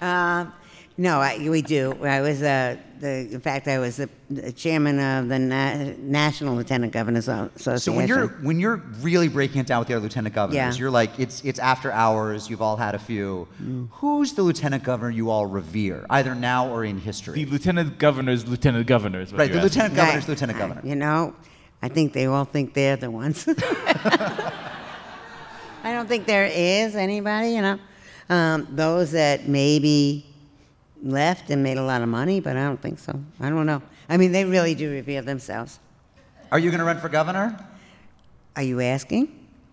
Um, 0.00 0.52
no, 0.96 1.18
I, 1.20 1.48
we 1.48 1.62
do. 1.62 1.92
I 2.04 2.20
was, 2.20 2.42
uh, 2.42 2.76
the, 2.98 3.20
in 3.32 3.40
fact, 3.40 3.66
I 3.68 3.78
was 3.78 3.96
the, 3.96 4.10
the 4.28 4.52
chairman 4.52 4.98
of 5.00 5.28
the 5.28 5.38
Na- 5.38 5.92
National 5.98 6.54
Lieutenant 6.56 6.92
Governors 6.92 7.26
Association. 7.28 7.78
So 7.78 7.92
when 7.92 8.06
you're 8.06 8.26
when 8.42 8.60
you're 8.60 8.76
really 9.00 9.28
breaking 9.28 9.60
it 9.62 9.66
down 9.66 9.78
with 9.78 9.88
the 9.88 9.94
other 9.94 10.02
lieutenant 10.02 10.34
governors, 10.34 10.56
Yeah. 10.56 10.72
you're 10.74 10.90
like 10.90 11.18
it's 11.18 11.42
it's 11.42 11.58
after 11.58 11.90
hours. 11.90 12.50
You've 12.50 12.60
all 12.60 12.76
had 12.76 12.94
a 12.94 12.98
few. 12.98 13.48
Who's 13.92 14.34
the 14.34 14.42
lieutenant 14.42 14.82
governor 14.84 15.10
you 15.10 15.30
all 15.30 15.46
revere, 15.46 16.04
either 16.10 16.34
now 16.34 16.68
or 16.68 16.84
in 16.84 16.98
history? 16.98 17.44
The 17.44 17.50
lieutenant 17.50 17.98
governor's 17.98 18.46
lieutenant 18.46 18.86
governor 18.86 19.22
is 19.22 19.32
what 19.32 19.38
right, 19.38 19.50
the 19.50 19.58
asking. 19.58 19.62
lieutenant 19.70 19.94
governor's 19.96 20.22
Right. 20.24 20.28
lieutenant 20.28 20.58
governor. 20.58 20.82
You 20.84 20.96
know, 20.96 21.34
I 21.80 21.88
think 21.88 22.12
they 22.12 22.26
all 22.26 22.44
think 22.44 22.74
they're 22.74 22.96
the 22.96 23.10
ones. 23.10 23.46
I 25.82 25.92
don't 25.94 26.08
think 26.08 26.26
there 26.26 26.44
is 26.44 26.94
anybody, 26.94 27.50
you 27.52 27.62
know. 27.62 27.78
Um, 28.30 28.66
those 28.70 29.10
that 29.12 29.48
maybe 29.48 30.24
left 31.02 31.50
and 31.50 31.62
made 31.62 31.76
a 31.78 31.82
lot 31.82 32.00
of 32.00 32.08
money, 32.08 32.40
but 32.40 32.56
I 32.56 32.62
don't 32.62 32.80
think 32.80 32.98
so. 32.98 33.20
I 33.40 33.50
don't 33.50 33.66
know. 33.66 33.82
I 34.08 34.16
mean, 34.16 34.32
they 34.32 34.44
really 34.44 34.74
do 34.74 34.90
reveal 34.90 35.22
themselves. 35.22 35.78
Are 36.52 36.58
you 36.58 36.70
going 36.70 36.78
to 36.78 36.84
run 36.84 36.98
for 36.98 37.08
governor? 37.08 37.58
Are 38.56 38.62
you 38.62 38.80
asking? 38.80 39.28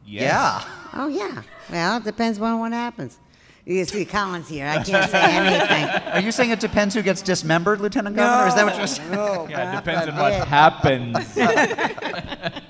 Yes. 0.05 0.23
Yeah. 0.23 0.63
Oh, 0.93 1.07
yeah. 1.07 1.43
Well, 1.71 1.97
it 1.97 2.03
depends 2.03 2.39
on 2.39 2.59
what 2.59 2.71
happens. 2.71 3.17
You 3.65 3.83
see 3.85 4.05
Collins 4.05 4.47
here. 4.47 4.65
I 4.67 4.81
can't 4.83 5.11
say 5.11 5.21
anything. 5.21 6.03
Are 6.13 6.21
you 6.21 6.31
saying 6.31 6.51
it 6.51 6.59
depends 6.61 6.95
who 6.95 7.01
gets 7.01 7.21
dismembered, 7.21 7.81
lieutenant 7.81 8.15
governor? 8.15 8.47
Is 8.47 8.55
that 8.55 8.65
what 8.65 8.77
you're 8.77 8.87
saying? 8.87 9.11
No, 9.11 9.45
Yeah, 9.49 9.73
it 9.73 9.75
depends 9.83 10.07
on 10.07 10.15
what 10.17 10.33
forbid. 10.33 10.47
happens. 10.47 11.37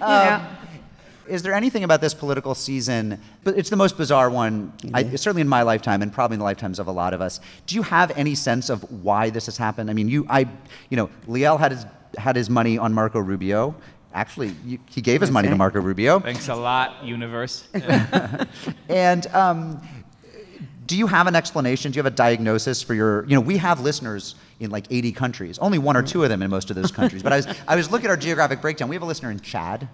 You 0.00 0.08
know? 0.08 0.46
Is 1.28 1.42
there 1.42 1.54
anything 1.54 1.84
about 1.84 2.00
this 2.00 2.14
political 2.14 2.54
season? 2.54 3.20
But 3.42 3.56
it's 3.56 3.70
the 3.70 3.76
most 3.76 3.96
bizarre 3.96 4.30
one, 4.30 4.72
I, 4.92 5.02
certainly 5.16 5.42
in 5.42 5.48
my 5.48 5.62
lifetime, 5.62 6.02
and 6.02 6.12
probably 6.12 6.34
in 6.34 6.38
the 6.38 6.44
lifetimes 6.44 6.78
of 6.78 6.86
a 6.86 6.92
lot 6.92 7.14
of 7.14 7.20
us. 7.20 7.40
Do 7.66 7.74
you 7.74 7.82
have 7.82 8.10
any 8.16 8.34
sense 8.34 8.70
of 8.70 8.82
why 9.02 9.30
this 9.30 9.46
has 9.46 9.56
happened? 9.56 9.90
I 9.90 9.92
mean, 9.94 10.08
you, 10.08 10.26
I, 10.28 10.48
you 10.90 10.96
know, 10.96 11.10
Liel 11.26 11.58
had 11.58 11.72
his 11.72 11.86
had 12.16 12.36
his 12.36 12.48
money 12.48 12.78
on 12.78 12.92
Marco 12.92 13.18
Rubio. 13.18 13.74
Actually, 14.12 14.54
you, 14.64 14.78
he 14.88 15.00
gave 15.00 15.20
his 15.20 15.30
money 15.30 15.48
to. 15.48 15.56
Marco 15.56 15.80
Rubio. 15.80 16.20
Thanks 16.20 16.48
a 16.48 16.54
lot, 16.54 17.04
universe. 17.04 17.66
And 18.88 19.26
um, 19.28 19.80
do 20.86 20.96
you 20.96 21.06
have 21.06 21.26
an 21.26 21.34
explanation? 21.34 21.90
Do 21.90 21.96
you 21.96 22.02
have 22.02 22.12
a 22.12 22.16
diagnosis 22.16 22.82
for 22.82 22.94
your? 22.94 23.24
You 23.26 23.34
know, 23.34 23.40
we 23.40 23.56
have 23.56 23.80
listeners 23.80 24.36
in 24.60 24.70
like 24.70 24.86
80 24.90 25.12
countries. 25.12 25.58
Only 25.58 25.78
one 25.78 25.96
or 25.96 26.02
two 26.02 26.22
of 26.22 26.28
them 26.28 26.42
in 26.42 26.50
most 26.50 26.70
of 26.70 26.76
those 26.76 26.92
countries. 26.92 27.22
But 27.22 27.32
I 27.32 27.36
was 27.36 27.46
I 27.66 27.76
was 27.76 27.90
looking 27.90 28.06
at 28.06 28.10
our 28.10 28.16
geographic 28.16 28.60
breakdown. 28.60 28.88
We 28.88 28.94
have 28.94 29.02
a 29.02 29.06
listener 29.06 29.30
in 29.30 29.40
Chad. 29.40 29.88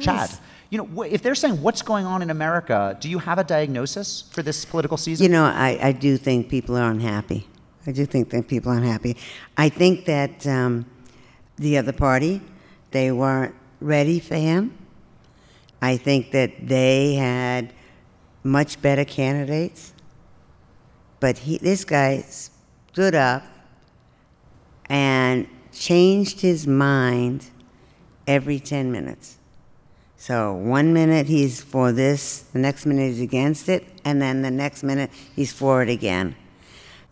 Chad. 0.00 0.30
You 0.70 0.78
know, 0.78 1.02
if 1.02 1.22
they're 1.22 1.34
saying 1.34 1.60
what's 1.60 1.82
going 1.82 2.06
on 2.06 2.22
in 2.22 2.30
America, 2.30 2.96
do 3.00 3.10
you 3.10 3.18
have 3.18 3.38
a 3.38 3.44
diagnosis 3.44 4.24
for 4.30 4.42
this 4.42 4.64
political 4.64 4.96
season? 4.96 5.24
You 5.24 5.30
know, 5.30 5.44
I, 5.44 5.78
I 5.82 5.92
do 5.92 6.16
think 6.16 6.48
people 6.48 6.76
are 6.76 6.90
unhappy. 6.90 7.48
I 7.86 7.92
do 7.92 8.06
think 8.06 8.30
that 8.30 8.46
people 8.46 8.70
are 8.70 8.76
unhappy. 8.76 9.16
I 9.56 9.68
think 9.68 10.04
that 10.04 10.46
um, 10.46 10.86
the 11.56 11.78
other 11.78 11.92
party, 11.92 12.40
they 12.92 13.10
weren't 13.10 13.54
ready 13.80 14.20
for 14.20 14.36
him. 14.36 14.76
I 15.82 15.96
think 15.96 16.30
that 16.32 16.68
they 16.68 17.14
had 17.14 17.72
much 18.44 18.80
better 18.80 19.04
candidates. 19.04 19.92
But 21.18 21.38
he, 21.38 21.58
this 21.58 21.84
guy 21.84 22.24
stood 22.28 23.14
up 23.14 23.42
and 24.86 25.48
changed 25.72 26.40
his 26.40 26.66
mind 26.66 27.46
every 28.26 28.58
10 28.58 28.90
minutes. 28.92 29.38
So 30.20 30.52
one 30.52 30.92
minute 30.92 31.28
he's 31.28 31.62
for 31.62 31.92
this, 31.92 32.40
the 32.52 32.58
next 32.58 32.84
minute 32.84 33.06
he's 33.06 33.22
against 33.22 33.70
it, 33.70 33.86
and 34.04 34.20
then 34.20 34.42
the 34.42 34.50
next 34.50 34.82
minute 34.82 35.10
he's 35.34 35.50
for 35.50 35.82
it 35.82 35.88
again. 35.88 36.36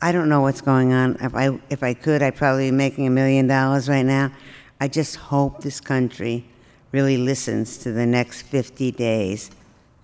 I 0.03 0.13
don't 0.13 0.29
know 0.29 0.43
what's 0.43 0.61
going 0.61 0.93
on. 0.93 1.17
If 1.19 1.35
I 1.35 1.59
if 1.71 1.83
I 1.83 1.95
could, 1.95 2.23
I'd 2.23 2.37
probably 2.37 2.71
be 2.71 2.77
making 2.77 3.07
a 3.07 3.11
million 3.11 3.47
dollars 3.47 3.89
right 3.89 4.05
now. 4.05 4.31
I 4.79 4.89
just 4.89 5.17
hope 5.17 5.63
this 5.63 5.81
country 5.81 6.45
really 6.93 7.17
listens 7.17 7.79
to 7.79 7.93
the 7.93 8.05
next 8.05 8.43
50 8.43 8.93
days. 8.93 9.51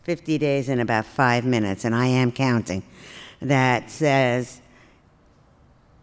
50 0.05 0.39
days 0.39 0.71
in 0.71 0.81
about 0.81 1.05
5 1.05 1.45
minutes, 1.45 1.85
and 1.85 1.95
I 1.95 2.07
am 2.07 2.33
counting. 2.33 2.83
That 3.43 3.91
says 3.91 4.63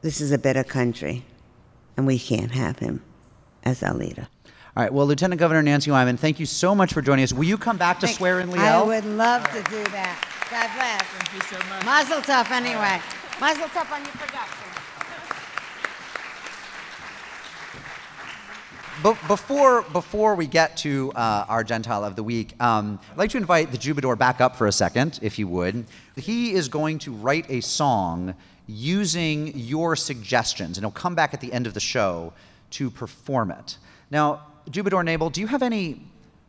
this 0.04 0.22
is 0.22 0.32
a 0.32 0.38
better 0.38 0.64
country, 0.64 1.26
and 1.98 2.06
we 2.06 2.20
can't 2.20 2.52
have 2.52 2.78
him 2.78 3.02
as 3.64 3.82
our 3.82 3.96
leader. 3.96 4.28
All 4.76 4.84
right. 4.84 4.94
Well, 4.94 5.06
Lieutenant 5.06 5.38
Governor 5.38 5.62
Nancy 5.62 5.92
Wyman, 5.92 6.16
thank 6.16 6.40
you 6.40 6.46
so 6.46 6.74
much 6.74 6.94
for 6.94 7.02
joining 7.02 7.24
us. 7.24 7.34
Will 7.34 7.44
you 7.44 7.58
come 7.58 7.76
back 7.78 8.00
to 8.00 8.08
swear 8.08 8.40
in 8.40 8.50
Leo? 8.50 8.62
I 8.62 8.82
would 8.82 9.04
love 9.04 9.44
to 9.50 9.62
do 9.64 9.84
that. 9.92 10.16
God 10.50 10.70
bless. 10.76 11.04
Thank 11.04 11.34
you 11.34 11.42
so 11.50 11.70
much. 11.70 11.86
Mazel 11.86 12.22
tov, 12.22 12.50
anyway. 12.52 12.76
Right. 12.76 13.02
Mazel 13.42 13.68
tov 13.68 13.92
on 13.92 14.02
your 14.02 14.14
production. 14.14 14.68
Before, 19.28 19.82
before 19.82 20.36
we 20.36 20.48
get 20.48 20.78
to 20.78 21.12
uh, 21.16 21.46
our 21.50 21.64
Gentile 21.66 22.06
of 22.06 22.16
the 22.16 22.24
Week, 22.24 22.54
um, 22.62 23.00
I'd 23.12 23.18
like 23.18 23.32
to 23.32 23.38
invite 23.38 23.72
the 23.72 23.78
Jubador 23.78 24.18
back 24.18 24.40
up 24.40 24.56
for 24.56 24.68
a 24.68 24.72
second, 24.72 25.20
if 25.22 25.38
you 25.40 25.48
would. 25.48 25.86
He 26.16 26.54
is 26.54 26.70
going 26.70 27.00
to 27.00 27.12
write 27.12 27.50
a 27.50 27.62
song 27.62 28.36
using 28.68 29.58
your 29.58 29.98
suggestions, 29.98 30.78
and 30.78 30.86
he'll 30.86 30.92
come 30.92 31.16
back 31.16 31.34
at 31.34 31.42
the 31.42 31.52
end 31.52 31.68
of 31.68 31.74
the 31.74 31.80
show 31.80 32.32
to 32.72 32.90
perform 32.90 33.52
it. 33.52 33.78
Now, 34.12 34.44
Jubador 34.72 35.04
Nabel, 35.04 35.30
do 35.30 35.42
you 35.42 35.48
have 35.48 35.62
any 35.62 36.02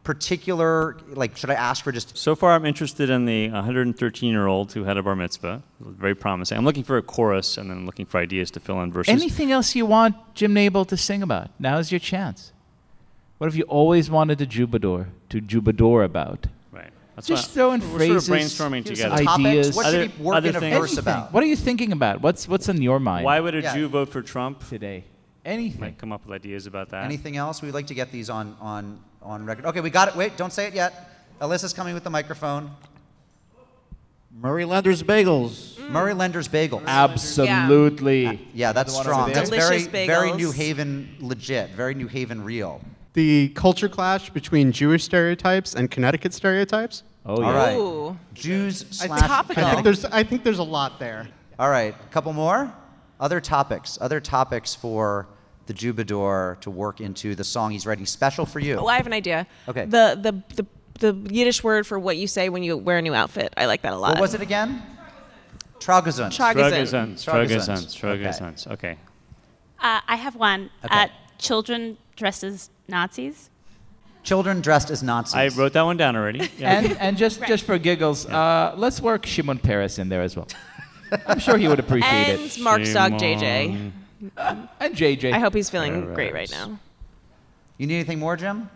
particular 0.05 0.97
like? 1.09 1.37
Should 1.37 1.51
I 1.51 1.55
ask 1.55 1.83
for 1.85 1.93
just 1.93 2.17
So 2.17 2.35
far, 2.35 2.53
I'm 2.53 2.67
interested 2.67 3.09
in 3.11 3.25
the 3.25 3.49
113 3.51 4.31
year 4.31 4.47
old 4.47 4.73
who 4.73 4.85
had 4.85 4.97
a 4.97 5.03
bar 5.03 5.17
mitzvah. 5.17 5.63
Very 5.81 6.15
promising. 6.15 6.59
I'm 6.59 6.65
looking 6.65 6.85
for 6.85 6.97
a 6.97 7.03
chorus 7.03 7.57
and 7.57 7.71
then 7.71 7.87
looking 7.87 8.07
for 8.07 8.19
ideas 8.19 8.51
to 8.53 8.61
fill 8.61 8.81
in 8.83 8.93
verses. 8.93 9.13
Anything 9.13 9.53
else 9.53 9.75
you 9.75 9.87
want 9.87 10.17
Jim 10.35 10.53
Nabel 10.55 10.85
to 10.87 10.97
sing 10.97 11.23
about? 11.23 11.51
Now 11.59 11.79
is 11.79 11.91
your 11.93 11.99
chance. 12.01 12.53
What 13.39 13.47
have 13.49 13.57
you 13.57 13.65
always 13.65 14.11
wanted 14.11 14.41
a 14.41 14.47
Jubador 14.47 15.09
to 15.31 15.41
Jubador 15.41 16.05
about? 16.05 16.47
Right. 16.71 16.91
That's 17.17 17.27
Just 17.27 17.49
why 17.51 17.55
throw 17.55 17.73
in 17.73 17.81
we're 17.81 17.99
phrases. 17.99 18.27
Sort 18.27 18.39
of 18.41 18.47
brainstorming 18.47 18.85
together. 18.85 19.15
Ideas. 19.17 19.75
What 19.75 19.87
should 19.87 19.95
Other- 19.95 20.07
he 20.07 20.23
work 20.23 20.37
other 20.37 20.49
in 20.51 20.57
a 20.57 20.61
things. 20.61 20.79
verse 20.79 20.97
about? 20.99 21.33
What 21.33 21.43
are 21.43 21.47
you 21.47 21.57
thinking 21.57 21.91
about? 21.93 22.21
What's 22.23 22.47
what's 22.49 22.69
on 22.69 22.81
your 22.81 23.01
mind 23.01 23.25
Why 23.25 23.41
would 23.41 23.55
a 23.57 23.63
Yeah. 23.63 23.75
Jew 23.75 23.89
vote 23.89 24.11
for 24.11 24.23
Trump? 24.23 24.69
today? 24.69 25.05
Anything. 25.45 25.81
Might 25.81 25.99
come 25.99 26.13
up 26.13 26.25
with 26.25 26.33
ideas 26.35 26.67
about 26.67 26.91
that. 26.91 27.05
Anything 27.05 27.37
else? 27.37 27.63
We'd 27.63 27.75
like 27.75 27.89
to 27.89 27.95
get 27.95 28.13
these 28.13 28.31
on, 28.31 28.57
on, 28.61 29.01
on 29.21 29.45
record. 29.45 29.67
Okay, 29.67 29.81
we 29.81 29.91
got 29.91 30.09
it. 30.09 30.17
Wait, 30.17 30.37
don't 30.37 30.53
say 30.53 30.67
it 30.67 30.75
yet. 30.75 31.11
Alyssa's 31.41 31.73
coming 31.73 31.95
with 31.95 32.05
the 32.05 32.11
microphone. 32.11 32.71
Murray 34.35 34.65
Leathers 34.65 35.03
Bagels. 35.03 35.75
Mm. 35.75 35.91
Murray 35.91 36.15
Lender's 36.15 36.49
Bagels. 36.49 36.87
Absolutely. 36.87 38.27
Uh, 38.27 38.37
yeah, 38.55 38.73
that's 38.73 38.97
strong. 38.97 39.25
over 39.25 39.35
That's 39.35 39.51
there? 39.51 39.61
very, 39.61 39.79
Delicious 39.83 40.07
very. 40.07 40.33
New 40.33 40.53
Haven 40.53 41.17
legit. 41.21 41.71
Very 41.71 41.95
New 41.95 42.09
Haven 42.09 42.43
real. 42.43 42.81
The 43.13 43.51
culture 43.51 43.91
clash 43.91 44.31
between 44.31 44.73
Jewish 44.73 45.05
stereotypes 45.05 45.75
and 45.75 45.91
Connecticut 45.91 46.33
stereotypes. 46.33 47.03
Oh 47.27 47.41
yeah. 47.41 47.47
All 47.47 47.53
right. 47.53 47.77
Ooh. 47.77 48.19
Jews 48.33 48.87
I 49.03 49.07
slash 49.07 49.21
think, 49.21 49.31
Topical. 49.31 49.65
I 49.65 49.71
think 49.73 49.85
there's 49.85 50.05
I 50.07 50.23
think 50.23 50.45
there's 50.45 50.59
a 50.59 50.65
lot 50.65 50.99
there. 50.99 51.29
All 51.59 51.69
right, 51.69 51.95
a 51.95 52.09
couple 52.13 52.33
more. 52.33 52.73
Other 53.23 53.41
topics. 53.41 53.99
Other 54.01 54.21
topics 54.21 54.75
for 54.75 55.29
the 55.67 55.73
Jubador 55.73 56.61
to 56.61 56.71
work 56.73 57.01
into 57.01 57.37
the 57.37 57.45
song 57.45 57.71
he's 57.71 57.87
writing 57.87 58.05
special 58.05 58.45
for 58.45 58.59
you. 58.59 58.75
Oh, 58.75 58.89
I 58.89 58.97
have 58.97 59.07
an 59.07 59.13
idea. 59.13 59.47
Okay. 59.69 59.85
The 59.85 60.19
the 60.21 60.43
the 60.57 60.67
the 60.99 61.33
Yiddish 61.33 61.63
word 61.63 61.87
for 61.87 62.01
what 62.01 62.17
you 62.17 62.27
say 62.27 62.49
when 62.49 62.65
you 62.65 62.77
wear 62.77 62.99
a 62.99 63.03
new 63.03 63.15
outfit. 63.15 63.55
I 63.57 63.67
like 63.67 63.83
that 63.83 63.93
a 63.93 63.97
lot. 63.97 64.15
what 64.15 64.21
was 64.21 64.35
it 64.35 64.43
again? 64.43 64.83
Tragazun. 65.79 66.31
Tragazun. 66.31 66.55
Tragazans. 66.55 67.25
Tragazans. 67.25 67.97
Tragazans. 67.97 68.67
Tragazans. 68.67 68.73
Okay. 68.73 68.99
Uh, 69.81 70.01
I 70.09 70.17
have 70.17 70.35
one. 70.35 70.71
Okay. 70.85 71.03
Uh, 71.05 71.07
children 71.39 71.99
dressed 72.17 72.43
as 72.43 72.71
Nazis. 72.89 73.51
Children 74.25 74.61
dressed 74.61 74.91
as 74.91 75.01
Nazis. 75.05 75.35
I 75.37 75.49
wrote 75.49 75.75
that 75.75 75.83
one 75.83 75.97
down 75.97 76.17
already. 76.17 76.51
Yeah. 76.59 76.79
And 76.79 76.99
and 76.99 77.17
just 77.17 77.41
just 77.47 77.63
for 77.65 77.79
giggles, 77.79 78.27
uh, 78.27 78.75
let's 78.77 79.01
work 79.01 79.27
Shimon 79.27 79.59
Peres 79.59 80.01
in 80.01 80.09
there 80.09 80.23
as 80.23 80.37
well. 80.37 80.49
I'm 81.27 81.39
sure 81.39 81.57
he 81.57 81.69
would 81.69 81.79
appreciate 81.81 82.11
And 82.11 82.41
it. 82.43 82.59
Mark's 82.61 82.93
dog 82.93 83.13
JJ. 83.13 83.93
And 84.37 84.95
JJ. 84.97 85.33
I 85.33 85.39
hope 85.39 85.55
he's 85.55 85.69
feeling 85.71 86.03
Peres. 86.03 86.15
great 86.15 86.35
right 86.35 86.51
now. 86.51 86.79
You 87.79 87.87
need 87.87 87.97
anything 87.97 88.19
more, 88.19 88.37
Jim? 88.37 88.71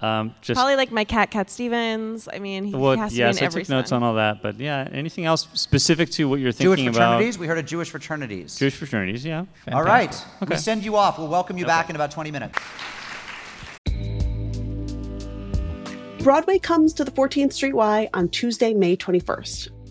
Um, 0.00 0.34
just 0.40 0.56
Probably 0.56 0.76
like 0.76 0.90
my 0.92 1.04
cat, 1.04 1.30
Cat 1.30 1.50
Stevens. 1.50 2.26
I 2.32 2.38
mean, 2.38 2.64
he 2.64 2.74
well, 2.74 2.96
has 2.96 3.12
to 3.12 3.18
yes, 3.18 3.34
be 3.36 3.38
in 3.40 3.44
I 3.44 3.46
every 3.46 3.62
took 3.64 3.68
notes 3.70 3.92
on 3.92 4.02
all 4.02 4.14
that. 4.14 4.40
But 4.42 4.58
yeah, 4.58 4.88
anything 4.92 5.26
else 5.26 5.46
specific 5.52 6.08
to 6.12 6.26
what 6.28 6.40
you're 6.40 6.52
Jewish 6.52 6.76
thinking 6.78 6.88
about? 6.88 6.96
fraternities? 7.16 7.38
We 7.38 7.46
heard 7.46 7.58
of 7.58 7.66
Jewish 7.66 7.90
fraternities. 7.90 8.56
Jewish 8.58 8.76
fraternities. 8.76 9.26
Yeah. 9.26 9.44
All 9.70 9.82
right. 9.82 10.14
Fantastic. 10.14 10.40
We 10.40 10.46
Okay. 10.46 10.56
send 10.56 10.84
you 10.84 10.96
off. 10.96 11.18
We'll 11.18 11.28
welcome 11.28 11.58
you 11.58 11.66
back 11.66 11.90
in 11.90 11.96
about 11.96 12.10
20 12.12 12.30
minutes. 12.30 12.58
Broadway 16.22 16.58
comes 16.58 16.92
to 16.94 17.04
the 17.04 17.10
14th 17.10 17.52
Street 17.52 17.74
Y 17.74 18.08
on 18.14 18.28
Tuesday, 18.28 18.72
May 18.74 18.96
21st. 18.96 19.68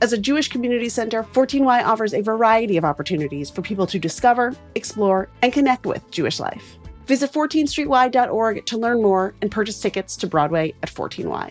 As 0.00 0.12
a 0.12 0.18
Jewish 0.18 0.48
community 0.48 0.88
center, 0.88 1.24
14Y 1.24 1.84
offers 1.84 2.14
a 2.14 2.20
variety 2.20 2.76
of 2.76 2.84
opportunities 2.84 3.50
for 3.50 3.62
people 3.62 3.84
to 3.88 3.98
discover, 3.98 4.54
explore, 4.76 5.28
and 5.42 5.52
connect 5.52 5.86
with 5.86 6.08
Jewish 6.12 6.38
life. 6.38 6.76
Visit 7.06 7.32
14streety.org 7.32 8.64
to 8.66 8.78
learn 8.78 9.02
more 9.02 9.34
and 9.42 9.50
purchase 9.50 9.80
tickets 9.80 10.14
to 10.18 10.28
Broadway 10.28 10.72
at 10.84 10.90
14Y. 10.90 11.50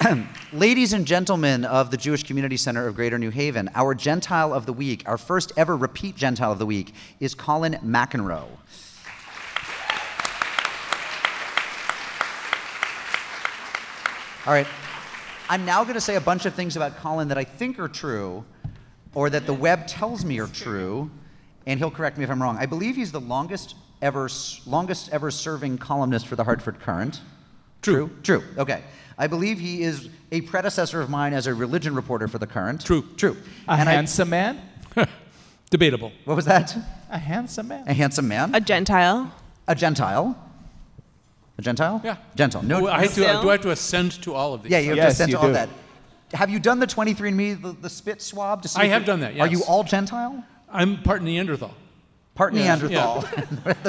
Ladies 0.52 0.92
and 0.92 1.04
gentlemen 1.04 1.64
of 1.64 1.90
the 1.90 1.96
Jewish 1.96 2.22
Community 2.22 2.56
Center 2.56 2.86
of 2.86 2.94
Greater 2.94 3.18
New 3.18 3.30
Haven, 3.30 3.68
our 3.74 3.92
Gentile 3.92 4.54
of 4.54 4.66
the 4.66 4.72
Week, 4.72 5.02
our 5.06 5.18
first 5.18 5.50
ever 5.56 5.76
repeat 5.76 6.14
Gentile 6.14 6.52
of 6.52 6.60
the 6.60 6.66
Week, 6.66 6.94
is 7.18 7.34
Colin 7.34 7.74
McEnroe. 7.84 8.46
All 14.46 14.52
right. 14.52 14.66
I'm 15.48 15.64
now 15.64 15.82
going 15.84 15.94
to 15.94 16.00
say 16.00 16.16
a 16.16 16.20
bunch 16.20 16.46
of 16.46 16.54
things 16.54 16.76
about 16.76 16.96
Colin 16.98 17.28
that 17.28 17.38
I 17.38 17.44
think 17.44 17.78
are 17.78 17.88
true, 17.88 18.44
or 19.14 19.30
that 19.30 19.46
the 19.46 19.54
web 19.54 19.86
tells 19.86 20.24
me 20.24 20.38
are 20.40 20.46
true, 20.46 21.10
and 21.66 21.78
he'll 21.78 21.90
correct 21.90 22.16
me 22.18 22.24
if 22.24 22.30
I'm 22.30 22.42
wrong. 22.42 22.56
I 22.58 22.66
believe 22.66 22.96
he's 22.96 23.12
the 23.12 23.20
longest 23.20 23.74
ever, 24.02 24.28
longest 24.66 25.10
ever 25.12 25.30
serving 25.30 25.78
columnist 25.78 26.26
for 26.26 26.36
the 26.36 26.44
Hartford 26.44 26.80
Courant. 26.80 27.20
True. 27.82 28.10
True. 28.22 28.42
Okay. 28.58 28.82
I 29.18 29.26
believe 29.26 29.60
he 29.60 29.82
is 29.82 30.08
a 30.32 30.40
predecessor 30.40 31.00
of 31.00 31.08
mine 31.10 31.34
as 31.34 31.46
a 31.46 31.54
religion 31.54 31.94
reporter 31.94 32.26
for 32.26 32.38
the 32.38 32.46
Courant. 32.46 32.84
True. 32.84 33.04
True. 33.16 33.36
a 33.68 33.72
And 33.72 33.88
I- 33.88 33.92
handsome 33.92 34.30
man. 34.30 34.60
Debatable. 35.70 36.12
what 36.24 36.34
was 36.36 36.44
that? 36.46 36.76
A 37.10 37.18
handsome 37.18 37.68
man. 37.68 37.84
A 37.86 37.92
handsome 37.94 38.28
man. 38.28 38.54
A 38.54 38.60
Gentile. 38.60 39.32
A 39.68 39.74
Gentile. 39.74 40.36
A 41.58 41.62
Gentile? 41.62 42.00
Yeah. 42.04 42.16
Gentile. 42.34 42.62
No. 42.62 42.80
Do 42.80 42.88
I, 42.88 43.00
have 43.02 43.06
to, 43.06 43.12
Still? 43.12 43.42
do 43.42 43.48
I 43.48 43.52
have 43.52 43.60
to 43.62 43.70
assent 43.70 44.22
to 44.22 44.34
all 44.34 44.54
of 44.54 44.62
these? 44.62 44.72
yeah, 44.72 44.78
you 44.80 44.88
have 44.90 44.96
Yes, 44.96 45.12
to 45.12 45.16
send 45.18 45.30
you 45.32 45.38
all 45.38 45.46
do. 45.46 45.52
that. 45.52 45.68
Have 46.32 46.50
you 46.50 46.58
done 46.58 46.80
the 46.80 46.86
23andMe, 46.86 47.62
the, 47.62 47.72
the 47.72 47.88
spit 47.90 48.20
swab 48.20 48.62
to 48.62 48.68
see? 48.68 48.80
I 48.80 48.86
have 48.86 49.02
you- 49.02 49.06
done 49.06 49.20
that, 49.20 49.38
Are 49.38 49.46
you 49.46 49.62
all 49.68 49.84
Gentile? 49.84 50.42
I'm 50.68 51.00
part 51.02 51.22
Neanderthal. 51.22 51.72
Part 52.34 52.52
Yeah, 52.54 52.74
Neanderthal. 52.76 53.24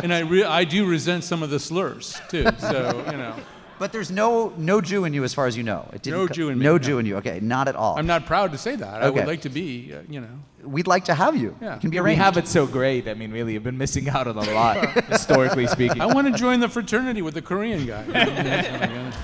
and 0.04 0.14
I, 0.14 0.20
re- 0.20 0.44
I 0.44 0.64
do 0.64 0.86
resent 0.86 1.24
some 1.24 1.42
of 1.42 1.50
the 1.50 1.60
slurs, 1.60 2.20
too. 2.30 2.46
So, 2.60 3.04
you 3.12 3.18
know, 3.18 3.36
but 3.80 3.92
there's 3.92 4.10
no 4.12 4.54
no 4.58 4.82
Jew 4.82 5.06
in 5.06 5.14
you 5.14 5.24
as 5.24 5.34
far 5.34 5.48
as 5.48 5.56
you 5.58 5.64
know. 5.64 5.90
It 5.94 6.02
didn't 6.02 6.20
No 6.20 6.28
co- 6.28 6.34
Jew 6.34 6.50
in 6.50 6.58
me, 6.60 6.64
No 6.66 6.74
no. 6.74 6.80
Jew 6.80 7.00
in 7.00 7.06
you. 7.06 7.18
Okay, 7.18 7.40
not 7.42 7.68
at 7.68 7.76
all. 7.76 7.98
I'm 7.98 8.08
not 8.08 8.26
proud 8.26 8.52
to 8.54 8.58
say 8.58 8.76
that. 8.76 9.02
I 9.04 9.08
Okay. 9.08 9.20
would 9.20 9.28
like 9.28 9.42
to 9.42 9.50
be, 9.50 9.94
uh, 9.94 10.02
you 10.10 10.22
know. 10.22 10.28
We'd 10.64 10.88
like 10.88 11.06
to 11.06 11.14
have 11.14 11.36
you. 11.36 11.56
Yeah. 11.62 11.76
It 11.76 11.82
can 11.82 11.90
be 11.92 11.98
We 12.00 12.06
arranged. 12.06 12.22
have 12.24 12.38
it 12.38 12.48
so 12.48 12.66
great. 12.66 13.08
I 13.08 13.14
mean, 13.14 13.32
really, 13.32 13.54
you've 13.54 13.64
been 13.64 13.78
missing 13.78 14.10
out 14.10 14.28
on 14.28 14.36
a 14.38 14.52
lot, 14.52 14.90
historically 15.10 15.68
speaking. 15.68 16.02
I 16.02 16.08
want 16.08 16.26
to 16.28 16.34
join 16.34 16.60
the 16.60 16.70
fraternity 16.70 17.22
with 17.22 17.34
the 17.36 17.42
Korean 17.42 17.86
guy. 17.86 19.12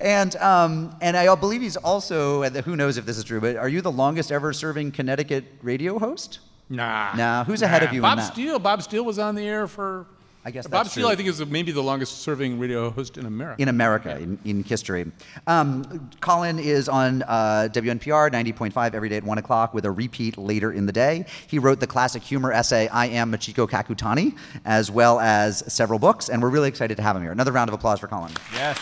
And 0.00 0.34
um, 0.36 0.96
and 1.00 1.16
I 1.16 1.32
believe 1.36 1.60
he's 1.60 1.76
also, 1.76 2.42
and 2.42 2.56
who 2.56 2.74
knows 2.74 2.96
if 2.98 3.06
this 3.06 3.16
is 3.18 3.24
true, 3.24 3.40
but 3.40 3.54
are 3.56 3.68
you 3.68 3.80
the 3.80 3.90
longest 3.92 4.32
ever 4.32 4.52
serving 4.52 4.90
Connecticut 4.92 5.44
radio 5.62 5.98
host? 5.98 6.40
nah. 6.68 7.14
Nah, 7.14 7.44
who's 7.44 7.62
ahead 7.62 7.84
of 7.84 7.92
you 7.92 7.98
in 7.98 8.02
Bob 8.02 8.18
that? 8.18 8.32
Steele. 8.32 8.58
Bob 8.58 8.82
Steele 8.82 9.04
was 9.04 9.18
on 9.20 9.36
the 9.36 9.46
air 9.46 9.68
for. 9.68 10.06
I 10.46 10.52
guess 10.52 10.68
Bob 10.68 10.86
Steele. 10.86 11.08
I 11.08 11.16
think, 11.16 11.28
is 11.28 11.44
maybe 11.44 11.72
the 11.72 11.82
longest 11.82 12.20
serving 12.20 12.60
radio 12.60 12.88
host 12.90 13.18
in 13.18 13.26
America. 13.26 13.60
in 13.60 13.66
America, 13.68 14.16
in, 14.16 14.38
in 14.44 14.62
history. 14.62 15.10
Um, 15.48 16.08
Colin 16.20 16.60
is 16.60 16.88
on 16.88 17.22
uh, 17.24 17.68
WNPR 17.72 18.30
90.5 18.30 18.94
every 18.94 19.08
day 19.08 19.16
at 19.16 19.24
1 19.24 19.38
o'clock 19.38 19.74
with 19.74 19.84
a 19.84 19.90
repeat 19.90 20.38
later 20.38 20.70
in 20.70 20.86
the 20.86 20.92
day. 20.92 21.24
He 21.48 21.58
wrote 21.58 21.80
the 21.80 21.88
classic 21.88 22.22
humor 22.22 22.52
essay, 22.52 22.86
I 22.86 23.06
Am 23.06 23.32
Michiko 23.32 23.68
Kakutani, 23.68 24.36
as 24.64 24.88
well 24.88 25.18
as 25.18 25.64
several 25.66 25.98
books, 25.98 26.28
and 26.28 26.40
we're 26.40 26.50
really 26.50 26.68
excited 26.68 26.96
to 26.96 27.02
have 27.02 27.16
him 27.16 27.22
here. 27.22 27.32
Another 27.32 27.50
round 27.50 27.68
of 27.68 27.74
applause 27.74 27.98
for 27.98 28.06
Colin. 28.06 28.32
Yes. 28.52 28.78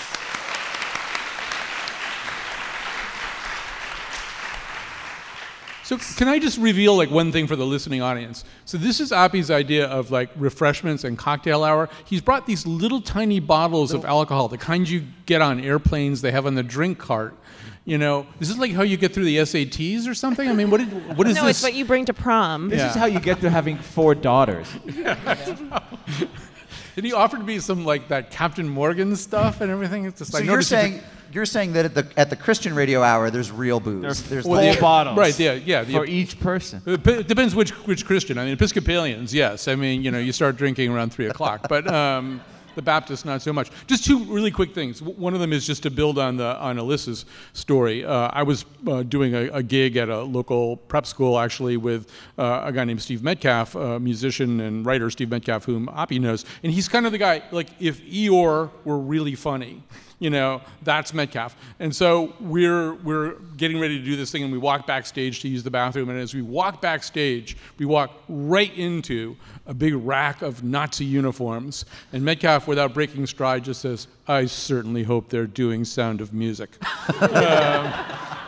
So 5.84 5.98
can 6.16 6.28
I 6.28 6.38
just 6.38 6.56
reveal 6.58 6.96
like 6.96 7.10
one 7.10 7.30
thing 7.30 7.46
for 7.46 7.56
the 7.56 7.66
listening 7.66 8.00
audience? 8.00 8.42
So 8.64 8.78
this 8.78 9.00
is 9.00 9.12
Appy's 9.12 9.50
idea 9.50 9.86
of 9.86 10.10
like 10.10 10.30
refreshments 10.34 11.04
and 11.04 11.18
cocktail 11.18 11.62
hour. 11.62 11.90
He's 12.06 12.22
brought 12.22 12.46
these 12.46 12.66
little 12.66 13.02
tiny 13.02 13.38
bottles 13.38 13.92
of 13.92 14.04
alcohol, 14.06 14.48
the 14.48 14.56
kind 14.56 14.88
you 14.88 15.04
get 15.26 15.42
on 15.42 15.60
airplanes, 15.60 16.22
they 16.22 16.32
have 16.32 16.46
on 16.46 16.54
the 16.54 16.62
drink 16.62 16.98
cart. 16.98 17.36
You 17.84 17.98
know, 17.98 18.26
this 18.38 18.48
is 18.48 18.54
this 18.54 18.60
like 18.60 18.72
how 18.72 18.82
you 18.82 18.96
get 18.96 19.12
through 19.12 19.26
the 19.26 19.36
SATs 19.36 20.08
or 20.08 20.14
something? 20.14 20.48
I 20.48 20.54
mean, 20.54 20.70
what, 20.70 20.78
did, 20.78 21.18
what 21.18 21.28
is 21.28 21.36
no, 21.36 21.44
this? 21.44 21.58
it's 21.58 21.62
what 21.62 21.74
you 21.74 21.84
bring 21.84 22.06
to 22.06 22.14
prom. 22.14 22.70
This 22.70 22.78
Yeah. 22.78 22.88
is 22.88 22.94
how 22.94 23.04
you 23.04 23.20
get 23.20 23.42
to 23.42 23.50
having 23.50 23.76
four 23.76 24.14
daughters. 24.14 24.66
and 26.96 27.04
he 27.04 27.12
offered 27.12 27.44
me 27.44 27.58
some 27.58 27.84
like 27.84 28.08
that 28.08 28.30
Captain 28.30 28.68
Morgan 28.68 29.16
stuff 29.16 29.60
and 29.60 29.70
everything. 29.70 30.04
It's 30.04 30.18
just 30.18 30.32
So 30.32 30.38
like 30.38 30.46
you're 30.46 30.62
saying 30.62 31.00
you're 31.32 31.46
saying 31.46 31.72
that 31.72 31.84
at 31.84 31.94
the 31.94 32.06
at 32.16 32.30
the 32.30 32.36
Christian 32.36 32.74
radio 32.74 33.02
hour, 33.02 33.28
there's 33.30 33.50
real 33.50 33.80
booze. 33.80 34.22
There's 34.28 34.44
full 34.44 34.54
the- 34.56 34.78
bottles. 34.80 35.16
Right, 35.18 35.36
yeah, 35.38 35.54
yeah. 35.54 35.82
the- 35.82 35.92
For 35.94 36.06
each 36.06 36.38
person. 36.38 36.82
It 36.86 37.06
it 37.06 37.26
depends 37.28 37.54
which 37.54 37.70
which 37.86 38.06
Christian. 38.06 38.38
I 38.38 38.44
mean, 38.44 38.54
Episcopalians, 38.54 39.34
yes. 39.34 39.66
I 39.68 39.74
mean, 39.74 40.02
you 40.02 40.10
know, 40.10 40.18
you 40.18 40.32
start 40.32 40.56
drinking 40.56 40.92
around 40.92 41.12
three 41.12 41.26
o'clock, 41.26 41.66
but 41.68 41.86
um, 41.92 42.40
the 42.74 42.82
Baptists 42.82 43.24
not 43.24 43.42
so 43.42 43.52
much. 43.52 43.70
Just 43.86 44.04
two 44.04 44.24
really 44.24 44.50
quick 44.50 44.74
things. 44.74 45.02
One 45.02 45.34
of 45.34 45.40
them 45.40 45.52
is 45.52 45.66
just 45.66 45.82
to 45.84 45.90
build 45.90 46.18
on 46.18 46.36
the 46.36 46.56
on 46.58 46.76
Alyssa's 46.76 47.24
story. 47.52 48.04
Uh, 48.04 48.30
I 48.32 48.42
was 48.42 48.64
uh, 48.86 49.02
doing 49.02 49.34
a, 49.34 49.48
a 49.48 49.62
gig 49.62 49.96
at 49.96 50.08
a 50.08 50.22
local 50.22 50.76
prep 50.76 51.06
school 51.06 51.38
actually 51.38 51.76
with 51.76 52.10
uh, 52.38 52.62
a 52.64 52.72
guy 52.72 52.84
named 52.84 53.02
Steve 53.02 53.22
Metcalf, 53.22 53.74
a 53.74 53.98
musician 54.00 54.60
and 54.60 54.84
writer 54.84 55.10
Steve 55.10 55.30
Metcalf, 55.30 55.64
whom 55.64 55.86
Oppie 55.88 56.20
knows, 56.20 56.44
and 56.62 56.72
he's 56.72 56.88
kind 56.88 57.06
of 57.06 57.12
the 57.12 57.18
guy. 57.18 57.42
Like 57.50 57.68
if 57.80 58.02
Eeyore 58.04 58.70
were 58.84 58.98
really 58.98 59.34
funny 59.34 59.82
you 60.18 60.30
know, 60.30 60.62
that's 60.82 61.12
Metcalf. 61.12 61.56
And 61.78 61.94
so 61.94 62.34
we're 62.40 62.94
we're 62.94 63.34
getting 63.56 63.78
ready 63.78 63.98
to 63.98 64.04
do 64.04 64.16
this 64.16 64.30
thing, 64.30 64.42
and 64.42 64.52
we 64.52 64.58
walk 64.58 64.86
backstage 64.86 65.40
to 65.40 65.48
use 65.48 65.62
the 65.62 65.70
bathroom. 65.70 66.08
And 66.08 66.18
as 66.18 66.34
we 66.34 66.42
walk 66.42 66.80
backstage, 66.80 67.56
we 67.78 67.86
walk 67.86 68.12
right 68.28 68.74
into 68.76 69.36
a 69.66 69.74
big 69.74 69.94
rack 69.94 70.42
of 70.42 70.62
Nazi 70.62 71.04
uniforms. 71.04 71.84
And 72.12 72.24
Metcalf, 72.24 72.66
without 72.66 72.94
breaking 72.94 73.26
stride, 73.26 73.64
just 73.64 73.80
says, 73.80 74.06
"I 74.28 74.46
certainly 74.46 75.02
hope 75.02 75.28
they're 75.28 75.46
doing 75.46 75.84
Sound 75.84 76.20
of 76.20 76.32
Music." 76.32 76.70
um, 77.20 77.92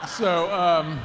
so. 0.08 0.52
Um, 0.52 1.00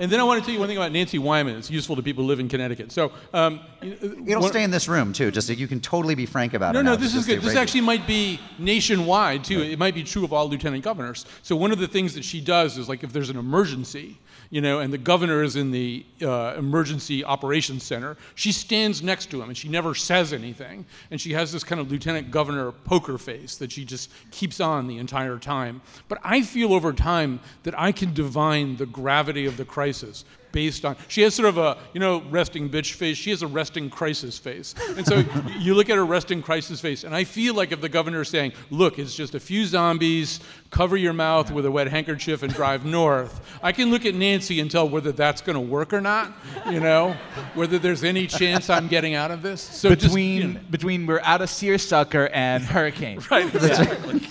and, 0.00 0.10
then 0.10 0.18
I 0.18 0.24
want 0.24 0.40
to 0.40 0.44
tell 0.44 0.52
you 0.52 0.60
one 0.60 0.68
thing 0.68 0.76
about 0.76 0.92
Nancy 0.92 1.18
Wyman. 1.18 1.56
It's 1.56 1.70
useful 1.70 1.96
to 1.96 2.02
people 2.02 2.24
who 2.24 2.28
live 2.28 2.40
in 2.40 2.48
Connecticut. 2.48 2.90
So 2.90 3.12
um, 3.32 3.60
It'll 3.82 4.40
one- 4.40 4.50
stay 4.50 4.64
in 4.64 4.70
this 4.70 4.88
room 4.88 5.12
too, 5.12 5.30
just 5.30 5.46
so 5.46 5.52
you 5.52 5.68
can 5.68 5.80
totally 5.80 6.14
be 6.14 6.26
frank 6.26 6.54
about 6.54 6.74
no, 6.74 6.80
it. 6.80 6.82
no, 6.84 6.92
now, 6.92 6.96
this 6.96 7.14
is 7.14 7.26
good. 7.26 7.38
This 7.38 7.46
regular. 7.46 7.62
actually 7.62 7.80
might 7.82 8.06
be 8.06 8.40
nationwide 8.58 9.44
too. 9.44 9.60
It 9.60 9.78
might 9.78 9.94
be 9.94 10.02
true 10.02 10.24
of 10.24 10.32
all 10.32 10.48
lieutenant 10.48 10.82
governors. 10.82 11.26
So 11.42 11.54
one 11.56 11.72
of 11.72 11.78
the 11.78 11.88
things 11.88 12.14
that 12.14 12.24
she 12.24 12.40
does 12.40 12.78
is 12.78 12.88
like 12.88 13.04
if 13.04 13.12
there's 13.12 13.30
an 13.30 13.36
emergency, 13.36 14.18
you 14.50 14.60
know, 14.60 14.80
and 14.80 14.92
the 14.92 14.98
governor 14.98 15.42
is 15.42 15.54
in 15.54 15.70
the 15.70 16.04
uh, 16.20 16.54
emergency 16.58 17.24
operations 17.24 17.84
center, 17.84 18.16
she 18.34 18.50
stands 18.50 19.00
next 19.00 19.30
to 19.30 19.40
him 19.40 19.48
and 19.48 19.56
she 19.56 19.68
never 19.68 19.94
says 19.94 20.32
anything, 20.32 20.84
and 21.10 21.20
she 21.20 21.32
has 21.32 21.52
this 21.52 21.62
kind 21.62 21.80
of 21.80 21.90
lieutenant 21.90 22.32
governor 22.32 22.72
poker 22.72 23.16
face 23.16 23.56
that 23.56 23.70
she 23.70 23.84
just 23.84 24.10
keeps 24.32 24.60
on 24.60 24.88
the 24.88 24.98
entire 24.98 25.38
time. 25.38 25.80
But 26.08 26.18
I 26.24 26.42
feel 26.42 26.74
over 26.74 26.92
time 26.92 27.38
that 27.62 27.78
I 27.78 27.92
can 27.92 28.12
divine 28.12 28.76
the 28.76 28.86
gravity 28.86 29.46
of 29.46 29.56
the 29.56 29.64
crisis 29.64 30.24
based 30.52 30.84
on 30.84 30.96
she 31.08 31.22
has 31.22 31.34
sort 31.34 31.48
of 31.48 31.58
a 31.58 31.76
you 31.92 32.00
know 32.00 32.22
resting 32.30 32.68
bitch 32.68 32.92
face 32.92 33.16
she 33.16 33.30
has 33.30 33.42
a 33.42 33.46
resting 33.46 33.90
crisis 33.90 34.38
face 34.38 34.74
and 34.96 35.06
so 35.06 35.24
you 35.58 35.74
look 35.74 35.90
at 35.90 35.96
her 35.96 36.06
resting 36.06 36.42
crisis 36.42 36.80
face 36.80 37.04
and 37.04 37.14
i 37.14 37.24
feel 37.24 37.54
like 37.54 37.72
if 37.72 37.80
the 37.80 37.88
governor 37.88 38.22
is 38.22 38.28
saying 38.28 38.52
look 38.70 38.98
it's 38.98 39.14
just 39.14 39.34
a 39.34 39.40
few 39.40 39.64
zombies 39.66 40.40
cover 40.70 40.96
your 40.96 41.12
mouth 41.12 41.50
with 41.50 41.66
a 41.66 41.70
wet 41.70 41.88
handkerchief 41.88 42.42
and 42.42 42.52
drive 42.54 42.84
north 42.84 43.58
i 43.62 43.72
can 43.72 43.90
look 43.90 44.04
at 44.06 44.14
nancy 44.14 44.60
and 44.60 44.70
tell 44.70 44.88
whether 44.88 45.12
that's 45.12 45.40
going 45.40 45.54
to 45.54 45.60
work 45.60 45.92
or 45.92 46.00
not 46.00 46.32
you 46.70 46.80
know 46.80 47.16
whether 47.54 47.78
there's 47.78 48.04
any 48.04 48.26
chance 48.26 48.70
i'm 48.70 48.88
getting 48.88 49.14
out 49.14 49.30
of 49.30 49.42
this 49.42 49.60
so 49.60 49.90
just, 49.90 50.06
between 50.06 50.40
you 50.40 50.48
know, 50.48 50.60
between 50.70 51.06
we're 51.06 51.20
out 51.20 51.42
of 51.42 51.50
seersucker 51.50 52.28
and 52.28 52.64
hurricane. 52.64 53.20
right 53.30 53.54
exactly. 53.54 54.26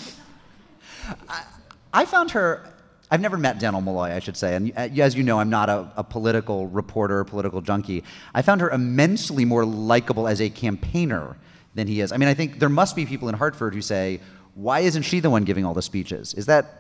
I 1.93 2.05
found 2.05 2.31
her. 2.31 2.65
I've 3.11 3.21
never 3.21 3.37
met 3.37 3.59
Dannel 3.59 3.83
Malloy, 3.83 4.11
I 4.13 4.19
should 4.19 4.37
say, 4.37 4.55
and 4.55 4.71
uh, 4.77 5.01
as 5.01 5.15
you 5.15 5.23
know, 5.23 5.39
I'm 5.39 5.49
not 5.49 5.69
a, 5.69 5.91
a 5.97 6.03
political 6.03 6.67
reporter, 6.67 7.23
political 7.23 7.61
junkie. 7.61 8.03
I 8.35 8.41
found 8.43 8.61
her 8.61 8.69
immensely 8.69 9.45
more 9.45 9.65
likable 9.65 10.27
as 10.27 10.39
a 10.41 10.49
campaigner 10.49 11.35
than 11.73 11.87
he 11.87 12.01
is. 12.01 12.11
I 12.11 12.17
mean, 12.17 12.29
I 12.29 12.33
think 12.35 12.59
there 12.59 12.69
must 12.69 12.95
be 12.95 13.05
people 13.05 13.29
in 13.29 13.35
Hartford 13.35 13.73
who 13.73 13.81
say, 13.81 14.21
"Why 14.53 14.81
isn't 14.81 15.03
she 15.03 15.19
the 15.19 15.29
one 15.29 15.43
giving 15.43 15.65
all 15.65 15.73
the 15.73 15.81
speeches?" 15.81 16.33
Is 16.35 16.45
that 16.45 16.79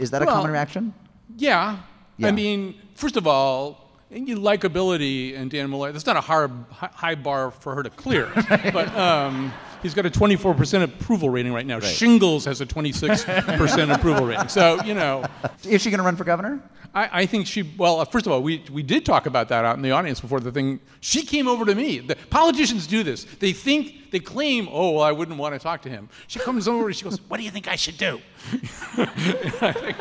is 0.00 0.10
that 0.10 0.22
a 0.22 0.26
common 0.26 0.50
reaction? 0.50 0.92
Yeah. 1.36 1.78
Yeah. 2.16 2.28
I 2.28 2.30
mean, 2.30 2.74
first 2.94 3.16
of 3.16 3.26
all, 3.26 3.83
you 4.14 4.36
likability 4.36 5.36
and 5.36 5.50
Dan 5.50 5.70
Malloy, 5.70 5.92
that's 5.92 6.06
not 6.06 6.16
a 6.16 6.20
hard, 6.20 6.52
high 6.70 7.14
bar 7.16 7.50
for 7.50 7.74
her 7.74 7.82
to 7.82 7.90
clear. 7.90 8.30
but 8.72 8.94
um, 8.96 9.52
he's 9.82 9.94
got 9.94 10.06
a 10.06 10.10
24% 10.10 10.82
approval 10.82 11.30
rating 11.30 11.52
right 11.52 11.66
now. 11.66 11.80
Shingles 11.80 12.44
has 12.44 12.60
a 12.60 12.66
26% 12.66 13.94
approval 13.94 14.26
rating. 14.26 14.48
So, 14.48 14.82
you 14.84 14.94
know, 14.94 15.24
Is 15.64 15.82
she 15.82 15.90
going 15.90 15.98
to 15.98 16.04
run 16.04 16.16
for 16.16 16.24
governor? 16.24 16.62
I, 16.94 17.22
I 17.22 17.26
think 17.26 17.48
she, 17.48 17.62
well, 17.76 18.00
uh, 18.00 18.04
first 18.04 18.26
of 18.26 18.32
all, 18.32 18.40
we, 18.40 18.62
we 18.72 18.84
did 18.84 19.04
talk 19.04 19.26
about 19.26 19.48
that 19.48 19.64
out 19.64 19.74
in 19.76 19.82
the 19.82 19.90
audience 19.90 20.20
before 20.20 20.38
the 20.38 20.52
thing. 20.52 20.78
She 21.00 21.22
came 21.24 21.48
over 21.48 21.64
to 21.64 21.74
me. 21.74 21.98
The, 21.98 22.14
politicians 22.14 22.86
do 22.86 23.02
this. 23.02 23.24
They 23.24 23.52
think, 23.52 24.12
they 24.12 24.20
claim, 24.20 24.68
oh, 24.70 24.92
well, 24.92 25.02
I 25.02 25.10
wouldn't 25.10 25.38
want 25.38 25.54
to 25.54 25.58
talk 25.58 25.82
to 25.82 25.88
him. 25.88 26.08
She 26.28 26.38
comes 26.38 26.68
over 26.68 26.86
and 26.86 26.94
she 26.94 27.02
goes, 27.02 27.20
what 27.28 27.38
do 27.38 27.42
you 27.42 27.50
think 27.50 27.66
I 27.66 27.74
should 27.74 27.96
do? 27.96 28.20
I, 28.52 29.72
think, 29.72 29.96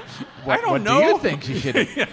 I 0.45 0.57
don't 0.61 0.72
what 0.72 0.82
know. 0.84 0.99
do 1.01 1.07
you 1.07 1.18
think 1.18 1.43
she 1.43 1.59
should? 1.59 2.07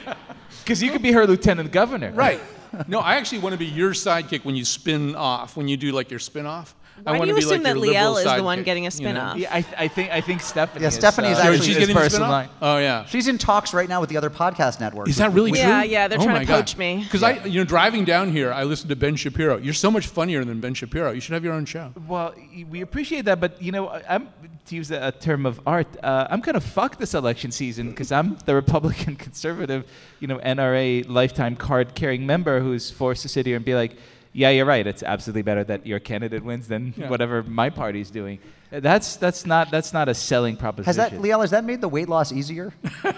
Because 0.70 0.84
you 0.84 0.92
could 0.92 1.02
be 1.02 1.10
her 1.10 1.26
lieutenant 1.26 1.72
governor. 1.72 2.12
Right. 2.12 2.40
No, 2.86 3.00
I 3.00 3.16
actually 3.16 3.40
want 3.40 3.54
to 3.54 3.58
be 3.58 3.66
your 3.66 3.90
sidekick 3.90 4.44
when 4.44 4.54
you 4.54 4.64
spin 4.64 5.16
off, 5.16 5.56
when 5.56 5.66
you 5.66 5.76
do 5.76 5.90
like 5.90 6.12
your 6.12 6.20
spin 6.20 6.46
off. 6.46 6.76
I 7.06 7.12
Why 7.12 7.16
do 7.16 7.18
want 7.18 7.28
you 7.28 7.34
to 7.34 7.40
be 7.40 7.44
assume 7.44 7.62
like 7.62 7.74
that 7.74 7.80
Liel 7.80 8.18
is 8.18 8.36
the 8.36 8.42
one 8.42 8.62
getting 8.62 8.84
a 8.84 8.90
you 8.90 8.90
know? 8.90 9.10
spin-off? 9.10 9.36
Yeah, 9.38 9.54
I, 9.54 9.64
I 9.78 9.88
think 9.88 10.10
I 10.10 10.20
think 10.20 10.40
Stephanie. 10.42 10.82
Yeah, 10.82 10.88
is, 10.88 10.94
Stephanie's 10.94 11.38
uh, 11.38 11.42
actually- 11.42 11.58
she's 11.58 11.68
is 11.68 11.78
getting 11.78 11.94
the 11.94 12.00
first 12.00 12.20
line. 12.20 12.48
Oh 12.60 12.78
yeah. 12.78 13.04
She's 13.06 13.28
in 13.28 13.38
talks 13.38 13.72
right 13.72 13.88
now 13.88 14.00
with 14.00 14.10
the 14.10 14.16
other 14.16 14.30
podcast 14.30 14.80
network. 14.80 15.08
Is 15.08 15.16
that 15.16 15.32
really 15.32 15.50
true? 15.50 15.60
Yeah, 15.60 15.82
yeah, 15.82 16.08
they're 16.08 16.18
oh 16.20 16.24
trying 16.24 16.36
my 16.36 16.40
to 16.40 16.46
God. 16.46 16.60
poach 16.60 16.76
me. 16.76 17.02
Because 17.02 17.22
I, 17.22 17.44
you 17.44 17.58
know, 17.60 17.64
driving 17.64 18.04
down 18.04 18.32
here, 18.32 18.52
I 18.52 18.64
listened 18.64 18.90
to 18.90 18.96
Ben 18.96 19.16
Shapiro. 19.16 19.56
You're 19.56 19.74
so 19.74 19.90
much 19.90 20.06
funnier 20.06 20.44
than 20.44 20.60
Ben 20.60 20.74
Shapiro. 20.74 21.10
You 21.12 21.20
should 21.20 21.32
have 21.34 21.44
your 21.44 21.54
own 21.54 21.64
show. 21.64 21.92
Well, 22.06 22.34
we 22.68 22.80
appreciate 22.82 23.24
that, 23.26 23.40
but 23.40 23.60
you 23.62 23.72
know, 23.72 23.88
I- 23.88 24.02
I'm 24.08 24.28
to 24.66 24.76
use 24.76 24.90
a, 24.90 25.08
a 25.08 25.12
term 25.12 25.46
of 25.46 25.60
art. 25.66 25.88
Uh, 26.02 26.26
I'm 26.30 26.42
kind 26.42 26.56
of 26.56 26.64
fucked 26.64 26.98
this 26.98 27.14
election 27.14 27.50
season 27.50 27.90
because 27.90 28.12
I'm 28.12 28.36
the 28.44 28.54
Republican 28.54 29.16
conservative, 29.26 29.86
you 30.20 30.28
know, 30.28 30.38
NRA 30.38 31.08
lifetime 31.08 31.56
card 31.56 31.94
carrying 31.94 32.26
member 32.26 32.60
who's 32.60 32.90
forced 32.90 33.22
to 33.22 33.28
sit 33.28 33.46
here 33.46 33.56
and 33.56 33.64
be 33.64 33.74
like, 33.74 33.96
"Yeah, 34.32 34.50
you're 34.50 34.66
right. 34.66 34.86
It's 34.86 35.02
absolutely 35.02 35.42
better 35.42 35.64
that 35.64 35.86
your 35.86 35.98
candidate 36.00 36.44
wins 36.44 36.68
than 36.68 36.94
Yeah. 36.96 37.08
whatever 37.08 37.42
my 37.42 37.70
party's 37.70 38.10
doing." 38.10 38.38
That's 38.70 39.16
that's 39.16 39.44
not 39.46 39.70
that's 39.70 39.92
not 39.92 40.08
a 40.08 40.14
selling 40.14 40.56
proposition. 40.56 40.86
Has 40.86 40.96
that, 40.96 41.20
Liel, 41.20 41.40
has 41.40 41.50
that 41.50 41.64
made 41.64 41.80
the 41.80 41.88
weight 41.88 42.08
loss 42.08 42.32
easier? 42.32 42.72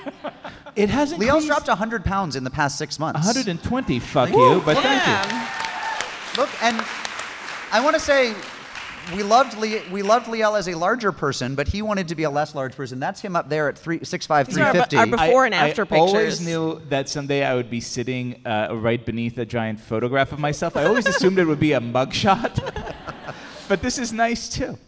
It 0.74 0.88
hasn't. 0.88 1.20
Liel's 1.20 1.44
dropped 1.44 1.68
100 1.68 2.02
pounds 2.02 2.34
in 2.34 2.44
the 2.44 2.50
past 2.50 2.78
six 2.78 2.98
months. 2.98 3.18
120. 3.18 3.98
Fuck 3.98 4.30
you, 4.30 4.62
but 4.64 4.78
thank 4.78 5.06
you. 5.06 6.40
Look, 6.40 6.48
and 6.62 6.82
I 7.70 7.80
want 7.84 7.94
to 7.94 8.00
say 8.00 8.34
we 9.14 9.22
loved 9.22 9.56
Le- 9.58 9.82
we 9.90 10.02
loved 10.02 10.26
Liel 10.26 10.58
as 10.58 10.68
a 10.68 10.74
larger 10.74 11.12
person, 11.12 11.54
but 11.54 11.68
he 11.68 11.82
wanted 11.82 12.08
to 12.08 12.14
be 12.14 12.22
a 12.22 12.30
less 12.30 12.54
large 12.54 12.74
person. 12.74 13.00
That's 13.00 13.20
him 13.20 13.36
up 13.36 13.48
there 13.48 13.68
at 13.68 13.76
three, 13.78 14.00
6'5", 14.00 14.46
These 14.46 14.58
are 14.58 14.64
our, 14.64 15.00
our 15.00 15.06
before 15.06 15.44
and 15.44 15.54
I, 15.54 15.68
after 15.68 15.82
I 15.82 15.84
pictures. 15.84 16.14
I 16.14 16.18
always 16.18 16.40
knew 16.40 16.80
that 16.88 17.08
someday 17.08 17.44
I 17.44 17.54
would 17.54 17.70
be 17.70 17.80
sitting 17.80 18.46
uh, 18.46 18.68
right 18.72 19.04
beneath 19.04 19.38
a 19.38 19.44
giant 19.44 19.80
photograph 19.80 20.32
of 20.32 20.38
myself. 20.38 20.76
I 20.76 20.84
always 20.84 21.06
assumed 21.06 21.38
it 21.38 21.46
would 21.46 21.60
be 21.60 21.72
a 21.72 21.80
mugshot, 21.80 22.94
but 23.68 23.82
this 23.82 23.98
is 23.98 24.12
nice 24.12 24.48
too. 24.48 24.78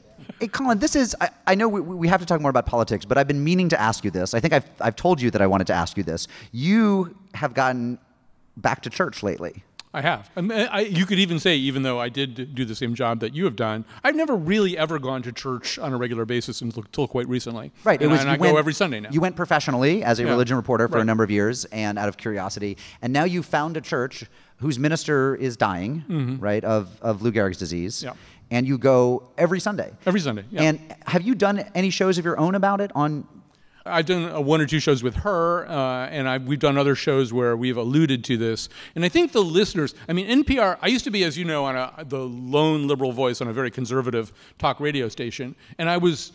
Hey, 0.41 0.49
Colin, 0.49 0.79
this 0.79 0.97
is, 0.97 1.15
I, 1.21 1.31
I 1.47 1.55
know 1.55 1.69
we, 1.69 1.81
we 1.81 2.09
have 2.09 2.21
to 2.21 2.27
talk 2.27 2.41
more 2.41 2.51
about 2.51 2.67
politics, 2.67 3.05
but 3.05 3.19
I've 3.19 3.29
been 3.29 3.43
meaning 3.43 3.69
to 3.69 3.81
ask 3.81 4.05
you 4.05 4.11
this. 4.11 4.35
I 4.35 4.41
think 4.41 4.53
I've, 4.53 4.69
I've 4.81 4.97
told 4.97 5.21
you 5.21 5.31
that 5.31 5.41
I 5.41 5.47
wanted 5.47 5.67
to 5.69 5.75
ask 5.75 5.97
you 5.97 6.03
this. 6.03 6.27
You 6.51 7.17
have 7.35 7.55
gotten 7.55 7.99
back 8.57 8.83
to 8.83 8.91
church 8.91 9.23
lately. 9.23 9.65
I 9.95 10.01
have. 10.01 10.29
I 10.37 10.41
mean, 10.41 10.53
I, 10.53 10.81
you 10.81 11.07
could 11.07 11.19
even 11.21 11.39
say, 11.39 11.57
even 11.57 11.83
though 11.85 12.01
I 12.01 12.09
did 12.09 12.55
do 12.55 12.65
the 12.65 12.75
same 12.75 12.95
job 12.95 13.21
that 13.21 13.35
you 13.35 13.45
have 13.45 13.55
done, 13.57 13.85
I've 14.03 14.17
never 14.17 14.35
really 14.35 14.77
ever 14.77 14.99
gone 14.99 15.23
to 15.23 15.33
church 15.33 15.79
on 15.79 15.93
a 15.93 15.97
regular 15.97 16.25
basis 16.25 16.61
until, 16.61 17.07
quite 17.07 17.29
recently. 17.29 17.73
Right. 17.85 18.01
And, 18.03 18.11
it 18.11 18.13
was, 18.13 18.19
I, 18.19 18.23
and 18.23 18.31
I 18.31 18.37
went- 18.37 18.53
go 18.55 18.59
every 18.59 18.75
Sunday 18.75 19.01
now. 19.01 19.11
You 19.11 19.21
went 19.21 19.37
professionally 19.37 20.03
as 20.03 20.19
a 20.19 20.25
Yeah. 20.25 20.31
religion 20.31 20.57
reporter 20.57 20.89
for 20.89 20.99
a 20.99 21.05
number 21.05 21.23
of 21.23 21.31
years 21.31 21.65
and 21.67 21.99
out 21.99 22.09
of 22.09 22.17
curiosity. 22.17 22.77
And 23.03 23.13
now 23.13 23.25
you 23.25 23.43
found 23.43 23.77
a 23.77 23.81
church 23.81 24.25
whose 24.59 24.79
minister 24.79 25.37
is 25.37 25.57
dying, 25.57 26.39
right, 26.41 26.65
of, 26.65 26.89
of 27.01 27.23
Lou 27.23 27.31
Gehrig's 27.33 27.59
disease. 27.59 27.99
Mm-hmm. 27.99 28.07
Yeah. 28.09 28.15
And 28.51 28.67
you 28.67 28.79
go 28.79 29.31
every 29.39 29.61
Sunday. 29.61 29.93
Every 30.07 30.21
Sunday. 30.21 30.45
Yeah. 30.51 30.63
And 30.63 30.81
have 31.07 31.23
you 31.23 31.35
done 31.35 31.65
any 31.75 31.91
shows 31.91 32.19
of 32.19 32.25
your 32.25 32.39
own 32.39 32.55
about 32.55 32.81
it 32.81 32.91
on 32.95 33.27
I've 33.87 34.07
done 34.07 34.33
uh, 34.33 34.41
one 34.41 34.61
or 34.61 34.67
two 34.67 34.81
shows 34.81 35.03
with 35.03 35.17
her, 35.17 35.69
uh, 35.69 36.07
and 36.07 36.27
i 36.27 36.39
we've 36.39 36.59
done 36.59 36.79
other 36.79 36.95
shows 36.95 37.33
where 37.33 37.55
we've 37.57 37.77
alluded 37.77 38.25
to 38.25 38.37
this. 38.37 38.71
And 38.95 39.05
I 39.05 39.11
think 39.11 39.33
the 39.33 39.43
listeners, 39.43 39.95
I 40.09 40.15
mean, 40.15 40.45
NPR, 40.45 40.79
I 40.81 40.87
used 40.89 41.05
to 41.05 41.11
be, 41.11 41.23
as 41.25 41.37
you 41.37 41.45
know, 41.45 41.67
on 41.67 41.77
a, 41.77 42.05
the 42.05 42.21
lone 42.21 42.89
liberal 42.89 43.13
voice 43.13 43.43
on 43.43 43.49
a 43.49 43.53
very 43.53 43.71
conservative 43.71 44.33
talk 44.59 44.81
radio 44.81 45.09
station. 45.11 45.55
And 45.79 45.91
I 45.91 45.99
was, 45.99 46.33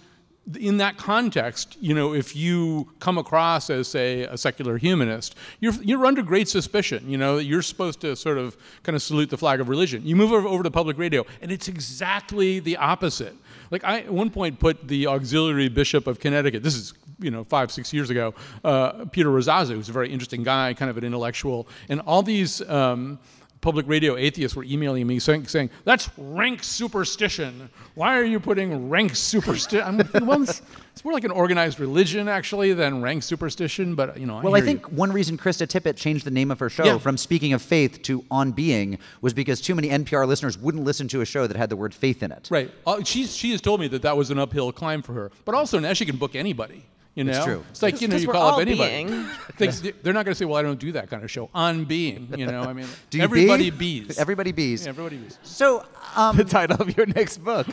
in 0.60 0.78
that 0.78 0.98
context, 0.98 1.76
you 1.82 1.96
know, 1.96 2.14
if 2.14 2.36
you 2.36 2.92
come 3.00 3.18
across 3.18 3.72
as, 3.72 3.88
say, 3.88 4.22
a 4.22 4.38
secular 4.38 4.78
humanist, 4.78 5.36
you're, 5.60 5.74
you're 5.82 6.06
under 6.06 6.22
great 6.22 6.48
suspicion, 6.48 7.10
you 7.10 7.18
know, 7.18 7.40
you're 7.40 7.64
supposed 7.64 8.00
to 8.02 8.16
sort 8.16 8.38
of 8.38 8.58
kind 8.84 8.96
of 8.96 9.02
salute 9.02 9.32
the 9.32 9.38
flag 9.38 9.60
of 9.60 9.70
religion. 9.70 10.06
You 10.06 10.16
move 10.16 10.32
over 10.32 10.62
to 10.62 10.72
public 10.72 11.00
radio, 11.00 11.26
and 11.42 11.52
it's 11.52 11.68
exactly 11.68 12.60
the 12.60 12.78
opposite. 12.78 13.36
Like 13.72 13.84
I 13.84 14.00
at 14.00 14.12
one 14.12 14.30
point 14.30 14.60
put 14.60 14.88
the 14.88 15.08
auxiliary 15.08 15.70
bishop 15.70 16.08
of 16.08 16.20
Connecticut. 16.20 16.64
This 16.64 16.76
is 16.76 16.94
you 17.20 17.32
know 17.32 17.44
five 17.44 17.72
six 17.72 17.94
years 17.94 18.10
ago. 18.10 18.34
Uh, 18.64 19.06
Peter 19.06 19.30
Rosazza, 19.30 19.74
who's 19.74 19.90
a 19.90 19.94
very 19.94 20.12
interesting 20.12 20.44
guy, 20.44 20.74
kind 20.74 20.90
of 20.90 20.98
an 20.98 21.04
intellectual, 21.04 21.68
and 21.90 22.02
all 22.02 22.24
these. 22.24 22.62
Um, 22.70 23.20
public 23.62 23.86
radio 23.90 24.16
atheists 24.16 24.56
were 24.56 24.64
emailing 24.64 25.06
me 25.06 25.20
saying, 25.20 25.48
saying 25.48 25.70
that's 25.84 26.10
rank 26.18 26.64
superstition. 26.64 27.70
Why 27.96 28.18
are 28.18 28.24
you 28.24 28.40
putting 28.40 28.90
rank 28.90 29.16
superstition? 29.16 30.08
Well, 30.26 30.44
it's, 30.44 30.62
it's 30.94 31.04
more 31.04 31.14
like 31.14 31.24
an 31.26 31.32
organized 31.32 31.80
religion 31.80 32.28
actually 32.28 32.74
than 32.74 33.02
rank 33.02 33.24
superstition. 33.24 33.96
But 33.96 34.18
you 34.20 34.26
know, 34.26 34.40
Well, 34.42 34.56
I 34.56 34.60
you. 34.60 34.66
think 34.66 34.92
one 34.92 35.12
reason 35.12 35.38
Krista 35.38 35.68
Tippett 35.68 35.96
changed 35.98 36.26
the 36.26 36.32
name 36.32 36.52
of 36.52 36.60
her 36.60 36.70
show 36.70 36.86
Yeah. 36.86 36.98
from 37.00 37.18
Speaking 37.18 37.54
of 37.54 37.62
Faith 37.62 38.02
to 38.04 38.24
On 38.32 38.52
Being 38.52 38.98
was 39.22 39.34
because 39.34 39.60
too 39.62 39.76
many 39.76 39.90
NPR 39.90 40.26
listeners 40.28 40.58
wouldn't 40.58 40.84
listen 40.86 41.08
to 41.10 41.22
a 41.22 41.26
show 41.26 41.46
that 41.48 41.58
had 41.58 41.70
the 41.70 41.76
word 41.76 41.94
faith 41.94 42.24
in 42.24 42.32
it. 42.32 42.48
Right. 42.50 42.72
Uh, 42.88 43.04
she's, 43.04 43.36
she 43.36 43.52
has 43.52 43.62
told 43.62 43.80
me 43.82 43.88
that 43.90 44.02
that 44.04 44.16
was 44.16 44.32
an 44.32 44.40
uphill 44.40 44.72
climb 44.72 45.02
for 45.02 45.14
her. 45.14 45.32
But 45.46 45.56
also 45.56 45.80
now 45.80 45.94
she 45.94 46.06
can 46.06 46.16
book 46.18 46.36
anybody. 46.36 46.86
You 47.20 47.26
know? 47.26 47.32
It's 47.34 47.44
true. 47.44 47.66
It's 47.72 47.82
like, 47.82 48.00
you 48.00 48.08
know, 48.08 48.16
you 48.16 48.30
call 48.30 48.54
up 48.54 48.62
anybody. 48.62 49.04
being. 49.04 49.26
Things- 49.58 49.82
they're 49.82 50.14
not 50.14 50.24
going 50.24 50.32
to 50.32 50.36
say, 50.36 50.46
well, 50.46 50.56
I 50.56 50.62
don't 50.62 50.80
do 50.80 50.94
that 50.94 51.10
kind 51.10 51.22
of 51.22 51.30
show. 51.30 51.50
On 51.54 51.84
being, 51.84 52.34
you 52.38 52.46
know? 52.46 52.62
I 52.62 52.72
mean, 52.72 52.88
Do 53.10 53.18
you 53.18 53.26
everybody 53.26 53.72
bee? 53.72 54.00
bees. 54.04 54.18
Everybody 54.30 54.54
bees. 54.54 54.84
Yeah, 54.84 54.90
everybody 54.92 55.18
bees. 55.18 55.38
So, 55.44 55.86
um, 56.16 56.38
the 56.38 56.46
title 56.46 56.82
of 56.82 56.96
your 56.96 57.08
next 57.08 57.40
book. 57.40 57.68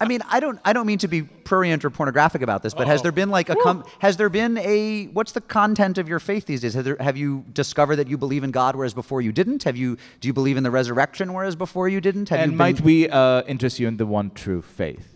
I 0.00 0.06
mean, 0.08 0.20
I 0.30 0.40
don't, 0.40 0.58
I 0.64 0.72
don't 0.72 0.86
mean 0.86 0.96
to 0.98 1.08
be 1.08 1.22
prurient 1.22 1.84
or 1.84 1.90
pornographic 1.90 2.40
about 2.40 2.62
this, 2.62 2.72
but 2.72 2.86
has 2.86 3.02
there 3.02 3.12
been 3.12 3.28
like 3.28 3.50
a, 3.50 3.56
com- 3.56 3.84
has 3.98 4.16
there 4.16 4.30
been 4.30 4.56
a, 4.56 5.06
what's 5.08 5.32
the 5.32 5.42
content 5.42 5.98
of 5.98 6.08
your 6.08 6.18
faith 6.18 6.46
these 6.46 6.62
days? 6.62 6.72
Have, 6.72 6.84
there, 6.84 6.96
have 7.00 7.18
you 7.18 7.44
discovered 7.52 7.96
that 7.96 8.08
you 8.08 8.16
believe 8.16 8.42
in 8.42 8.50
God, 8.50 8.74
whereas 8.74 8.94
before 8.94 9.20
you 9.20 9.32
didn't? 9.32 9.64
Have 9.64 9.76
you, 9.76 9.98
do 10.20 10.28
you 10.28 10.32
believe 10.32 10.56
in 10.56 10.62
the 10.62 10.70
resurrection, 10.70 11.34
whereas 11.34 11.56
before 11.56 11.90
you 11.90 12.00
didn't? 12.00 12.30
Have 12.30 12.40
and 12.40 12.52
you 12.52 12.58
might 12.58 12.76
been, 12.76 12.84
we 12.86 13.08
uh, 13.10 13.42
interest 13.42 13.78
you 13.78 13.86
in 13.86 13.98
the 13.98 14.06
one 14.06 14.30
true 14.30 14.62
faith? 14.62 15.06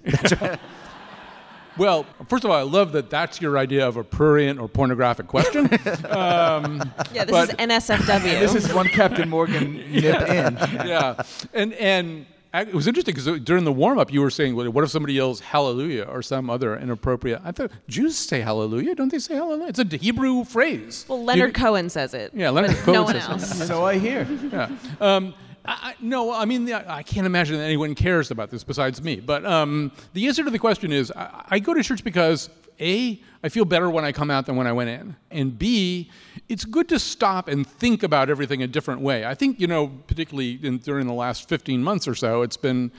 Well, 1.79 2.05
first 2.29 2.45
of 2.45 2.51
all, 2.51 2.57
I 2.57 2.63
love 2.63 2.93
that 2.93 3.09
that's 3.11 3.41
your 3.41 3.57
idea 3.57 3.87
of 3.87 3.97
a 3.97 4.05
prurient 4.05 4.59
or 4.61 4.69
pornographic 4.69 5.27
question. 5.29 5.67
um, 6.11 6.93
Yeah, 7.13 7.25
this 7.25 7.51
is 7.51 7.55
NSFW. 7.57 8.41
this 8.41 8.55
is 8.55 8.73
one 8.75 8.89
Captain 8.89 9.29
Morgan 9.29 9.77
nip 9.93 10.21
in. 10.29 10.57
yeah, 10.87 11.23
and 11.55 11.73
and 11.75 12.27
it 12.55 12.73
was 12.75 12.87
interesting 12.89 13.15
because 13.15 13.41
during 13.43 13.65
the 13.65 13.73
warm 13.73 13.99
up, 13.99 14.13
you 14.13 14.21
were 14.23 14.31
saying, 14.31 14.57
well, 14.57 14.69
"What 14.71 14.83
if 14.83 14.91
somebody 14.91 15.13
yells 15.15 15.41
Hallelujah 15.41 16.05
or 16.05 16.23
some 16.23 16.49
other 16.51 16.77
inappropriate?" 16.77 17.41
I 17.45 17.53
thought 17.53 17.71
Jews 17.89 18.17
say 18.17 18.41
Hallelujah, 18.41 18.95
don't 18.95 19.11
they 19.13 19.19
say 19.19 19.35
Hallelujah? 19.35 19.69
It's 19.69 19.79
a 19.79 19.85
Hebrew 19.97 20.45
phrase. 20.45 21.05
well, 21.09 21.23
Leonard 21.23 21.53
Did- 21.53 21.61
Cohen 21.63 21.91
says 21.91 22.15
it. 22.15 22.33
Yeah, 22.35 22.51
Leonard 22.51 22.71
but 22.73 22.79
Cohen 22.81 22.95
No 22.95 23.03
one 23.05 23.15
says 23.15 23.25
it. 23.25 23.61
else. 23.61 23.67
So 23.69 23.85
I 23.85 23.99
hear. 23.99 24.27
yeah. 24.51 24.71
Um, 25.01 25.35
I, 25.69 25.91
I, 25.91 25.95
no, 26.01 26.33
I 26.33 26.47
mean, 26.47 26.65
the- 26.65 26.91
I 26.91 27.03
can't 27.03 27.27
imagine 27.27 27.59
that 27.59 27.65
anyone 27.65 27.95
cares 27.95 28.31
about 28.31 28.51
this 28.51 28.65
besides 28.65 29.03
me. 29.03 29.21
But 29.21 29.45
um, 29.45 29.93
the 30.15 30.27
answer 30.27 30.43
to 30.43 30.51
the 30.51 30.59
question 30.59 30.93
is 30.93 31.13
I, 31.13 31.45
I 31.51 31.59
go 31.59 31.75
to 31.75 31.83
church 31.83 32.03
because 32.03 32.49
A, 32.81 33.21
I 33.45 33.49
feel 33.51 33.67
better 33.67 33.91
when 33.91 34.05
I 34.05 34.13
come 34.13 34.31
out 34.31 34.47
than 34.47 34.57
when 34.57 34.67
I 34.67 34.73
went 34.73 34.89
in. 34.89 35.15
And 35.31 35.59
B, 35.59 36.11
it's 36.49 36.65
good 36.65 36.89
to 36.89 36.99
stop 36.99 37.49
and 37.49 37.67
think 37.67 38.03
about 38.03 38.31
everything 38.31 38.63
a 38.63 38.67
different 38.67 39.03
way. 39.03 39.27
I 39.27 39.35
think, 39.35 39.61
you 39.61 39.67
know, 39.67 39.89
particularly 40.07 40.59
in, 40.63 40.79
during 40.79 41.07
the 41.07 41.13
last 41.13 41.49
15 41.51 41.83
months 41.83 42.09
or 42.09 42.15
so, 42.15 42.41
it's 42.41 42.57
been 42.57 42.91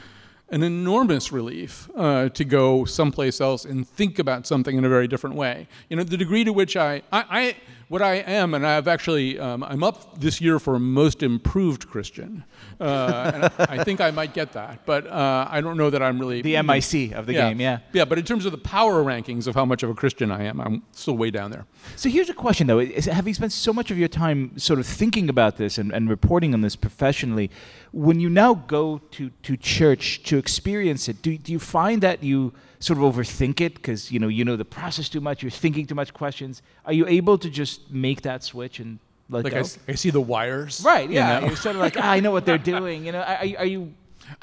an 0.52 0.64
enormous 0.64 1.32
relief 1.32 1.90
uh, 1.96 2.30
to 2.30 2.44
go 2.44 2.86
someplace 2.86 3.42
else 3.42 3.66
and 3.66 3.88
think 3.88 4.20
about 4.20 4.46
something 4.48 4.78
in 4.78 4.86
a 4.86 4.90
very 4.90 5.08
different 5.08 5.36
way. 5.36 5.68
You 5.90 5.98
know, 5.98 6.04
the 6.04 6.18
degree 6.18 6.44
to 6.44 6.54
which 6.54 6.76
I, 6.78 7.02
I, 7.12 7.26
I 7.30 7.56
what 7.90 8.04
I 8.04 8.18
am, 8.18 8.54
and 8.54 8.66
I've 8.66 8.88
actually, 8.88 9.40
um, 9.40 9.64
I'm 9.64 9.84
up 9.84 10.20
this 10.20 10.40
year 10.40 10.60
for 10.60 10.78
most 10.78 11.24
improved 11.24 11.90
Christian. 11.90 12.44
Uh, 12.80 13.32
and 13.34 13.70
I 13.70 13.84
think 13.84 14.00
I 14.00 14.12
might 14.12 14.34
get 14.36 14.54
that, 14.54 14.86
but 14.86 15.08
uh, 15.08 15.48
I 15.50 15.60
don't 15.60 15.76
know 15.76 15.90
that 15.90 16.02
I'm 16.02 16.20
really 16.20 16.44
The 16.44 16.62
MIC 16.62 17.14
of 17.14 17.26
the 17.26 17.34
game, 17.34 17.60
yeah. 17.60 17.80
Yeah, 17.92 18.06
but 18.06 18.20
in 18.20 18.26
terms 18.26 18.46
of 18.46 18.52
the 18.52 18.60
power 18.60 19.04
rankings 19.04 19.48
of 19.48 19.56
how 19.56 19.66
much 19.66 19.82
of 19.82 19.90
a 19.90 19.96
Christian 19.96 20.32
I 20.32 20.44
am, 20.44 20.62
I'm 20.62 20.84
still 20.92 21.18
way 21.18 21.32
down 21.32 21.50
there. 21.50 21.66
So 21.96 22.10
here's 22.10 22.30
a 22.30 22.34
question, 22.34 22.68
though: 22.68 22.80
is, 22.80 23.06
Having 23.06 23.34
spent 23.34 23.52
so 23.52 23.74
much 23.74 23.90
of 23.90 23.98
your 23.98 24.08
time 24.08 24.58
sort 24.58 24.80
of 24.80 24.86
thinking 24.86 25.28
about 25.28 25.58
this 25.58 25.80
and, 25.80 25.92
and 25.92 26.10
reporting 26.10 26.54
on 26.54 26.62
this 26.62 26.76
professionally, 26.76 27.50
when 27.92 28.20
you 28.20 28.30
now 28.30 28.54
go 28.54 29.00
to, 29.12 29.32
to 29.42 29.58
church 29.58 30.22
to 30.24 30.38
experience 30.38 31.10
it, 31.10 31.24
do, 31.24 31.38
do 31.40 31.52
you 31.52 31.60
find 31.60 32.04
that 32.04 32.24
you 32.24 32.54
sort 32.80 32.98
of 33.00 33.04
overthink 33.04 33.60
it 33.62 33.76
because 33.76 34.12
you 34.12 34.20
know 34.20 34.28
you 34.28 34.46
know 34.46 34.56
the 34.56 34.66
process 34.66 35.10
too 35.10 35.22
much, 35.22 35.42
you're 35.44 35.52
thinking 35.52 35.86
too 35.86 35.96
much 35.96 36.14
questions? 36.14 36.62
Are 36.86 36.94
you 36.94 37.06
able 37.08 37.38
to 37.38 37.50
just 37.50 37.92
make 37.92 38.22
that 38.24 38.44
switch 38.44 38.80
and 38.80 39.00
let 39.30 39.44
Like 39.44 39.54
go? 39.54 39.60
I, 39.60 39.92
I 39.92 39.96
see 39.96 40.10
the 40.10 40.22
wires. 40.22 40.82
right? 40.86 41.08
you 41.10 41.16
Yeah. 41.16 41.40
know? 41.40 41.48
You're 41.48 41.56
sort 41.58 41.76
of 41.76 41.82
like, 41.82 41.98
ah, 41.98 42.10
I 42.10 42.20
know 42.20 42.32
what 42.32 42.46
they're 42.46 42.58
doing. 42.58 43.06
You 43.06 43.12
know, 43.12 43.20
are, 43.22 43.36
are 43.38 43.46
you- 43.46 43.58
are 43.58 43.66
you? 43.66 43.94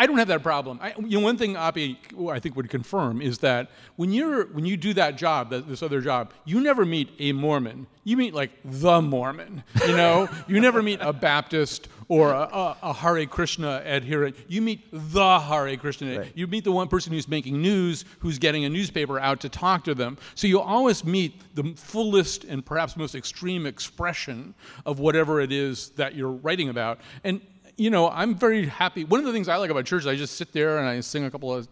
I 0.00 0.06
don't 0.06 0.18
have 0.18 0.26
that 0.28 0.42
problem. 0.42 0.80
I, 0.82 0.94
you 0.98 1.18
know, 1.20 1.24
one 1.24 1.36
thing 1.38 1.54
Api, 1.56 1.96
I 2.28 2.40
think, 2.40 2.56
would 2.56 2.68
confirm 2.68 3.22
is 3.22 3.38
that 3.38 3.70
when 3.94 4.12
you're 4.12 4.46
when 4.46 4.64
you 4.66 4.76
do 4.76 4.92
that 4.94 5.16
job, 5.16 5.50
that, 5.50 5.68
this 5.68 5.80
other 5.80 6.00
job, 6.00 6.32
you 6.44 6.60
never 6.60 6.84
meet 6.84 7.10
a 7.20 7.30
Mormon. 7.32 7.86
You 8.02 8.16
meet 8.16 8.34
like 8.34 8.50
the 8.64 9.00
Mormon. 9.00 9.62
You 9.86 9.96
know, 9.96 10.28
you 10.48 10.60
never 10.60 10.82
meet 10.82 10.98
a 11.02 11.12
Baptist 11.12 11.88
or 12.08 12.30
a, 12.30 12.40
a, 12.40 12.76
a 12.82 12.92
Hare 12.92 13.26
Krishna 13.26 13.82
adherent. 13.84 14.36
You 14.48 14.62
meet 14.62 14.86
the 14.92 15.40
Hare 15.40 15.76
Krishna. 15.76 16.26
You 16.34 16.46
meet 16.46 16.64
the 16.64 16.72
one 16.72 16.88
person 16.88 17.12
who's 17.12 17.28
making 17.28 17.60
news, 17.60 18.04
who's 18.20 18.38
getting 18.38 18.64
a 18.64 18.68
newspaper 18.68 19.18
out 19.18 19.40
to 19.40 19.48
talk 19.48 19.84
to 19.84 19.94
them. 19.94 20.18
So 20.34 20.46
you 20.46 20.60
always 20.60 21.04
meet 21.04 21.54
the 21.54 21.74
fullest 21.76 22.44
and 22.44 22.64
perhaps 22.64 22.96
most 22.96 23.14
extreme 23.14 23.66
expression 23.66 24.54
of 24.84 24.98
whatever 24.98 25.40
it 25.40 25.52
is 25.52 25.90
that 25.90 26.14
you're 26.14 26.30
writing 26.30 26.68
about. 26.68 27.00
And 27.24 27.40
you 27.76 27.90
know, 27.90 28.08
I'm 28.08 28.34
very 28.34 28.66
happy. 28.66 29.04
One 29.04 29.20
of 29.20 29.26
the 29.26 29.32
things 29.32 29.48
I 29.48 29.56
like 29.56 29.70
about 29.70 29.84
church 29.84 30.02
is 30.02 30.06
I 30.06 30.16
just 30.16 30.36
sit 30.36 30.52
there 30.52 30.78
and 30.78 30.88
I 30.88 31.00
sing 31.00 31.24
a 31.24 31.30
couple 31.30 31.54
of 31.54 31.68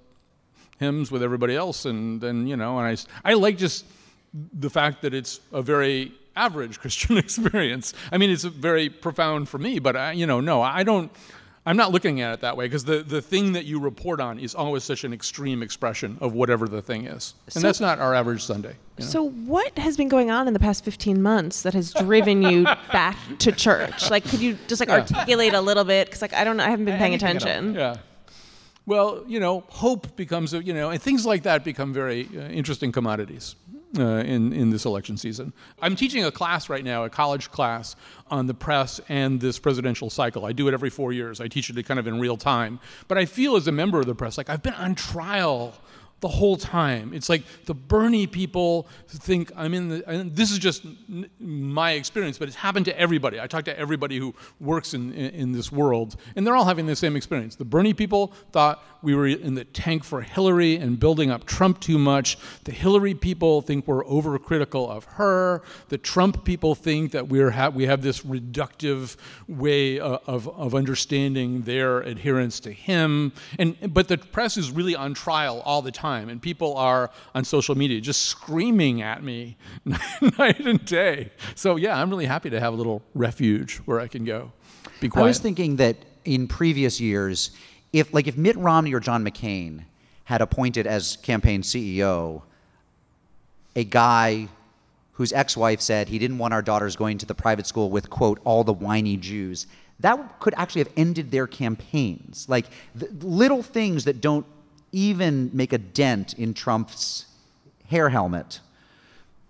hymns 0.79 1.11
with 1.11 1.23
everybody 1.23 1.57
else, 1.57 1.87
and 1.87 2.21
then 2.21 2.47
you 2.47 2.57
know, 2.57 2.79
and 2.79 2.87
I 2.87 3.31
I 3.31 3.35
like 3.35 3.57
just 3.57 3.87
the 4.53 4.69
fact 4.69 5.03
that 5.03 5.15
it's 5.15 5.41
a 5.53 5.63
very 5.63 6.13
average 6.37 6.79
Christian 6.83 7.17
experience. 7.19 7.95
I 8.13 8.19
mean, 8.19 8.31
it's 8.31 8.45
very 8.45 8.89
profound 8.89 9.49
for 9.49 9.59
me, 9.59 9.79
but 9.79 9.97
I, 9.97 10.13
you 10.13 10.27
know, 10.27 10.41
no, 10.41 10.63
I 10.63 10.83
don't. 10.83 11.11
I'm 11.67 11.79
not 11.79 11.93
looking 11.93 12.21
at 12.21 12.35
it 12.35 12.41
that 12.43 12.59
way 12.59 12.67
because 12.67 12.85
the, 12.85 12.99
the 12.99 13.23
thing 13.23 13.55
that 13.55 13.65
you 13.65 13.81
report 13.81 14.21
on 14.21 14.39
is 14.39 14.55
always 14.55 14.85
such 14.85 15.03
an 15.03 15.15
extreme 15.15 15.63
expression 15.63 16.19
of 16.21 16.35
whatever 16.35 16.69
the 16.69 16.83
thing 16.83 17.07
is. 17.07 17.33
And 17.55 17.65
that's 17.65 17.81
not 17.81 17.99
our 18.01 18.15
average 18.15 18.45
Sunday. 18.45 18.77
you 18.99 19.05
know? 19.05 19.11
So, 19.11 19.31
what 19.31 19.79
has 19.79 19.97
been 19.97 20.09
going 20.11 20.31
on 20.31 20.47
in 20.47 20.53
the 20.53 20.59
past 20.61 20.85
15 20.85 21.23
months 21.23 21.63
that 21.63 21.73
has 21.73 21.95
driven 21.95 22.43
you 22.43 22.65
back 22.93 23.17
to 23.39 23.51
church? 23.51 24.11
Like, 24.11 24.25
could 24.29 24.41
you 24.41 24.59
just 24.69 24.79
like 24.79 24.91
Yeah. 24.91 24.97
articulate 24.97 25.55
a 25.55 25.61
little 25.63 25.85
bit? 25.85 26.07
Because 26.09 26.21
like 26.21 26.35
I 26.35 26.45
don't, 26.45 26.59
know, 26.59 26.65
I 26.65 26.69
haven't 26.69 26.85
been 26.85 26.99
paying 26.99 27.15
Anything 27.15 27.37
attention. 27.39 27.75
Yeah. 27.77 27.97
Well, 28.85 29.25
you 29.27 29.41
know, 29.41 29.65
hope 29.69 30.15
becomes, 30.17 30.53
you 30.53 30.75
know, 30.75 30.91
and 30.91 31.01
things 31.01 31.25
like 31.25 31.45
that 31.45 31.65
become 31.65 31.95
very 31.95 32.29
uh, 32.37 32.41
interesting 32.49 32.93
commodities 32.93 33.57
uh, 33.99 34.23
in, 34.25 34.53
in 34.53 34.71
this 34.71 34.85
election 34.85 35.17
season. 35.17 35.53
I'm 35.81 35.97
teaching 35.97 36.25
a 36.25 36.31
class 36.31 36.69
right 36.69 36.85
now, 36.85 37.05
a 37.05 37.11
college 37.11 37.51
class, 37.51 37.97
on 38.29 38.47
the 38.47 38.55
press 38.55 39.01
and 39.09 39.41
this 39.41 39.59
presidential 39.59 40.11
cycle. 40.11 40.45
I 40.45 40.53
do 40.53 40.69
it 40.69 40.75
every 40.75 40.91
four 40.91 41.13
years. 41.13 41.41
I 41.41 41.49
teach 41.49 41.71
it 41.71 41.87
kind 41.87 42.01
of 42.01 42.07
in 42.07 42.19
real 42.19 42.37
time. 42.37 42.81
But 43.09 43.19
I 43.19 43.25
feel 43.25 43.57
as 43.57 43.69
a 43.69 43.73
member 43.73 44.01
of 44.01 44.07
the 44.07 44.15
press, 44.15 44.39
like 44.39 44.51
I've 44.51 44.63
been 44.63 44.75
on 44.75 44.95
trial 44.95 45.75
the 46.25 46.29
whole 46.29 46.57
time. 46.57 47.13
It's 47.13 47.29
like 47.29 47.43
the 47.67 47.75
Bernie 47.75 48.27
people 48.27 48.89
think 49.09 49.53
I'm 49.55 49.75
in 49.75 49.89
the, 49.91 50.09
and 50.09 50.35
this 50.35 50.51
is 50.51 50.59
just 50.59 50.87
n- 50.87 51.29
my 51.39 51.93
experience, 51.93 52.39
but 52.39 52.49
it's 52.49 52.57
happened 52.57 52.87
to 52.87 52.99
everybody. 52.99 53.39
I 53.39 53.47
talk 53.47 53.67
to 53.67 53.79
everybody 53.79 54.19
who 54.19 54.35
works 54.59 54.95
in, 54.95 55.13
in, 55.13 55.35
in 55.35 55.53
this 55.53 55.71
world, 55.71 56.17
and 56.35 56.47
they're 56.47 56.57
all 56.57 56.65
having 56.65 56.87
the 56.87 56.97
same 56.97 57.15
experience. 57.15 57.57
The 57.57 57.67
Bernie 57.67 57.93
people 57.93 58.33
thought 58.53 58.83
we 59.05 59.15
were 59.15 59.27
in 59.27 59.55
the 59.55 59.65
tank 59.65 60.03
for 60.03 60.23
Hillary 60.23 60.77
and 60.77 60.99
building 60.99 61.31
up 61.31 61.45
Trump 61.45 61.79
too 61.79 61.99
much. 61.99 62.39
The 62.65 62.73
Hillary 62.73 63.15
people 63.15 63.61
think 63.61 63.87
we're 63.87 64.03
overcritical 64.05 64.89
of 64.89 65.05
her. 65.05 65.63
The 65.91 65.99
Trump 65.99 66.45
people 66.45 66.75
think 66.75 67.13
that 67.13 67.29
we're 67.29 67.51
ha- 67.51 67.69
we 67.69 67.85
have 67.85 68.03
this 68.03 68.23
reductive 68.23 69.17
way 69.47 70.01
uh, 70.01 70.19
of, 70.27 70.49
of 70.49 70.75
understanding 70.75 71.63
their 71.63 72.01
adherence 72.01 72.59
to 72.61 72.73
him. 72.73 73.33
And, 73.59 73.77
but 73.93 74.09
the 74.09 74.17
press 74.19 74.57
is 74.57 74.71
really 74.71 74.97
on 74.97 75.15
trial 75.15 75.61
all 75.65 75.83
the 75.83 75.93
time, 75.93 76.29
and 76.31 76.41
people 76.41 76.77
are 76.77 77.11
on 77.35 77.45
social 77.45 77.75
media 77.75 78.01
just 78.01 78.23
screaming 78.23 79.03
at 79.03 79.23
me 79.23 79.57
night 80.39 80.61
and 80.61 80.85
day. 80.85 81.31
So, 81.55 81.77
yeah, 81.77 82.01
I'm 82.01 82.09
really 82.09 82.27
happy 82.27 82.51
to 82.51 82.59
have 82.59 82.73
a 82.73 82.77
little 82.77 83.03
refuge 83.15 83.77
where 83.85 84.01
I 84.01 84.09
can 84.09 84.25
go. 84.25 84.53
Be 85.01 85.11
I 85.15 85.23
was 85.23 85.39
thinking 85.39 85.77
that 85.77 85.97
in 86.25 86.49
previous 86.49 87.01
years, 87.01 87.51
if 87.95 88.13
like 88.13 88.27
if 88.27 88.37
Mitt 88.37 88.57
Romney 88.57 88.93
or 88.93 89.01
John 89.01 89.25
McCain 89.25 89.85
had 90.25 90.43
appointed 90.43 90.87
as 90.87 91.17
campaign 91.19 91.63
CEO 91.63 92.43
a 93.77 93.85
guy 93.85 94.49
whose 95.13 95.33
ex-wife 95.33 95.81
said 95.81 96.09
he 96.09 96.19
didn't 96.19 96.39
want 96.39 96.53
our 96.53 96.63
daughters 96.63 96.97
going 96.97 97.19
to 97.19 97.27
the 97.27 97.35
private 97.35 97.67
school 97.67 97.91
with 97.91 98.11
quote 98.11 98.41
all 98.45 98.65
the 98.65 98.73
whiny 98.73 99.17
Jews, 99.17 99.67
that 100.01 100.41
could 100.41 100.55
actually 100.57 100.81
have 100.81 100.93
ended 100.97 101.31
their 101.31 101.47
campaigns. 101.47 102.49
Like 102.49 102.67
the 102.97 103.09
little 103.25 103.63
things 103.63 104.05
that 104.05 104.21
don't 104.21 104.45
even 104.91 105.51
make 105.53 105.73
a 105.73 105.79
dent 105.79 106.35
in 106.35 106.53
Trump's 106.53 107.27
hair 107.89 108.09
helmet 108.09 108.61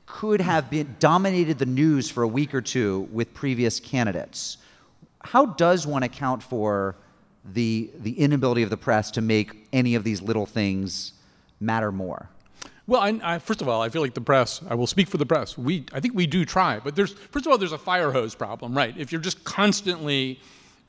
could 0.07 0.43
have 0.43 0.69
been 0.69 0.97
dominated 0.99 1.59
the 1.59 1.67
news 1.67 2.11
for 2.11 2.23
a 2.23 2.29
week 2.29 2.55
or 2.55 2.61
two 2.61 3.09
with 3.11 3.33
previous 3.33 3.81
candidates. 3.81 4.59
How 5.21 5.47
does 5.47 5.87
one 5.87 6.03
account 6.03 6.43
for 6.43 6.97
the 7.53 7.91
the 8.01 8.19
inability 8.19 8.63
of 8.63 8.71
the 8.71 8.77
press 8.77 9.11
to 9.13 9.21
make 9.21 9.69
any 9.73 9.95
of 9.95 10.05
these 10.05 10.23
little 10.23 10.47
things 10.47 11.13
matter 11.61 11.93
more? 11.93 12.29
Well, 12.87 13.01
I, 13.01 13.19
I, 13.23 13.39
first 13.39 13.63
of 13.63 13.69
all, 13.69 13.81
I 13.81 13.89
feel 13.89 14.03
like 14.03 14.13
the 14.13 14.21
press. 14.21 14.61
I 14.69 14.75
will 14.75 14.87
speak 14.87 15.09
for 15.09 15.17
the 15.17 15.25
press. 15.25 15.57
We, 15.57 15.87
I 15.93 16.01
think 16.01 16.15
we 16.15 16.27
do 16.27 16.45
try, 16.45 16.81
but 16.81 16.95
there's 16.95 17.13
first 17.13 17.47
of 17.47 17.53
all, 17.53 17.57
there's 17.57 17.73
a 17.73 17.79
fire 17.79 18.13
hose 18.13 18.35
problem, 18.35 18.77
right? 18.77 18.95
If 18.99 19.11
you're 19.11 19.23
just 19.23 19.43
constantly 19.45 20.39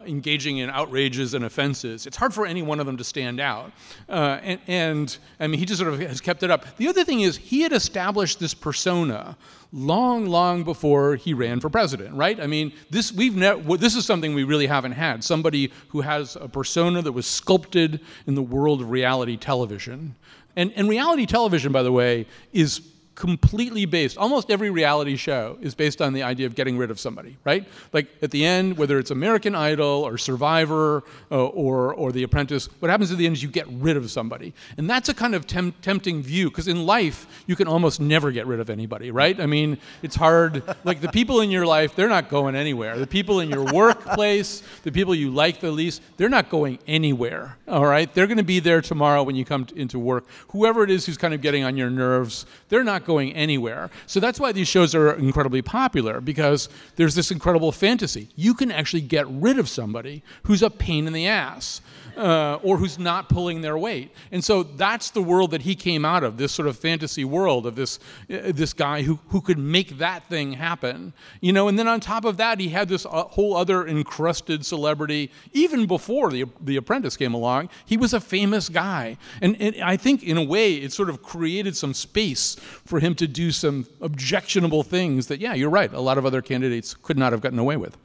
engaging 0.01 0.57
in 0.57 0.69
outrages 0.69 1.33
and 1.33 1.45
offenses. 1.45 2.05
It's 2.05 2.17
hard 2.17 2.33
for 2.33 2.45
any 2.45 2.61
one 2.61 2.79
of 2.79 2.85
them 2.85 2.97
to 2.97 3.03
stand 3.03 3.39
out. 3.39 3.71
Uh, 4.07 4.39
and, 4.41 4.59
and, 4.67 5.17
I 5.39 5.47
mean, 5.47 5.59
he 5.59 5.65
just 5.65 5.79
sort 5.79 5.93
of 5.93 5.99
has 5.99 6.21
kept 6.21 6.43
it 6.43 6.51
up. 6.51 6.77
The 6.77 6.87
other 6.87 7.03
thing 7.03 7.21
is, 7.21 7.37
he 7.37 7.61
had 7.61 7.71
established 7.71 8.39
this 8.39 8.53
persona 8.53 9.37
long, 9.71 10.27
long 10.27 10.63
before 10.63 11.15
he 11.15 11.33
ran 11.33 11.59
for 11.59 11.69
president, 11.69 12.15
right? 12.15 12.39
I 12.39 12.47
mean, 12.47 12.71
this, 12.89 13.11
we've 13.11 13.35
ne- 13.35 13.59
this 13.77 13.95
is 13.95 14.05
something 14.05 14.33
we 14.33 14.43
really 14.43 14.67
haven't 14.67 14.93
had. 14.93 15.23
Somebody 15.23 15.71
who 15.89 16.01
has 16.01 16.35
a 16.35 16.47
persona 16.47 17.01
that 17.01 17.11
was 17.11 17.25
sculpted 17.25 17.99
in 18.27 18.35
the 18.35 18.43
world 18.43 18.81
of 18.81 18.89
reality 18.89 19.37
television. 19.37 20.15
And, 20.55 20.71
and 20.75 20.87
reality 20.87 21.25
television, 21.25 21.71
by 21.71 21.83
the 21.83 21.91
way, 21.91 22.27
is 22.53 22.79
completely 23.15 23.85
based 23.85 24.17
almost 24.17 24.51
every 24.51 24.69
reality 24.69 25.15
show 25.15 25.57
is 25.61 25.73
based 25.73 26.01
on 26.01 26.11
the 26.11 26.21
idea 26.21 26.45
of 26.45 26.53
getting 26.53 26.77
rid 26.77 26.91
of 26.91 26.99
somebody 26.99 27.37
right? 27.45 27.65
Like 27.93 28.07
at 28.21 28.31
the 28.31 28.45
end 28.45 28.77
whether 28.77 28.99
it's 28.99 29.09
american 29.09 29.55
idol 29.55 30.03
or 30.05 30.17
survivor 30.17 31.03
uh, 31.31 31.45
or, 31.45 31.93
or 31.93 32.11
the 32.11 32.23
apprentice 32.23 32.67
what 32.79 32.91
happens 32.91 33.11
at 33.11 33.17
the 33.17 33.25
end 33.25 33.37
is 33.37 33.43
you 33.43 33.49
get 33.49 33.67
rid 33.69 33.95
of 33.95 34.11
somebody. 34.11 34.53
And 34.77 34.89
that's 34.89 35.07
a 35.07 35.13
kind 35.13 35.33
of 35.33 35.47
tem- 35.47 35.73
tempting 35.81 36.21
view 36.21 36.49
because 36.49 36.67
in 36.67 36.85
life 36.85 37.43
you 37.47 37.55
can 37.55 37.67
almost 37.67 38.01
never 38.01 38.31
get 38.31 38.45
rid 38.47 38.59
of 38.59 38.69
anybody 38.69 39.11
right? 39.11 39.39
I 39.39 39.45
mean 39.45 39.77
it's 40.01 40.15
hard. 40.15 40.63
Like 40.83 40.99
the 40.99 41.09
people 41.09 41.39
in 41.39 41.49
your 41.51 41.65
life 41.65 41.95
they're 41.95 42.09
not 42.09 42.29
going 42.29 42.55
anywhere. 42.55 42.97
The 42.97 43.07
people 43.07 43.39
in 43.39 43.49
your 43.49 43.63
workplace 43.73 44.61
the 44.83 44.91
people 44.91 45.15
you 45.15 45.31
like 45.31 45.61
the 45.61 45.71
least 45.71 46.01
they're 46.17 46.29
not 46.29 46.49
going 46.49 46.79
anywhere 46.85 47.57
all 47.67 47.85
right? 47.85 48.13
They're 48.13 48.27
going 48.27 48.37
to 48.37 48.43
be 48.43 48.59
there 48.59 48.81
tomorrow 48.81 49.23
when 49.23 49.35
you 49.35 49.45
come 49.45 49.65
t- 49.65 49.79
into 49.79 49.97
work. 49.97 50.25
Whoever 50.49 50.83
it 50.83 50.89
is 50.89 51.05
who's 51.05 51.17
kind 51.17 51.33
of 51.33 51.41
getting 51.41 51.63
on 51.63 51.77
your 51.77 51.89
nerves 51.89 52.45
they're 52.67 52.83
not 52.83 53.04
going 53.05 53.33
anywhere. 53.33 53.89
So 54.07 54.19
that's 54.19 54.39
why 54.39 54.51
these 54.51 54.67
shows 54.67 54.93
are 54.95 55.13
incredibly 55.13 55.61
popular 55.61 56.21
because 56.21 56.69
there's 56.95 57.15
this 57.15 57.31
incredible 57.31 57.71
fantasy. 57.71 58.29
You 58.35 58.53
can 58.53 58.71
actually 58.71 59.01
get 59.01 59.27
rid 59.27 59.59
of 59.59 59.69
somebody 59.69 60.23
who's 60.43 60.61
a 60.61 60.69
pain 60.69 61.07
in 61.07 61.13
the 61.13 61.27
ass 61.27 61.81
uh, 62.17 62.59
or 62.63 62.77
who's 62.77 62.97
not 62.97 63.29
pulling 63.29 63.61
their 63.61 63.77
weight. 63.77 64.11
And 64.31 64.43
so 64.43 64.63
that's 64.63 65.11
the 65.11 65.21
world 65.21 65.51
that 65.51 65.61
he 65.61 65.75
came 65.75 66.05
out 66.05 66.23
of, 66.23 66.37
this 66.37 66.51
sort 66.51 66.67
of 66.67 66.77
fantasy 66.77 67.25
world 67.25 67.65
of 67.65 67.75
this, 67.75 67.99
uh, 68.29 68.51
this 68.53 68.73
guy 68.73 69.01
who, 69.01 69.19
who 69.29 69.41
could 69.41 69.57
make 69.57 69.97
that 69.97 70.27
thing 70.29 70.53
happen. 70.53 71.13
You 71.41 71.53
know, 71.53 71.67
and 71.67 71.77
then 71.77 71.87
on 71.87 71.99
top 71.99 72.25
of 72.25 72.37
that, 72.37 72.59
he 72.59 72.69
had 72.69 72.89
this 72.89 73.05
uh, 73.05 73.23
whole 73.23 73.55
other 73.55 73.87
encrusted 73.87 74.65
celebrity. 74.65 75.31
Even 75.53 75.85
before 75.85 76.31
the, 76.31 76.45
the 76.61 76.77
Apprentice 76.77 77.17
came 77.17 77.33
along, 77.33 77.69
he 77.85 77.97
was 77.97 78.13
a 78.13 78.19
famous 78.19 78.69
guy. 78.69 79.17
And, 79.41 79.59
and 79.61 79.81
I 79.83 79.97
think, 79.97 80.23
in 80.23 80.37
a 80.37 80.43
way, 80.43 80.75
it 80.75 80.93
sort 80.93 81.09
of 81.09 81.21
created 81.21 81.75
some 81.75 81.93
space 81.93 82.55
for 82.85 82.99
him 82.99 83.15
to 83.15 83.27
do 83.27 83.51
some 83.51 83.87
objectionable 84.01 84.83
things 84.83 85.27
that, 85.27 85.39
yeah, 85.39 85.53
you're 85.53 85.69
right, 85.69 85.91
a 85.93 85.99
lot 85.99 86.17
of 86.17 86.25
other 86.25 86.41
candidates 86.41 86.93
could 86.93 87.17
not 87.17 87.31
have 87.31 87.41
gotten 87.41 87.59
away 87.59 87.77
with 87.77 87.97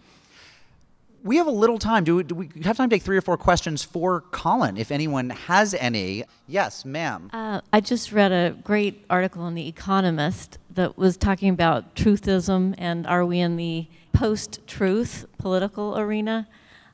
we 1.22 1.36
have 1.36 1.46
a 1.46 1.52
little 1.52 1.78
time. 1.78 2.04
Do 2.04 2.16
we, 2.16 2.22
do 2.22 2.34
we, 2.34 2.50
have 2.64 2.76
time 2.76 2.88
to 2.88 2.96
take 2.96 3.02
three 3.02 3.16
or 3.16 3.20
four 3.20 3.36
questions 3.36 3.82
for 3.82 4.22
Colin, 4.30 4.76
if 4.76 4.90
anyone 4.90 5.30
has 5.30 5.74
any? 5.74 6.24
Yes, 6.46 6.84
ma'am. 6.84 7.30
Uh, 7.32 7.60
I 7.72 7.80
just 7.80 8.12
read 8.12 8.32
a 8.32 8.56
great 8.64 9.04
article 9.10 9.46
in 9.46 9.54
The 9.54 9.68
Economist 9.68 10.58
that 10.74 10.96
was 10.96 11.16
talking 11.16 11.50
about 11.50 11.94
truthism 11.94 12.74
and 12.78 13.06
are 13.06 13.24
we 13.26 13.40
in 13.40 13.56
the 13.56 13.86
post 14.12 14.66
truth 14.66 15.26
political 15.38 15.98
arena? 15.98 16.48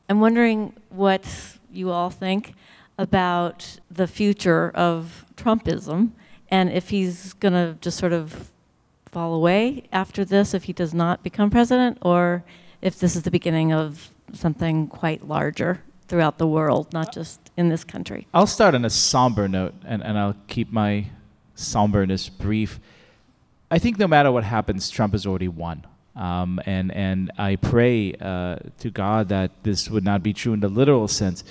I'm 0.08 0.20
wondering 0.20 0.74
what 0.90 1.26
you 1.70 1.90
all 1.90 2.10
think 2.10 2.54
about 2.98 3.78
the 3.90 4.06
future 4.06 4.70
of 4.74 5.24
Trumpism 5.36 6.12
and 6.48 6.70
if 6.70 6.90
he's 6.90 7.32
going 7.34 7.52
to 7.52 7.76
just 7.80 7.98
sort 7.98 8.12
of 8.12 8.50
fall 9.06 9.34
away 9.34 9.84
after 9.92 10.24
this 10.24 10.54
if 10.54 10.64
he 10.64 10.72
does 10.72 10.94
not 10.94 11.22
become 11.22 11.50
president 11.50 11.98
or 12.02 12.44
if 12.80 12.98
this 12.98 13.16
is 13.16 13.22
the 13.22 13.30
beginning 13.30 13.72
of 13.72 14.10
something 14.32 14.88
quite 14.88 15.26
larger 15.26 15.82
throughout 16.08 16.38
the 16.38 16.46
world, 16.46 16.92
not 16.92 17.12
just 17.12 17.50
in 17.56 17.68
this 17.68 17.84
country. 17.84 18.26
I'll 18.32 18.46
start 18.46 18.74
on 18.74 18.84
a 18.84 18.90
somber 18.90 19.48
note, 19.48 19.74
and, 19.84 20.02
and 20.02 20.18
I'll 20.18 20.36
keep 20.46 20.70
my 20.70 21.06
somberness 21.54 22.28
brief. 22.28 22.78
I 23.70 23.78
think 23.78 23.98
no 23.98 24.06
matter 24.06 24.30
what 24.30 24.44
happens, 24.44 24.90
Trump 24.90 25.12
has 25.12 25.26
already 25.26 25.48
won. 25.48 25.84
Um, 26.14 26.60
and, 26.64 26.92
and 26.92 27.30
I 27.36 27.56
pray 27.56 28.14
uh, 28.14 28.56
to 28.78 28.90
God 28.90 29.28
that 29.28 29.50
this 29.64 29.90
would 29.90 30.04
not 30.04 30.22
be 30.22 30.32
true 30.32 30.52
in 30.52 30.60
the 30.60 30.68
literal 30.68 31.08
sense. 31.08 31.44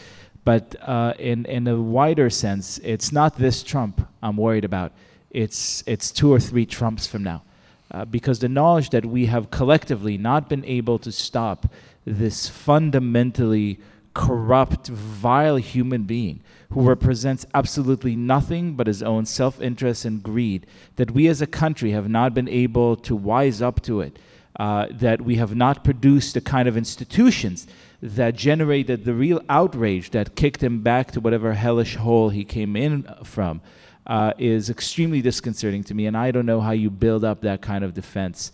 But 0.44 0.76
uh, 0.82 1.14
in, 1.20 1.46
in 1.46 1.68
a 1.68 1.80
wider 1.80 2.30
sense, 2.30 2.80
it's 2.84 3.12
not 3.12 3.38
this 3.38 3.64
Trump 3.64 4.08
I'm 4.24 4.38
worried 4.38 4.64
about. 4.64 4.92
It's, 5.30 5.84
it's 5.86 6.12
two 6.12 6.32
or 6.32 6.40
three 6.40 6.66
Trumps 6.66 7.06
from 7.06 7.24
now. 7.24 7.44
Uh, 7.92 8.06
because 8.06 8.40
the 8.40 8.50
knowledge 8.50 8.90
that 8.90 9.06
we 9.06 9.28
have 9.28 9.52
collectively 9.52 10.18
not 10.18 10.50
been 10.50 10.66
able 10.66 10.98
to 11.00 11.12
stop 11.12 11.68
this 12.06 12.48
fundamentally 12.48 13.80
corrupt, 14.14 14.88
vile 14.88 15.58
human 15.58 16.04
being 16.04 16.42
who 16.72 16.82
represents 16.82 17.46
absolutely 17.54 18.16
nothing 18.16 18.74
but 18.74 18.88
his 18.88 19.04
own 19.04 19.26
self 19.26 19.62
interest 19.62 20.06
and 20.06 20.24
greed, 20.24 20.66
that 20.96 21.12
we 21.12 21.28
as 21.28 21.42
a 21.42 21.48
country 21.48 21.92
have 21.92 22.10
not 22.10 22.34
been 22.34 22.50
able 22.50 22.96
to 22.96 23.16
wise 23.16 23.62
up 23.62 23.82
to 23.82 24.02
it, 24.02 24.18
uh, 24.60 24.88
that 24.90 25.22
we 25.22 25.36
have 25.36 25.56
not 25.56 25.84
produced 25.84 26.34
the 26.34 26.42
kind 26.42 26.68
of 26.68 26.76
institutions 26.76 27.68
that 28.02 28.36
generated 28.36 29.06
the 29.06 29.14
real 29.14 29.42
outrage 29.48 30.12
that 30.12 30.36
kicked 30.36 30.64
him 30.64 30.82
back 30.82 31.12
to 31.12 31.20
whatever 31.20 31.54
hellish 31.54 31.96
hole 31.96 32.30
he 32.30 32.44
came 32.44 32.76
in 32.76 33.04
from. 33.24 33.62
Uh, 34.08 34.34
is 34.38 34.70
extremely 34.70 35.20
disconcerting 35.20 35.84
to 35.84 35.96
me, 35.96 36.06
and 36.06 36.16
I 36.16 36.30
don't 36.30 36.46
know 36.46 36.62
how 36.62 36.72
you 36.72 36.92
build 36.92 37.24
up 37.24 37.42
that 37.42 37.64
kind 37.64 37.84
of 37.84 37.96
defense 37.96 38.52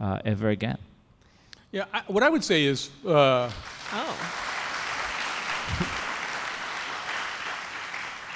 uh, 0.00 0.20
ever 0.24 0.48
again. 0.48 0.78
Yeah, 1.74 1.86
I, 1.92 2.02
what 2.06 2.22
I 2.22 2.28
would 2.28 2.44
say 2.44 2.66
is. 2.66 2.88
Uh, 3.04 3.50
oh. 3.92 4.40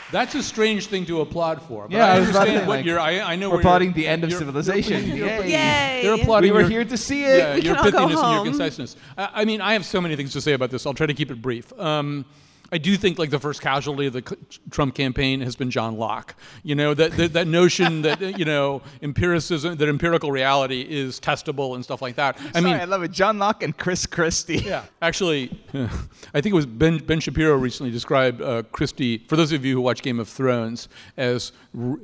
That's 0.11 0.35
a 0.35 0.43
strange 0.43 0.89
thing 0.89 1.07
to 1.07 1.21
applaud 1.21 1.63
for. 1.63 1.83
But 1.83 1.93
yeah, 1.93 2.07
I, 2.07 2.09
I 2.09 2.19
understand 2.19 2.67
what 2.67 2.79
like, 2.79 2.85
you're. 2.85 2.99
I, 2.99 3.21
I 3.21 3.37
know 3.37 3.51
we're 3.51 3.61
applauding 3.61 3.93
the 3.93 4.09
end 4.09 4.25
of 4.25 4.33
civilization. 4.33 5.07
You're, 5.07 5.29
you're, 5.29 5.45
Yay! 5.45 6.01
They're 6.03 6.15
applauding. 6.15 6.51
We 6.51 6.53
were 6.53 6.63
your, 6.63 6.71
here 6.71 6.85
to 6.87 6.97
see 6.97 7.23
it. 7.23 7.39
Yeah, 7.39 7.55
we 7.55 7.61
your 7.61 7.77
can 7.77 7.85
all 7.85 7.93
go 7.93 7.99
pithiness 7.99 8.25
and 8.25 8.35
your 8.35 8.45
conciseness. 8.45 8.97
I, 9.17 9.31
I, 9.35 9.45
mean, 9.45 9.61
I 9.61 9.75
have 9.75 9.87
so 9.87 10.01
many 10.01 10.17
things 10.17 10.33
to 10.33 10.41
say 10.41 10.55
about 10.55 10.71
this. 10.73 10.85
I'll 10.85 10.93
try 10.93 11.07
to 11.07 11.15
keep 11.15 11.31
it 11.31 11.41
brief. 11.41 11.73
Um, 11.79 12.25
I 12.71 12.79
do 12.79 12.97
think 12.97 13.19
like 13.19 13.31
the 13.31 13.39
first 13.39 13.63
casualty 13.63 14.07
of 14.07 14.13
the 14.13 14.23
Trump 14.71 14.95
campaign 14.95 15.41
has 15.41 15.57
been 15.57 15.71
John 15.71 15.97
Locke. 15.97 16.35
You 16.63 16.75
know 16.75 16.93
that 16.95 17.13
that, 17.13 17.33
that 17.33 17.47
notion 17.47 18.03
that 18.03 18.21
you 18.39 18.45
know 18.45 18.83
empiricism, 19.03 19.77
that 19.77 19.89
empirical 19.89 20.31
reality 20.31 20.87
is 20.89 21.19
testable 21.19 21.75
and 21.75 21.85
stuff 21.85 22.03
like 22.03 22.17
that. 22.17 22.37
I 22.39 22.61
Sorry, 22.61 22.65
mean, 22.65 22.75
I 22.75 22.85
love 22.85 23.03
it. 23.03 23.11
John 23.11 23.39
Locke 23.39 23.63
and 23.63 23.77
Chris 23.77 24.07
Christie. 24.07 24.59
Yeah, 24.59 24.85
actually, 25.01 25.59
I 25.75 26.41
think 26.41 26.47
it 26.47 26.55
was 26.55 26.67
Ben 26.67 26.99
Ben 26.99 27.21
Shapiro 27.21 27.57
recently 27.57 27.91
described 27.91 28.43
uh, 28.43 28.65
Christie. 28.73 29.19
For 29.29 29.37
those 29.37 29.53
of 29.53 29.65
you 29.65 29.75
who 29.75 29.81
watch 29.81 30.03
Game 30.03 30.21
of 30.21 30.29
Thrones, 30.29 30.89
as 31.17 31.53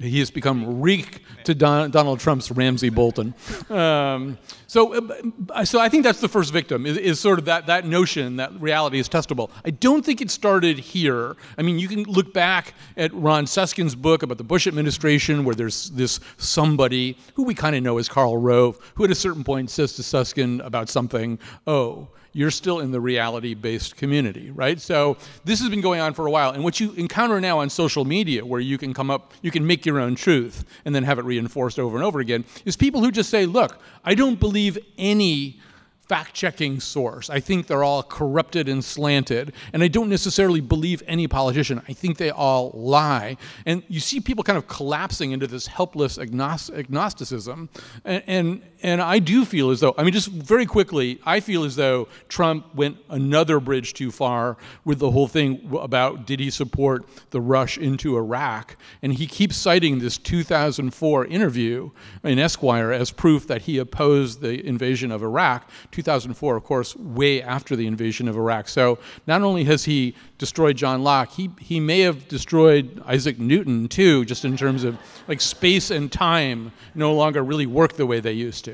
he 0.00 0.18
has 0.20 0.30
become 0.30 0.80
reek 0.80 1.22
to 1.44 1.54
Don, 1.54 1.90
Donald 1.90 2.20
Trump's 2.20 2.50
Ramsay 2.50 2.90
Bolton. 2.90 3.34
Um, 3.68 4.38
so, 4.66 4.94
uh, 5.50 5.64
so 5.64 5.80
I 5.80 5.88
think 5.88 6.04
that's 6.04 6.20
the 6.20 6.28
first 6.28 6.52
victim 6.52 6.86
is, 6.86 6.96
is 6.96 7.20
sort 7.20 7.38
of 7.38 7.44
that 7.44 7.66
that 7.66 7.86
notion 7.86 8.36
that 8.36 8.52
reality 8.60 8.98
is 8.98 9.08
testable. 9.08 9.50
I 9.64 9.70
don't 9.70 10.04
think 10.04 10.20
it 10.20 10.30
started 10.30 10.78
here. 10.78 11.36
I 11.58 11.62
mean, 11.62 11.78
you 11.78 11.88
can 11.88 12.04
look 12.04 12.32
back 12.32 12.74
at 12.96 13.12
Ron 13.14 13.46
Suskind's 13.46 13.94
book 13.94 14.22
about 14.22 14.38
the 14.38 14.44
Bush 14.44 14.66
administration, 14.66 15.44
where 15.44 15.54
there's 15.54 15.90
this 15.90 16.20
somebody 16.38 17.16
who 17.34 17.44
we 17.44 17.54
kind 17.54 17.76
of 17.76 17.82
know 17.82 17.98
as 17.98 18.08
Karl 18.08 18.36
Rove, 18.36 18.78
who 18.94 19.04
at 19.04 19.10
a 19.10 19.14
certain 19.14 19.44
point 19.44 19.70
says 19.70 19.94
to 19.94 20.02
Suskind 20.02 20.60
about 20.64 20.88
something, 20.88 21.38
"Oh." 21.66 22.08
You're 22.34 22.50
still 22.50 22.80
in 22.80 22.90
the 22.90 23.00
reality 23.00 23.54
based 23.54 23.96
community, 23.96 24.50
right? 24.50 24.78
So 24.80 25.16
this 25.44 25.60
has 25.60 25.70
been 25.70 25.80
going 25.80 26.00
on 26.00 26.12
for 26.12 26.26
a 26.26 26.30
while. 26.30 26.50
And 26.50 26.62
what 26.62 26.80
you 26.80 26.92
encounter 26.92 27.40
now 27.40 27.60
on 27.60 27.70
social 27.70 28.04
media, 28.04 28.44
where 28.44 28.60
you 28.60 28.76
can 28.76 28.92
come 28.92 29.10
up, 29.10 29.32
you 29.40 29.50
can 29.50 29.66
make 29.66 29.86
your 29.86 29.98
own 30.00 30.16
truth 30.16 30.64
and 30.84 30.94
then 30.94 31.04
have 31.04 31.18
it 31.18 31.24
reinforced 31.24 31.78
over 31.78 31.96
and 31.96 32.04
over 32.04 32.20
again, 32.20 32.44
is 32.66 32.76
people 32.76 33.02
who 33.02 33.10
just 33.10 33.30
say, 33.30 33.46
look, 33.46 33.80
I 34.04 34.14
don't 34.14 34.38
believe 34.38 34.76
any 34.98 35.60
fact 36.08 36.34
checking 36.34 36.80
source. 36.80 37.30
I 37.30 37.40
think 37.40 37.66
they're 37.66 37.84
all 37.84 38.02
corrupted 38.02 38.68
and 38.68 38.84
slanted. 38.84 39.54
And 39.72 39.82
I 39.82 39.88
don't 39.88 40.10
necessarily 40.10 40.60
believe 40.60 41.02
any 41.06 41.26
politician. 41.26 41.80
I 41.88 41.94
think 41.94 42.18
they 42.18 42.30
all 42.30 42.72
lie. 42.74 43.36
And 43.64 43.82
you 43.88 44.00
see 44.00 44.20
people 44.20 44.44
kind 44.44 44.58
of 44.58 44.68
collapsing 44.68 45.32
into 45.32 45.46
this 45.46 45.66
helpless 45.66 46.18
agnost- 46.18 46.76
agnosticism. 46.76 47.70
And, 48.04 48.22
and, 48.26 48.62
and 48.84 49.00
I 49.00 49.18
do 49.18 49.46
feel 49.46 49.70
as 49.70 49.80
though, 49.80 49.94
I 49.96 50.02
mean, 50.02 50.12
just 50.12 50.28
very 50.28 50.66
quickly, 50.66 51.18
I 51.24 51.40
feel 51.40 51.64
as 51.64 51.74
though 51.74 52.06
Trump 52.28 52.74
went 52.74 52.98
another 53.08 53.58
bridge 53.58 53.94
too 53.94 54.10
far 54.10 54.58
with 54.84 54.98
the 54.98 55.10
whole 55.10 55.26
thing 55.26 55.74
about 55.80 56.26
did 56.26 56.38
he 56.38 56.50
support 56.50 57.06
the 57.30 57.40
rush 57.40 57.78
into 57.78 58.14
Iraq. 58.14 58.76
And 59.00 59.14
he 59.14 59.26
keeps 59.26 59.56
citing 59.56 60.00
this 60.00 60.18
2004 60.18 61.24
interview 61.24 61.92
in 62.24 62.38
Esquire 62.38 62.92
as 62.92 63.10
proof 63.10 63.46
that 63.46 63.62
he 63.62 63.78
opposed 63.78 64.42
the 64.42 64.64
invasion 64.66 65.10
of 65.10 65.22
Iraq. 65.22 65.70
2004, 65.90 66.54
of 66.54 66.64
course, 66.64 66.94
way 66.94 67.40
after 67.40 67.76
the 67.76 67.86
invasion 67.86 68.28
of 68.28 68.36
Iraq. 68.36 68.68
So 68.68 68.98
not 69.26 69.40
only 69.40 69.64
has 69.64 69.84
he 69.84 70.14
destroyed 70.36 70.76
John 70.76 71.02
Locke, 71.02 71.32
he, 71.32 71.48
he 71.58 71.80
may 71.80 72.00
have 72.00 72.28
destroyed 72.28 73.02
Isaac 73.06 73.38
Newton 73.38 73.88
too, 73.88 74.26
just 74.26 74.44
in 74.44 74.58
terms 74.58 74.84
of 74.84 74.98
like 75.26 75.40
space 75.40 75.90
and 75.90 76.12
time 76.12 76.70
no 76.94 77.14
longer 77.14 77.42
really 77.42 77.64
work 77.64 77.94
the 77.94 78.04
way 78.04 78.20
they 78.20 78.32
used 78.32 78.66
to. 78.66 78.73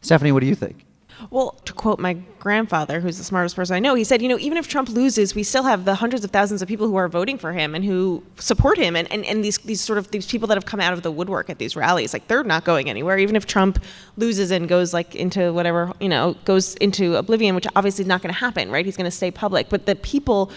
Stephanie, 0.00 0.32
what 0.32 0.40
do 0.40 0.46
you 0.46 0.54
think? 0.54 0.84
Well, 1.30 1.52
to 1.64 1.72
quote 1.72 1.98
my 1.98 2.14
grandfather, 2.38 3.00
who's 3.00 3.18
the 3.18 3.24
smartest 3.24 3.56
person 3.56 3.74
I 3.74 3.80
know, 3.80 3.94
he 3.94 4.04
said, 4.04 4.22
you 4.22 4.28
know, 4.28 4.38
even 4.38 4.56
if 4.56 4.68
Trump 4.68 4.88
loses, 4.88 5.34
we 5.34 5.42
still 5.42 5.64
have 5.64 5.84
the 5.84 5.96
hundreds 5.96 6.24
of 6.24 6.30
thousands 6.30 6.62
of 6.62 6.68
people 6.68 6.86
who 6.86 6.96
are 6.96 7.08
voting 7.08 7.38
for 7.38 7.52
him 7.52 7.74
and 7.74 7.84
who 7.84 8.22
support 8.38 8.78
him, 8.78 8.94
and, 8.94 9.10
and, 9.10 9.24
and 9.26 9.44
these 9.44 9.58
these 9.58 9.80
sort 9.80 9.98
of 9.98 10.10
these 10.12 10.26
people 10.26 10.46
that 10.48 10.56
have 10.56 10.64
come 10.64 10.80
out 10.80 10.92
of 10.92 11.02
the 11.02 11.10
woodwork 11.10 11.50
at 11.50 11.58
these 11.58 11.74
rallies, 11.74 12.12
like 12.12 12.28
they're 12.28 12.44
not 12.44 12.64
going 12.64 12.88
anywhere. 12.88 13.18
Even 13.18 13.34
if 13.34 13.46
Trump 13.46 13.82
loses 14.16 14.50
and 14.52 14.68
goes 14.68 14.94
like 14.94 15.16
into 15.16 15.52
whatever, 15.52 15.92
you 16.00 16.08
know, 16.08 16.36
goes 16.44 16.76
into 16.76 17.16
oblivion, 17.16 17.54
which 17.54 17.66
obviously 17.74 18.02
is 18.02 18.08
not 18.08 18.22
going 18.22 18.32
to 18.32 18.38
happen, 18.38 18.70
right? 18.70 18.84
He's 18.84 18.96
going 18.96 19.10
to 19.10 19.10
stay 19.10 19.32
public, 19.32 19.68
but 19.68 19.86
the 19.86 19.96
people, 19.96 20.52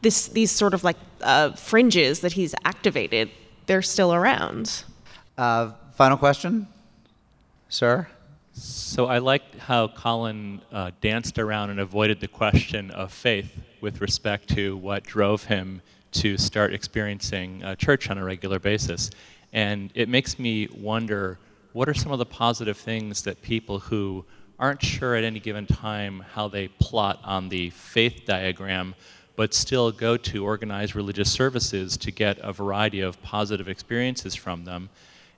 this 0.00 0.28
these 0.28 0.50
sort 0.50 0.72
of 0.72 0.84
like 0.84 0.96
uh, 1.20 1.52
fringes 1.52 2.20
that 2.20 2.32
he's 2.32 2.54
activated, 2.64 3.30
they're 3.66 3.82
still 3.82 4.14
around. 4.14 4.84
Uh, 5.36 5.72
final 5.92 6.16
question, 6.16 6.66
sir. 7.68 8.08
So 8.60 9.06
I 9.06 9.18
liked 9.18 9.54
how 9.56 9.86
Colin 9.86 10.60
uh, 10.72 10.90
danced 11.00 11.38
around 11.38 11.70
and 11.70 11.78
avoided 11.78 12.18
the 12.18 12.26
question 12.26 12.90
of 12.90 13.12
faith 13.12 13.52
with 13.80 14.00
respect 14.00 14.48
to 14.56 14.76
what 14.76 15.04
drove 15.04 15.44
him 15.44 15.80
to 16.12 16.36
start 16.36 16.74
experiencing 16.74 17.62
uh, 17.62 17.76
church 17.76 18.10
on 18.10 18.18
a 18.18 18.24
regular 18.24 18.58
basis. 18.58 19.10
And 19.52 19.92
it 19.94 20.08
makes 20.08 20.40
me 20.40 20.66
wonder 20.74 21.38
what 21.72 21.88
are 21.88 21.94
some 21.94 22.10
of 22.10 22.18
the 22.18 22.26
positive 22.26 22.76
things 22.76 23.22
that 23.22 23.40
people 23.42 23.78
who 23.78 24.24
aren't 24.58 24.82
sure 24.82 25.14
at 25.14 25.22
any 25.22 25.38
given 25.38 25.64
time 25.64 26.24
how 26.34 26.48
they 26.48 26.66
plot 26.66 27.20
on 27.22 27.50
the 27.50 27.70
faith 27.70 28.22
diagram, 28.26 28.96
but 29.36 29.54
still 29.54 29.92
go 29.92 30.16
to 30.16 30.44
organized 30.44 30.96
religious 30.96 31.30
services 31.30 31.96
to 31.98 32.10
get 32.10 32.38
a 32.38 32.52
variety 32.52 32.98
of 33.02 33.22
positive 33.22 33.68
experiences 33.68 34.34
from 34.34 34.64
them? 34.64 34.88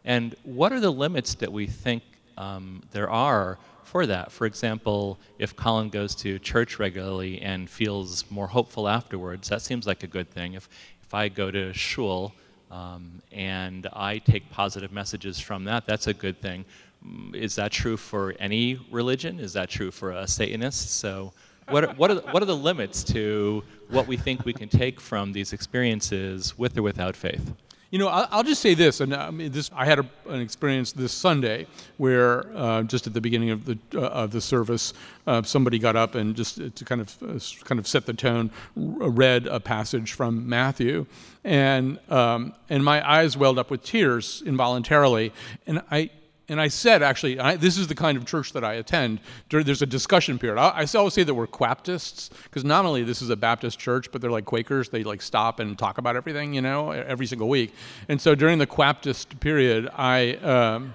And 0.06 0.34
what 0.42 0.72
are 0.72 0.80
the 0.80 0.90
limits 0.90 1.34
that 1.34 1.52
we 1.52 1.66
think 1.66 2.02
um, 2.40 2.82
there 2.92 3.10
are 3.10 3.58
for 3.84 4.06
that. 4.06 4.32
For 4.32 4.46
example, 4.46 5.18
if 5.38 5.54
Colin 5.56 5.90
goes 5.90 6.14
to 6.16 6.38
church 6.38 6.78
regularly 6.78 7.40
and 7.42 7.68
feels 7.68 8.24
more 8.30 8.46
hopeful 8.46 8.88
afterwards, 8.88 9.48
that 9.48 9.62
seems 9.62 9.86
like 9.86 10.02
a 10.02 10.06
good 10.06 10.28
thing. 10.28 10.54
If, 10.54 10.68
if 11.02 11.12
I 11.12 11.28
go 11.28 11.50
to 11.50 11.72
shul 11.74 12.32
um, 12.70 13.20
and 13.30 13.86
I 13.92 14.18
take 14.18 14.48
positive 14.50 14.90
messages 14.90 15.38
from 15.38 15.64
that, 15.64 15.84
that's 15.84 16.06
a 16.06 16.14
good 16.14 16.40
thing. 16.40 16.64
Mm, 17.04 17.34
is 17.34 17.56
that 17.56 17.72
true 17.72 17.96
for 17.96 18.34
any 18.38 18.78
religion? 18.90 19.38
Is 19.38 19.52
that 19.52 19.68
true 19.68 19.90
for 19.90 20.12
a 20.12 20.26
Satanist? 20.26 20.92
So, 20.92 21.32
what 21.68 21.84
are, 21.84 21.94
what, 21.94 22.10
are 22.10 22.16
what 22.32 22.42
are 22.42 22.46
the 22.46 22.56
limits 22.56 23.04
to 23.04 23.62
what 23.90 24.06
we 24.06 24.16
think 24.16 24.44
we 24.44 24.52
can 24.52 24.68
take 24.68 25.00
from 25.00 25.32
these 25.32 25.52
experiences 25.52 26.58
with 26.58 26.76
or 26.76 26.82
without 26.82 27.16
faith? 27.16 27.52
You 27.90 27.98
know, 27.98 28.06
I'll, 28.06 28.44
just 28.44 28.62
say 28.62 28.74
this, 28.74 29.00
and 29.00 29.12
I 29.12 29.32
mean, 29.32 29.50
this 29.50 29.68
I 29.74 29.84
had 29.84 29.98
a, 29.98 30.06
an 30.28 30.40
experience 30.40 30.92
this 30.92 31.12
Sunday 31.12 31.66
where 31.96 32.46
uh, 32.56 32.84
just 32.84 33.08
at 33.08 33.14
the 33.14 33.20
beginning 33.20 33.50
of 33.50 33.64
the 33.64 33.78
uh, 33.96 34.02
of 34.02 34.30
the 34.30 34.40
service, 34.40 34.94
uh, 35.26 35.42
somebody 35.42 35.80
got 35.80 35.96
up 35.96 36.14
and 36.14 36.36
just 36.36 36.54
to 36.76 36.84
kind 36.84 37.00
of 37.00 37.20
uh, 37.20 37.40
kind 37.64 37.80
of 37.80 37.88
set 37.88 38.06
the 38.06 38.12
tone, 38.12 38.52
read 38.76 39.48
a 39.48 39.58
passage 39.58 40.12
from 40.12 40.48
Matthew, 40.48 41.06
and 41.42 41.98
um, 42.10 42.52
and 42.68 42.84
my 42.84 43.08
eyes 43.08 43.36
welled 43.36 43.58
up 43.58 43.72
with 43.72 43.82
tears 43.82 44.40
involuntarily, 44.46 45.32
and 45.66 45.82
I 45.90 46.10
and 46.50 46.60
I 46.60 46.68
said, 46.68 47.02
actually, 47.02 47.38
I, 47.38 47.56
this 47.56 47.78
is 47.78 47.86
the 47.86 47.94
kind 47.94 48.18
of 48.18 48.26
church 48.26 48.52
that 48.52 48.64
I 48.64 48.74
attend. 48.74 49.20
There's 49.48 49.82
a 49.82 49.86
discussion 49.86 50.38
period. 50.38 50.60
I, 50.60 50.82
I 50.82 50.86
always 50.98 51.14
say 51.14 51.22
that 51.22 51.32
we're 51.32 51.46
Quaptists 51.46 52.28
because 52.44 52.64
nominally 52.64 53.04
this 53.04 53.22
is 53.22 53.30
a 53.30 53.36
Baptist 53.36 53.78
church, 53.78 54.10
but 54.10 54.20
they're 54.20 54.30
like 54.30 54.44
Quakers. 54.44 54.88
They 54.88 55.04
like 55.04 55.22
stop 55.22 55.60
and 55.60 55.78
talk 55.78 55.98
about 55.98 56.16
everything, 56.16 56.52
you 56.52 56.60
know, 56.60 56.90
every 56.90 57.26
single 57.26 57.48
week. 57.48 57.72
And 58.08 58.20
so 58.20 58.34
during 58.34 58.58
the 58.58 58.66
Quaptist 58.66 59.40
period, 59.40 59.88
I. 59.96 60.34
Um, 60.34 60.94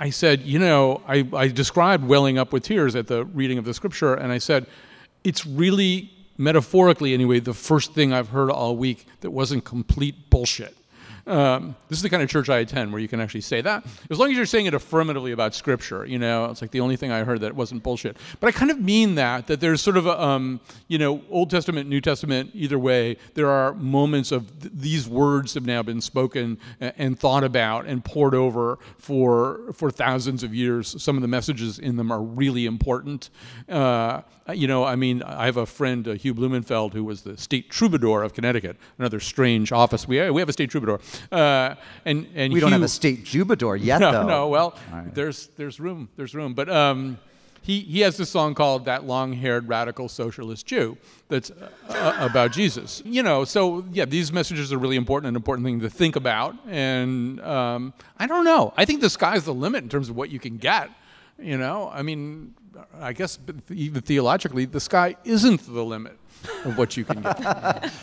I 0.00 0.10
said, 0.10 0.42
you 0.42 0.60
know, 0.60 1.02
I, 1.08 1.28
I 1.32 1.48
described 1.48 2.06
welling 2.06 2.38
up 2.38 2.52
with 2.52 2.62
tears 2.62 2.94
at 2.94 3.08
the 3.08 3.24
reading 3.24 3.58
of 3.58 3.64
the 3.64 3.74
scripture, 3.74 4.14
and 4.14 4.30
I 4.30 4.38
said, 4.38 4.68
it's 5.24 5.44
really, 5.44 6.12
metaphorically 6.36 7.14
anyway, 7.14 7.40
the 7.40 7.52
first 7.52 7.94
thing 7.94 8.12
I've 8.12 8.28
heard 8.28 8.48
all 8.48 8.76
week 8.76 9.06
that 9.22 9.32
wasn't 9.32 9.64
complete 9.64 10.30
bullshit. 10.30 10.77
Um, 11.28 11.76
this 11.88 11.98
is 11.98 12.02
the 12.02 12.08
kind 12.08 12.22
of 12.22 12.30
church 12.30 12.48
I 12.48 12.58
attend 12.58 12.90
where 12.90 13.00
you 13.00 13.06
can 13.06 13.20
actually 13.20 13.42
say 13.42 13.60
that. 13.60 13.84
As 14.10 14.18
long 14.18 14.30
as 14.30 14.36
you're 14.36 14.46
saying 14.46 14.64
it 14.64 14.72
affirmatively 14.72 15.32
about 15.32 15.54
Scripture, 15.54 16.06
you 16.06 16.18
know, 16.18 16.46
it's 16.46 16.62
like 16.62 16.70
the 16.70 16.80
only 16.80 16.96
thing 16.96 17.12
I 17.12 17.22
heard 17.22 17.42
that 17.42 17.54
wasn't 17.54 17.82
bullshit. 17.82 18.16
But 18.40 18.48
I 18.48 18.52
kind 18.52 18.70
of 18.70 18.80
mean 18.80 19.16
that, 19.16 19.46
that 19.48 19.60
there's 19.60 19.82
sort 19.82 19.98
of 19.98 20.06
a, 20.06 20.20
um, 20.20 20.60
you 20.88 20.96
know, 20.96 21.22
Old 21.28 21.50
Testament, 21.50 21.88
New 21.88 22.00
Testament, 22.00 22.50
either 22.54 22.78
way, 22.78 23.18
there 23.34 23.50
are 23.50 23.74
moments 23.74 24.32
of 24.32 24.58
th- 24.60 24.72
these 24.74 25.06
words 25.06 25.52
have 25.52 25.66
now 25.66 25.82
been 25.82 26.00
spoken 26.00 26.58
and, 26.80 26.94
and 26.96 27.18
thought 27.18 27.44
about 27.44 27.84
and 27.84 28.02
poured 28.02 28.34
over 28.34 28.78
for, 28.96 29.72
for 29.74 29.90
thousands 29.90 30.42
of 30.42 30.54
years. 30.54 31.00
Some 31.02 31.16
of 31.16 31.22
the 31.22 31.28
messages 31.28 31.78
in 31.78 31.96
them 31.96 32.10
are 32.10 32.22
really 32.22 32.64
important. 32.64 33.28
Uh, 33.68 34.22
you 34.54 34.66
know, 34.66 34.84
I 34.84 34.96
mean, 34.96 35.22
I 35.22 35.44
have 35.44 35.58
a 35.58 35.66
friend, 35.66 36.08
uh, 36.08 36.12
Hugh 36.12 36.32
Blumenfeld, 36.32 36.94
who 36.94 37.04
was 37.04 37.22
the 37.22 37.36
state 37.36 37.68
troubadour 37.68 38.22
of 38.22 38.32
Connecticut, 38.32 38.78
another 38.98 39.20
strange 39.20 39.72
office. 39.72 40.08
We, 40.08 40.30
we 40.30 40.40
have 40.40 40.48
a 40.48 40.54
state 40.54 40.70
troubadour. 40.70 41.00
Uh, 41.30 41.74
and, 42.04 42.26
and 42.34 42.52
we 42.52 42.60
don't 42.60 42.72
have 42.72 42.82
a 42.82 42.88
state 42.88 43.24
troubadour 43.24 43.76
yet, 43.80 44.00
no, 44.00 44.12
though. 44.12 44.26
No, 44.26 44.48
well, 44.48 44.78
right. 44.92 45.14
there's, 45.14 45.48
there's 45.56 45.80
room, 45.80 46.08
there's 46.16 46.34
room. 46.34 46.54
But 46.54 46.68
um, 46.68 47.18
he, 47.62 47.80
he 47.80 48.00
has 48.00 48.16
this 48.16 48.30
song 48.30 48.54
called 48.54 48.86
That 48.86 49.04
Long 49.04 49.34
Haired 49.34 49.68
Radical 49.68 50.08
Socialist 50.08 50.64
Jew 50.64 50.96
that's 51.28 51.50
uh, 51.50 52.16
about 52.18 52.52
Jesus. 52.52 53.02
You 53.04 53.22
know, 53.22 53.44
so 53.44 53.84
yeah, 53.92 54.06
these 54.06 54.32
messages 54.32 54.72
are 54.72 54.78
really 54.78 54.96
important, 54.96 55.28
an 55.28 55.36
important 55.36 55.66
thing 55.66 55.80
to 55.80 55.90
think 55.90 56.16
about. 56.16 56.56
And 56.66 57.40
um, 57.40 57.92
I 58.18 58.26
don't 58.26 58.44
know. 58.44 58.72
I 58.76 58.86
think 58.86 59.02
the 59.02 59.10
sky's 59.10 59.44
the 59.44 59.52
limit 59.52 59.82
in 59.82 59.90
terms 59.90 60.08
of 60.08 60.16
what 60.16 60.30
you 60.30 60.38
can 60.38 60.56
get. 60.56 60.90
You 61.38 61.58
know, 61.58 61.90
I 61.92 62.02
mean, 62.02 62.54
I 62.98 63.12
guess 63.12 63.38
even 63.70 64.00
theologically, 64.02 64.64
the 64.64 64.80
sky 64.80 65.16
isn't 65.24 65.72
the 65.72 65.84
limit 65.84 66.18
of 66.64 66.78
what 66.78 66.96
you 66.96 67.04
can 67.04 67.22
get. 67.22 67.92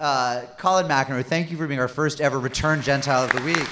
uh, 0.00 0.42
Colin 0.58 0.86
McEnroe, 0.86 1.24
thank 1.24 1.50
you 1.50 1.56
for 1.56 1.66
being 1.66 1.80
our 1.80 1.88
first 1.88 2.20
ever 2.20 2.38
return 2.38 2.82
Gentile 2.82 3.24
of 3.24 3.32
the 3.32 3.42
week. 3.42 3.68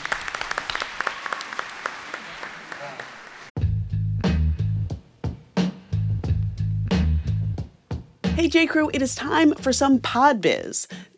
Hey 8.35 8.49
J. 8.49 8.67
Crew, 8.67 8.91
it 8.93 9.03
is 9.03 9.15
time 9.15 9.55
for 9.55 9.73
some 9.73 10.01
pod 10.01 10.41
biz. 10.41 10.89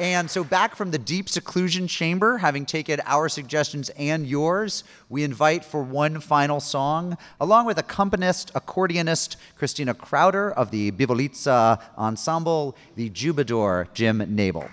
And 0.00 0.30
so, 0.30 0.42
back 0.42 0.76
from 0.76 0.92
the 0.92 0.98
deep 0.98 1.28
seclusion 1.28 1.86
chamber, 1.86 2.38
having 2.38 2.64
taken 2.64 3.02
our 3.04 3.28
suggestions 3.28 3.90
and 3.98 4.26
yours, 4.26 4.82
we 5.10 5.24
invite 5.24 5.62
for 5.62 5.82
one 5.82 6.20
final 6.20 6.58
song, 6.58 7.18
along 7.38 7.66
with 7.66 7.76
accompanist, 7.76 8.50
accordionist 8.54 9.36
Christina 9.58 9.92
Crowder 9.92 10.52
of 10.52 10.70
the 10.70 10.90
Bivolizza 10.92 11.82
Ensemble, 11.98 12.78
the 12.96 13.10
Jubador 13.10 13.92
Jim 13.92 14.24
Nabel. 14.26 14.70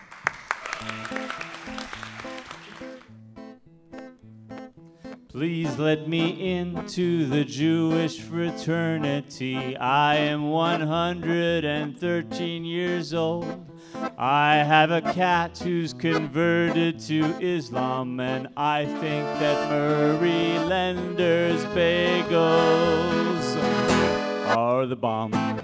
Please 5.38 5.77
let 5.77 6.07
me 6.07 6.57
into 6.57 7.27
the 7.27 7.45
Jewish 7.45 8.19
fraternity. 8.19 9.77
I 9.77 10.15
am 10.15 10.49
113 10.49 12.65
years 12.65 13.13
old. 13.13 13.69
I 14.17 14.55
have 14.55 14.89
a 14.89 15.03
cat 15.13 15.59
who's 15.59 15.93
converted 15.93 16.99
to 17.01 17.23
Islam, 17.39 18.19
and 18.19 18.47
I 18.57 18.85
think 18.85 19.27
that 19.38 19.69
Murray 19.69 20.57
Lender's 20.57 21.63
bagels 21.65 23.57
are 24.55 24.88
the 24.88 24.95
bomb. 24.95 25.57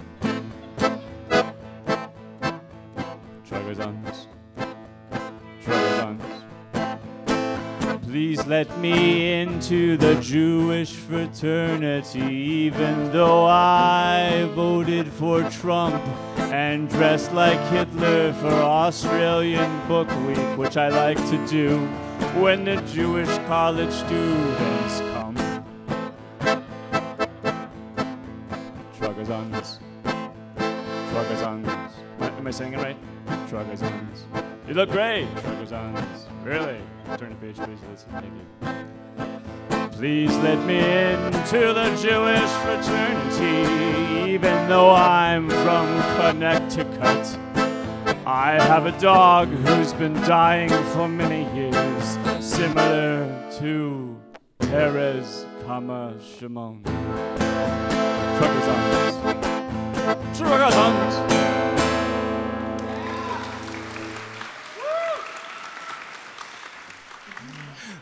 Let 8.53 8.77
me 8.77 9.41
into 9.41 9.97
the 9.97 10.13
Jewish 10.21 10.93
fraternity, 10.93 12.19
even 12.21 13.11
though 13.11 13.45
I 13.47 14.47
voted 14.53 15.07
for 15.07 15.41
Trump 15.49 15.99
and 16.53 16.87
dressed 16.87 17.33
like 17.33 17.59
Hitler 17.71 18.31
for 18.33 18.53
Australian 18.53 19.71
Book 19.87 20.07
Week, 20.27 20.37
which 20.55 20.77
I 20.77 20.89
like 20.89 21.17
to 21.31 21.47
do 21.47 21.79
when 22.43 22.63
the 22.63 22.75
Jewish 22.93 23.35
college 23.47 23.91
students 23.91 24.99
come. 25.13 25.35
Tragazans. 28.99 29.79
Tragazans. 31.11 31.91
Am 32.19 32.45
I 32.45 32.51
saying 32.51 32.73
it 32.73 32.77
right? 32.77 32.97
Tragazans. 33.49 34.52
You 34.67 34.75
look 34.75 34.91
great, 34.91 35.27
Tragazans. 35.35 36.25
Really? 36.43 36.79
Turn 37.17 37.29
the 37.29 37.35
page, 37.35 37.57
please. 37.57 37.79
Listen. 37.91 38.09
Thank 38.11 38.33
you. 38.33 39.87
Please 39.97 40.35
let 40.37 40.65
me 40.65 40.79
into 40.79 41.73
the 41.73 41.89
Jewish 42.01 42.49
fraternity, 42.63 44.31
even 44.31 44.69
though 44.69 44.91
I'm 44.91 45.49
from 45.49 45.87
Connecticut. 46.17 47.37
I 48.25 48.53
have 48.53 48.85
a 48.85 48.97
dog 49.01 49.49
who's 49.49 49.91
been 49.93 50.13
dying 50.21 50.69
for 50.93 51.09
many 51.09 51.43
years, 51.53 52.17
similar 52.39 53.27
to 53.59 54.17
Peres, 54.59 55.45
comma, 55.65 56.15
Shimon. 56.21 56.83
Truckers 58.37 58.65
Truckers 60.37 61.42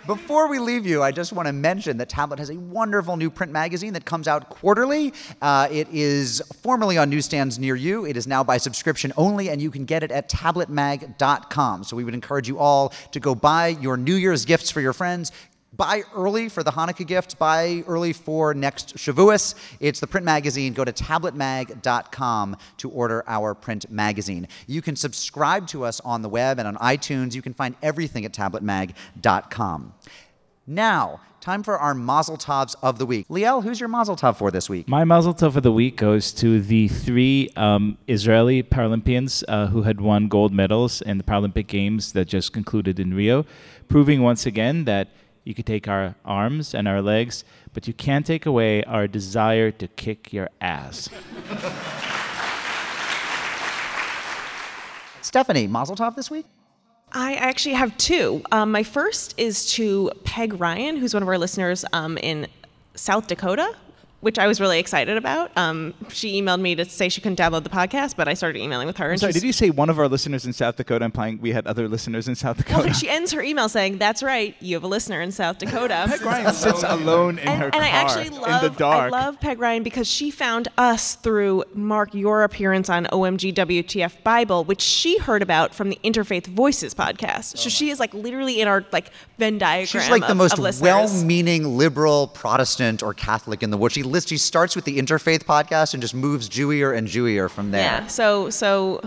Before 0.07 0.47
we 0.47 0.57
leave 0.57 0.87
you, 0.87 1.03
I 1.03 1.11
just 1.11 1.31
want 1.31 1.47
to 1.47 1.53
mention 1.53 1.97
that 1.97 2.09
Tablet 2.09 2.39
has 2.39 2.49
a 2.49 2.57
wonderful 2.57 3.17
new 3.17 3.29
print 3.29 3.51
magazine 3.51 3.93
that 3.93 4.03
comes 4.03 4.27
out 4.27 4.49
quarterly. 4.49 5.13
Uh, 5.43 5.67
it 5.71 5.87
is 5.91 6.41
formerly 6.63 6.97
on 6.97 7.11
newsstands 7.11 7.59
near 7.59 7.75
you. 7.75 8.05
It 8.05 8.17
is 8.17 8.25
now 8.25 8.43
by 8.43 8.57
subscription 8.57 9.13
only, 9.15 9.49
and 9.49 9.61
you 9.61 9.69
can 9.69 9.85
get 9.85 10.01
it 10.01 10.11
at 10.11 10.27
tabletmag.com. 10.27 11.83
So 11.83 11.95
we 11.95 12.03
would 12.03 12.15
encourage 12.15 12.47
you 12.47 12.57
all 12.57 12.93
to 13.11 13.19
go 13.19 13.35
buy 13.35 13.67
your 13.67 13.95
New 13.95 14.15
Year's 14.15 14.43
gifts 14.43 14.71
for 14.71 14.81
your 14.81 14.93
friends. 14.93 15.31
Buy 15.73 16.03
early 16.13 16.49
for 16.49 16.63
the 16.63 16.71
Hanukkah 16.71 17.07
gifts. 17.07 17.33
Buy 17.33 17.85
early 17.87 18.11
for 18.11 18.53
next 18.53 18.97
Shavuos. 18.97 19.55
It's 19.79 20.01
the 20.01 20.07
print 20.07 20.25
magazine. 20.25 20.73
Go 20.73 20.83
to 20.83 20.91
tabletmag.com 20.91 22.57
to 22.77 22.89
order 22.89 23.23
our 23.25 23.55
print 23.55 23.89
magazine. 23.89 24.49
You 24.67 24.81
can 24.81 24.97
subscribe 24.97 25.67
to 25.67 25.85
us 25.85 26.01
on 26.01 26.23
the 26.23 26.29
web 26.29 26.59
and 26.59 26.67
on 26.67 26.75
iTunes. 26.75 27.33
You 27.33 27.41
can 27.41 27.53
find 27.53 27.75
everything 27.81 28.25
at 28.25 28.33
tabletmag.com. 28.33 29.93
Now, 30.67 31.21
time 31.39 31.63
for 31.63 31.79
our 31.79 31.93
Mazel 31.93 32.37
Tovs 32.37 32.75
of 32.83 32.99
the 32.99 33.05
week. 33.05 33.29
Liel, 33.29 33.63
who's 33.63 33.79
your 33.79 33.89
Mazel 33.89 34.17
Tov 34.17 34.35
for 34.35 34.51
this 34.51 34.69
week? 34.69 34.89
My 34.89 35.05
Mazel 35.05 35.33
Tov 35.33 35.55
of 35.55 35.63
the 35.63 35.71
week 35.71 35.95
goes 35.95 36.33
to 36.33 36.59
the 36.59 36.89
three 36.89 37.49
um, 37.55 37.97
Israeli 38.09 38.61
Paralympians 38.61 39.41
uh, 39.47 39.67
who 39.67 39.83
had 39.83 40.01
won 40.01 40.27
gold 40.27 40.53
medals 40.53 41.01
in 41.01 41.17
the 41.17 41.23
Paralympic 41.23 41.67
Games 41.67 42.11
that 42.11 42.25
just 42.25 42.51
concluded 42.51 42.99
in 42.99 43.13
Rio, 43.13 43.45
proving 43.87 44.21
once 44.21 44.45
again 44.45 44.83
that 44.83 45.07
you 45.43 45.53
could 45.53 45.65
take 45.65 45.87
our 45.87 46.15
arms 46.23 46.73
and 46.73 46.87
our 46.87 47.01
legs, 47.01 47.43
but 47.73 47.87
you 47.87 47.93
can't 47.93 48.25
take 48.25 48.45
away 48.45 48.83
our 48.83 49.07
desire 49.07 49.71
to 49.71 49.87
kick 49.87 50.31
your 50.33 50.49
ass. 50.59 51.09
Stephanie, 55.21 55.67
Mazel 55.67 55.95
Tov 55.95 56.15
this 56.15 56.29
week? 56.29 56.45
I 57.13 57.35
actually 57.35 57.75
have 57.75 57.95
two. 57.97 58.41
Um, 58.51 58.71
my 58.71 58.83
first 58.83 59.33
is 59.37 59.71
to 59.73 60.11
Peg 60.23 60.59
Ryan, 60.59 60.97
who's 60.97 61.13
one 61.13 61.23
of 61.23 61.29
our 61.29 61.37
listeners 61.37 61.83
um, 61.93 62.17
in 62.17 62.47
South 62.95 63.27
Dakota, 63.27 63.75
which 64.21 64.39
I 64.39 64.47
was 64.47 64.61
really 64.61 64.79
excited 64.79 65.17
about. 65.17 65.55
Um, 65.57 65.93
she 66.09 66.41
emailed 66.41 66.61
me 66.61 66.75
to 66.75 66.85
say 66.85 67.09
she 67.09 67.21
couldn't 67.21 67.39
download 67.39 67.63
the 67.63 67.69
podcast, 67.69 68.15
but 68.15 68.27
I 68.27 68.35
started 68.35 68.59
emailing 68.59 68.87
with 68.87 68.97
her. 68.97 69.05
I'm 69.05 69.11
and 69.11 69.19
sorry, 69.19 69.33
did 69.33 69.43
you 69.43 69.51
say 69.51 69.69
one 69.69 69.89
of 69.89 69.99
our 69.99 70.07
listeners 70.07 70.45
in 70.45 70.53
South 70.53 70.75
Dakota? 70.77 71.05
Implying 71.05 71.39
we 71.41 71.51
had 71.51 71.67
other 71.67 71.87
listeners 71.87 72.27
in 72.27 72.35
South 72.35 72.57
Dakota. 72.57 72.85
Well, 72.85 72.93
she 72.93 73.09
ends 73.09 73.31
her 73.31 73.41
email 73.41 73.67
saying, 73.67 73.97
"That's 73.97 74.23
right, 74.23 74.55
you 74.59 74.75
have 74.75 74.83
a 74.83 74.87
listener 74.87 75.21
in 75.21 75.31
South 75.31 75.57
Dakota." 75.57 76.05
Peg 76.09 76.21
Ryan 76.21 76.53
sits 76.53 76.83
alone 76.83 77.39
in 77.39 77.47
her 77.47 77.65
and 77.65 77.73
car 77.73 77.81
I 77.81 77.87
actually 77.87 78.29
love, 78.29 78.63
in 78.63 78.71
the 78.71 78.77
dark. 78.77 79.13
I 79.13 79.25
love 79.25 79.39
Peg 79.39 79.59
Ryan 79.59 79.83
because 79.83 80.07
she 80.07 80.29
found 80.31 80.67
us 80.77 81.15
through 81.15 81.63
Mark 81.73 82.13
your 82.13 82.43
appearance 82.43 82.89
on 82.89 83.05
OMG 83.07 83.53
WTF 83.53 84.23
Bible, 84.23 84.63
which 84.63 84.81
she 84.81 85.17
heard 85.17 85.41
about 85.41 85.73
from 85.73 85.89
the 85.89 85.99
Interfaith 86.03 86.45
Voices 86.45 86.93
podcast. 86.93 87.57
So 87.57 87.69
she 87.69 87.89
is 87.89 87.99
like 87.99 88.13
literally 88.13 88.61
in 88.61 88.67
our 88.67 88.85
like 88.91 89.11
Venn 89.39 89.57
diagram. 89.57 89.87
She's 89.87 90.09
like 90.09 90.27
the 90.27 90.35
most 90.35 90.59
well-meaning 90.81 91.77
liberal 91.77 92.27
Protestant 92.27 93.01
or 93.01 93.13
Catholic 93.13 93.63
in 93.63 93.71
the 93.71 93.77
world. 93.77 93.91
She 93.91 94.03
lists, 94.11 94.29
she 94.29 94.37
starts 94.37 94.75
with 94.75 94.85
the 94.85 94.97
interfaith 94.99 95.43
podcast 95.43 95.93
and 95.93 96.01
just 96.01 96.13
moves 96.13 96.49
Jewier 96.49 96.95
and 96.95 97.07
Jewier 97.07 97.49
from 97.49 97.71
there. 97.71 97.81
Yeah. 97.81 98.07
So 98.07 98.49
so. 98.49 99.01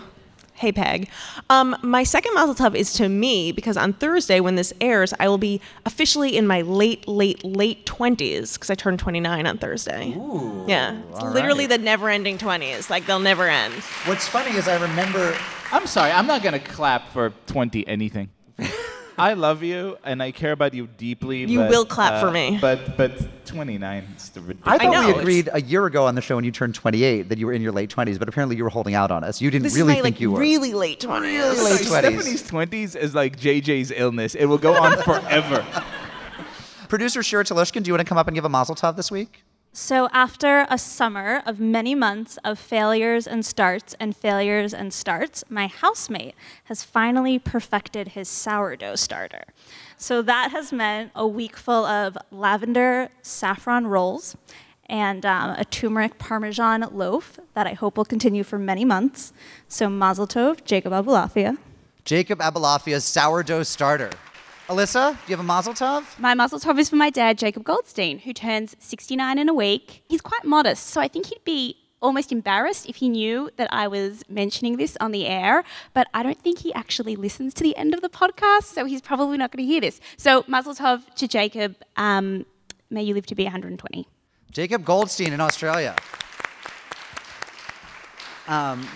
Hey 0.56 0.70
Peg. 0.70 1.10
Um, 1.50 1.76
my 1.82 2.04
second 2.04 2.32
Mazel 2.32 2.54
Tov 2.54 2.76
is 2.76 2.92
to 2.94 3.08
me 3.08 3.50
because 3.50 3.76
on 3.76 3.92
Thursday 3.92 4.38
when 4.38 4.54
this 4.54 4.72
airs, 4.80 5.12
I 5.18 5.26
will 5.26 5.36
be 5.36 5.60
officially 5.84 6.36
in 6.36 6.46
my 6.46 6.60
late, 6.60 7.08
late, 7.08 7.44
late 7.44 7.84
twenties 7.86 8.54
because 8.54 8.70
I 8.70 8.76
turned 8.76 9.00
29 9.00 9.48
on 9.48 9.58
Thursday. 9.58 10.12
Ooh. 10.12 10.64
Yeah. 10.68 10.96
It's 11.10 11.22
literally 11.22 11.64
right. 11.64 11.70
the 11.70 11.78
never-ending 11.78 12.38
20s. 12.38 12.88
Like 12.88 13.04
they'll 13.04 13.18
never 13.18 13.48
end. 13.48 13.74
What's 14.04 14.28
funny 14.28 14.56
is 14.56 14.68
I 14.68 14.80
remember. 14.80 15.36
I'm 15.72 15.88
sorry, 15.88 16.12
I'm 16.12 16.28
not 16.28 16.44
gonna 16.44 16.60
clap 16.60 17.08
for 17.08 17.30
20 17.48 17.88
anything. 17.88 18.30
I 19.18 19.34
love 19.34 19.62
you 19.62 19.96
and 20.04 20.22
I 20.22 20.32
care 20.32 20.52
about 20.52 20.74
you 20.74 20.86
deeply. 20.86 21.44
You 21.44 21.60
but, 21.60 21.70
will 21.70 21.84
clap 21.84 22.20
for 22.20 22.28
uh, 22.28 22.32
me. 22.32 22.58
But 22.60 22.96
but 22.96 23.43
29 23.54 24.06
is 24.16 24.28
the 24.30 24.40
I 24.40 24.44
ridiculous. 24.44 24.78
thought 24.82 24.92
know, 24.92 25.00
we 25.00 25.08
it's- 25.10 25.20
agreed 25.22 25.48
a 25.52 25.60
year 25.62 25.86
ago 25.86 26.06
on 26.06 26.14
the 26.14 26.20
show 26.20 26.36
when 26.36 26.44
you 26.44 26.50
turned 26.50 26.74
28 26.74 27.28
that 27.28 27.38
you 27.38 27.46
were 27.46 27.52
in 27.52 27.62
your 27.62 27.72
late 27.72 27.90
20s, 27.90 28.18
but 28.18 28.28
apparently 28.28 28.56
you 28.56 28.64
were 28.64 28.70
holding 28.70 28.94
out 28.94 29.10
on 29.10 29.24
us. 29.24 29.40
You 29.40 29.50
didn't 29.50 29.62
This 29.64 29.74
really 29.76 29.92
is 29.94 29.98
my 29.98 30.02
think 30.02 30.16
like 30.16 30.20
you 30.20 30.30
were. 30.32 30.40
really 30.40 30.74
late 30.74 31.00
20s. 31.00 31.20
Really 31.22 31.60
late 31.62 31.80
20s. 31.80 31.86
Stephanie's 31.86 32.42
20s 32.42 32.96
is 32.96 33.14
like 33.14 33.38
JJ's 33.38 33.92
illness. 33.94 34.34
It 34.34 34.46
will 34.46 34.58
go 34.58 34.74
on 34.74 34.96
forever. 35.02 35.64
Producer 36.88 37.22
Shira 37.22 37.44
Telushkin, 37.44 37.82
do 37.82 37.88
you 37.88 37.92
want 37.94 38.00
to 38.00 38.08
come 38.08 38.18
up 38.18 38.28
and 38.28 38.34
give 38.34 38.44
a 38.44 38.48
Mazel 38.48 38.74
Tov 38.74 38.96
this 38.96 39.10
week? 39.10 39.42
So, 39.76 40.08
after 40.12 40.66
a 40.70 40.78
summer 40.78 41.42
of 41.46 41.58
many 41.58 41.96
months 41.96 42.38
of 42.44 42.60
failures 42.60 43.26
and 43.26 43.44
starts 43.44 43.96
and 43.98 44.16
failures 44.16 44.72
and 44.72 44.92
starts, 44.94 45.42
my 45.48 45.66
housemate 45.66 46.36
has 46.66 46.84
finally 46.84 47.40
perfected 47.40 48.08
his 48.08 48.28
sourdough 48.28 48.94
starter. 48.94 49.42
So, 50.04 50.20
that 50.20 50.50
has 50.50 50.70
meant 50.70 51.12
a 51.14 51.26
week 51.26 51.56
full 51.56 51.86
of 51.86 52.18
lavender 52.30 53.08
saffron 53.22 53.86
rolls 53.86 54.36
and 54.84 55.24
um, 55.24 55.54
a 55.56 55.64
turmeric 55.64 56.18
parmesan 56.18 56.86
loaf 56.92 57.40
that 57.54 57.66
I 57.66 57.72
hope 57.72 57.96
will 57.96 58.04
continue 58.04 58.44
for 58.44 58.58
many 58.58 58.84
months. 58.84 59.32
So, 59.66 59.88
Mazel 59.88 60.26
Tov, 60.26 60.62
Jacob 60.66 60.92
Abulafia. 60.92 61.56
Jacob 62.04 62.40
Abulafia's 62.40 63.06
sourdough 63.06 63.62
starter. 63.62 64.10
Alyssa, 64.68 65.12
do 65.12 65.18
you 65.26 65.36
have 65.38 65.40
a 65.40 65.42
Mazel 65.42 65.72
Tov? 65.72 66.18
My 66.18 66.34
Mazel 66.34 66.60
Tov 66.60 66.78
is 66.78 66.90
for 66.90 66.96
my 66.96 67.08
dad, 67.08 67.38
Jacob 67.38 67.64
Goldstein, 67.64 68.18
who 68.18 68.34
turns 68.34 68.76
69 68.80 69.38
in 69.38 69.48
a 69.48 69.54
week. 69.54 70.02
He's 70.06 70.20
quite 70.20 70.44
modest, 70.44 70.84
so 70.84 71.00
I 71.00 71.08
think 71.08 71.28
he'd 71.28 71.44
be 71.46 71.78
almost 72.04 72.30
embarrassed 72.30 72.86
if 72.88 72.96
he 72.96 73.08
knew 73.08 73.50
that 73.56 73.68
I 73.72 73.88
was 73.88 74.22
mentioning 74.28 74.76
this 74.76 74.96
on 75.00 75.10
the 75.10 75.26
air, 75.26 75.64
but 75.94 76.06
I 76.14 76.22
don't 76.22 76.40
think 76.40 76.58
he 76.60 76.72
actually 76.74 77.16
listens 77.16 77.54
to 77.54 77.62
the 77.64 77.74
end 77.76 77.94
of 77.94 78.02
the 78.02 78.08
podcast, 78.08 78.64
so 78.64 78.84
he's 78.84 79.00
probably 79.00 79.38
not 79.38 79.50
going 79.50 79.64
to 79.66 79.66
hear 79.72 79.80
this. 79.80 80.00
So, 80.16 80.44
Mazel 80.46 80.74
Tov 80.74 81.12
to 81.14 81.26
Jacob. 81.26 81.76
Um, 81.96 82.44
may 82.90 83.02
you 83.02 83.14
live 83.14 83.26
to 83.26 83.34
be 83.34 83.44
120. 83.44 84.06
Jacob 84.52 84.84
Goldstein 84.84 85.32
in 85.32 85.40
Australia. 85.40 85.96
Um, 88.46 88.86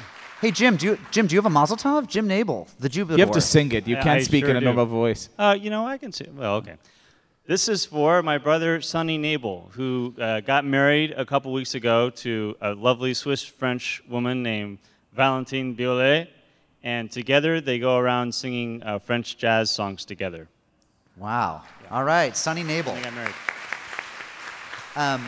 Hey 0.40 0.52
Jim, 0.52 0.76
do 0.76 0.86
you 0.86 0.98
Jim, 1.10 1.26
do 1.26 1.34
you 1.34 1.38
have 1.38 1.46
a 1.46 1.50
Mazel 1.50 1.76
Tov? 1.76 2.06
Jim 2.06 2.28
Nabel, 2.28 2.68
the 2.78 2.88
Jew. 2.88 3.04
You 3.10 3.16
have 3.16 3.32
to 3.32 3.40
sing 3.40 3.72
it. 3.72 3.88
You 3.88 3.96
can't 3.96 4.20
I 4.20 4.22
speak 4.22 4.44
sure 4.44 4.50
in 4.50 4.56
a 4.56 4.60
do. 4.60 4.66
normal 4.66 4.86
voice. 4.86 5.30
Uh, 5.36 5.56
you 5.60 5.68
know, 5.68 5.84
I 5.84 5.98
can 5.98 6.12
sing. 6.12 6.36
Well, 6.36 6.54
okay. 6.56 6.76
This 7.48 7.66
is 7.66 7.86
for 7.86 8.22
my 8.22 8.36
brother 8.36 8.82
Sonny 8.82 9.16
Nabel, 9.16 9.70
who 9.72 10.14
uh, 10.20 10.40
got 10.40 10.66
married 10.66 11.12
a 11.12 11.24
couple 11.24 11.50
weeks 11.50 11.74
ago 11.74 12.10
to 12.10 12.54
a 12.60 12.74
lovely 12.74 13.14
Swiss 13.14 13.42
French 13.42 14.02
woman 14.06 14.42
named 14.42 14.80
Valentine 15.14 15.74
Biolay, 15.74 16.28
and 16.82 17.10
together 17.10 17.62
they 17.62 17.78
go 17.78 17.96
around 17.96 18.34
singing 18.34 18.82
uh, 18.82 18.98
French 18.98 19.38
jazz 19.38 19.70
songs 19.70 20.04
together. 20.04 20.46
Wow. 21.16 21.62
All 21.90 22.04
right, 22.04 22.36
Sonny 22.36 22.62
Nabel. 22.62 22.92
They 22.92 23.00
got 23.00 23.14
married. 23.14 23.34
Um, 24.94 25.24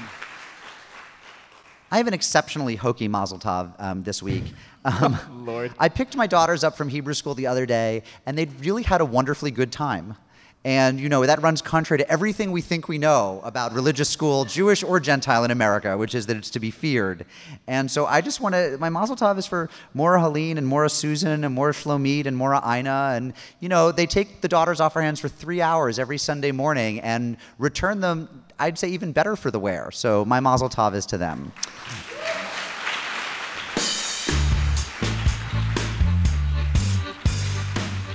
I 1.91 1.97
have 1.97 2.07
an 2.07 2.12
exceptionally 2.12 2.77
hokey 2.77 3.09
Mazel 3.09 3.39
Tov 3.39 3.73
um, 3.79 4.03
this 4.03 4.23
week. 4.23 4.45
Um, 4.83 5.45
Lord. 5.45 5.75
I 5.79 5.91
picked 5.91 6.16
my 6.16 6.27
daughters 6.27 6.64
up 6.64 6.75
from 6.75 6.89
Hebrew 6.89 7.12
school 7.12 7.35
the 7.35 7.47
other 7.47 7.66
day, 7.66 8.03
and 8.25 8.39
they'd 8.39 8.64
really 8.64 8.83
had 8.83 9.03
a 9.03 9.05
wonderfully 9.05 9.51
good 9.51 9.71
time. 9.71 10.16
And, 10.63 11.01
you 11.01 11.09
know, 11.09 11.25
that 11.25 11.41
runs 11.41 11.63
contrary 11.63 11.99
to 11.99 12.11
everything 12.11 12.53
we 12.53 12.61
think 12.61 12.87
we 12.87 12.99
know 12.99 13.41
about 13.45 13.73
religious 13.73 14.11
school, 14.11 14.45
Jewish 14.45 14.83
or 14.83 15.01
Gentile 15.01 15.43
in 15.45 15.51
America, 15.51 15.97
which 15.97 16.15
is 16.15 16.27
that 16.27 16.37
it's 16.37 16.51
to 16.51 16.61
be 16.61 16.71
feared. 16.71 17.25
And 17.67 17.91
so 17.91 18.05
I 18.05 18.21
just 18.21 18.43
want 18.43 18.55
to, 18.55 18.77
my 18.79 18.91
Mazel 18.91 19.17
Tov 19.17 19.39
is 19.39 19.47
for 19.47 19.71
Morah 19.97 20.21
Helene 20.21 20.59
and 20.59 20.67
Morah 20.67 20.91
Susan 20.91 21.45
and 21.45 21.57
Morah 21.57 21.73
Shlomit 21.73 22.27
and 22.27 22.37
Morah 22.37 22.63
Aina. 22.67 23.13
And, 23.15 23.33
you 23.61 23.71
know, 23.71 23.91
they 23.91 24.05
take 24.05 24.43
the 24.43 24.49
daughters 24.49 24.81
off 24.81 24.97
our 24.97 25.03
hands 25.03 25.19
for 25.19 25.29
three 25.29 25.63
hours 25.63 25.99
every 25.99 26.19
Sunday 26.19 26.53
morning 26.53 27.01
and 27.01 27.39
return 27.59 28.01
them, 28.01 28.45
I'd 28.59 28.79
say, 28.79 28.89
even 28.89 29.13
better 29.13 29.37
for 29.37 29.51
the 29.51 29.59
wear. 29.59 29.91
So 29.91 30.27
my 30.27 30.41
Mazel 30.41 30.69
Tov 30.69 30.95
is 30.95 31.07
to 31.07 31.17
them. 31.17 31.53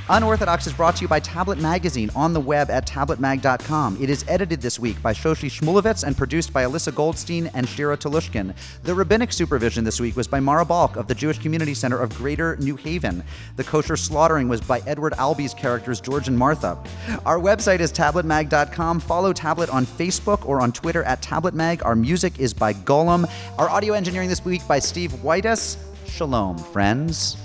Unorthodox 0.07 0.67
is 0.67 0.73
brought 0.73 0.95
to 0.97 1.01
you 1.01 1.07
by 1.07 1.19
Tablet 1.19 1.57
Magazine 1.57 2.11
on 2.15 2.31
the 2.31 2.39
web 2.39 2.69
at 2.69 2.85
tabletmag.com. 2.85 3.97
It 3.99 4.07
is 4.07 4.23
edited 4.27 4.61
this 4.61 4.79
week 4.79 5.01
by 5.01 5.13
Shoshi 5.13 5.49
Shmulevitz 5.49 6.03
and 6.03 6.15
produced 6.15 6.53
by 6.53 6.63
Alyssa 6.63 6.93
Goldstein 6.93 7.47
and 7.55 7.67
Shira 7.67 7.97
Telushkin. 7.97 8.53
The 8.83 8.93
rabbinic 8.93 9.33
supervision 9.33 9.83
this 9.83 9.99
week 9.99 10.15
was 10.15 10.27
by 10.27 10.39
Mara 10.39 10.63
Balk 10.63 10.95
of 10.95 11.07
the 11.07 11.15
Jewish 11.15 11.39
Community 11.39 11.73
Center 11.73 11.99
of 11.99 12.13
Greater 12.13 12.55
New 12.57 12.75
Haven. 12.75 13.23
The 13.55 13.63
kosher 13.63 13.97
slaughtering 13.97 14.47
was 14.47 14.61
by 14.61 14.83
Edward 14.85 15.13
Albee's 15.13 15.55
characters 15.55 15.99
George 15.99 16.27
and 16.27 16.37
Martha. 16.37 16.77
Our 17.25 17.39
website 17.39 17.79
is 17.79 17.91
tabletmag.com. 17.91 18.99
Follow 18.99 19.33
Tablet 19.33 19.71
on 19.71 19.87
Facebook 19.87 20.45
or 20.47 20.61
on 20.61 20.71
Twitter 20.71 21.03
at 21.03 21.23
tabletmag. 21.23 21.83
Our 21.83 21.95
music 21.95 22.39
is 22.39 22.53
by 22.53 22.73
Golem. 22.73 23.27
Our 23.57 23.69
audio 23.69 23.95
engineering 23.95 24.29
this 24.29 24.45
week 24.45 24.67
by 24.67 24.77
Steve 24.77 25.13
Whitus. 25.23 25.77
Shalom, 26.05 26.59
friends. 26.59 27.37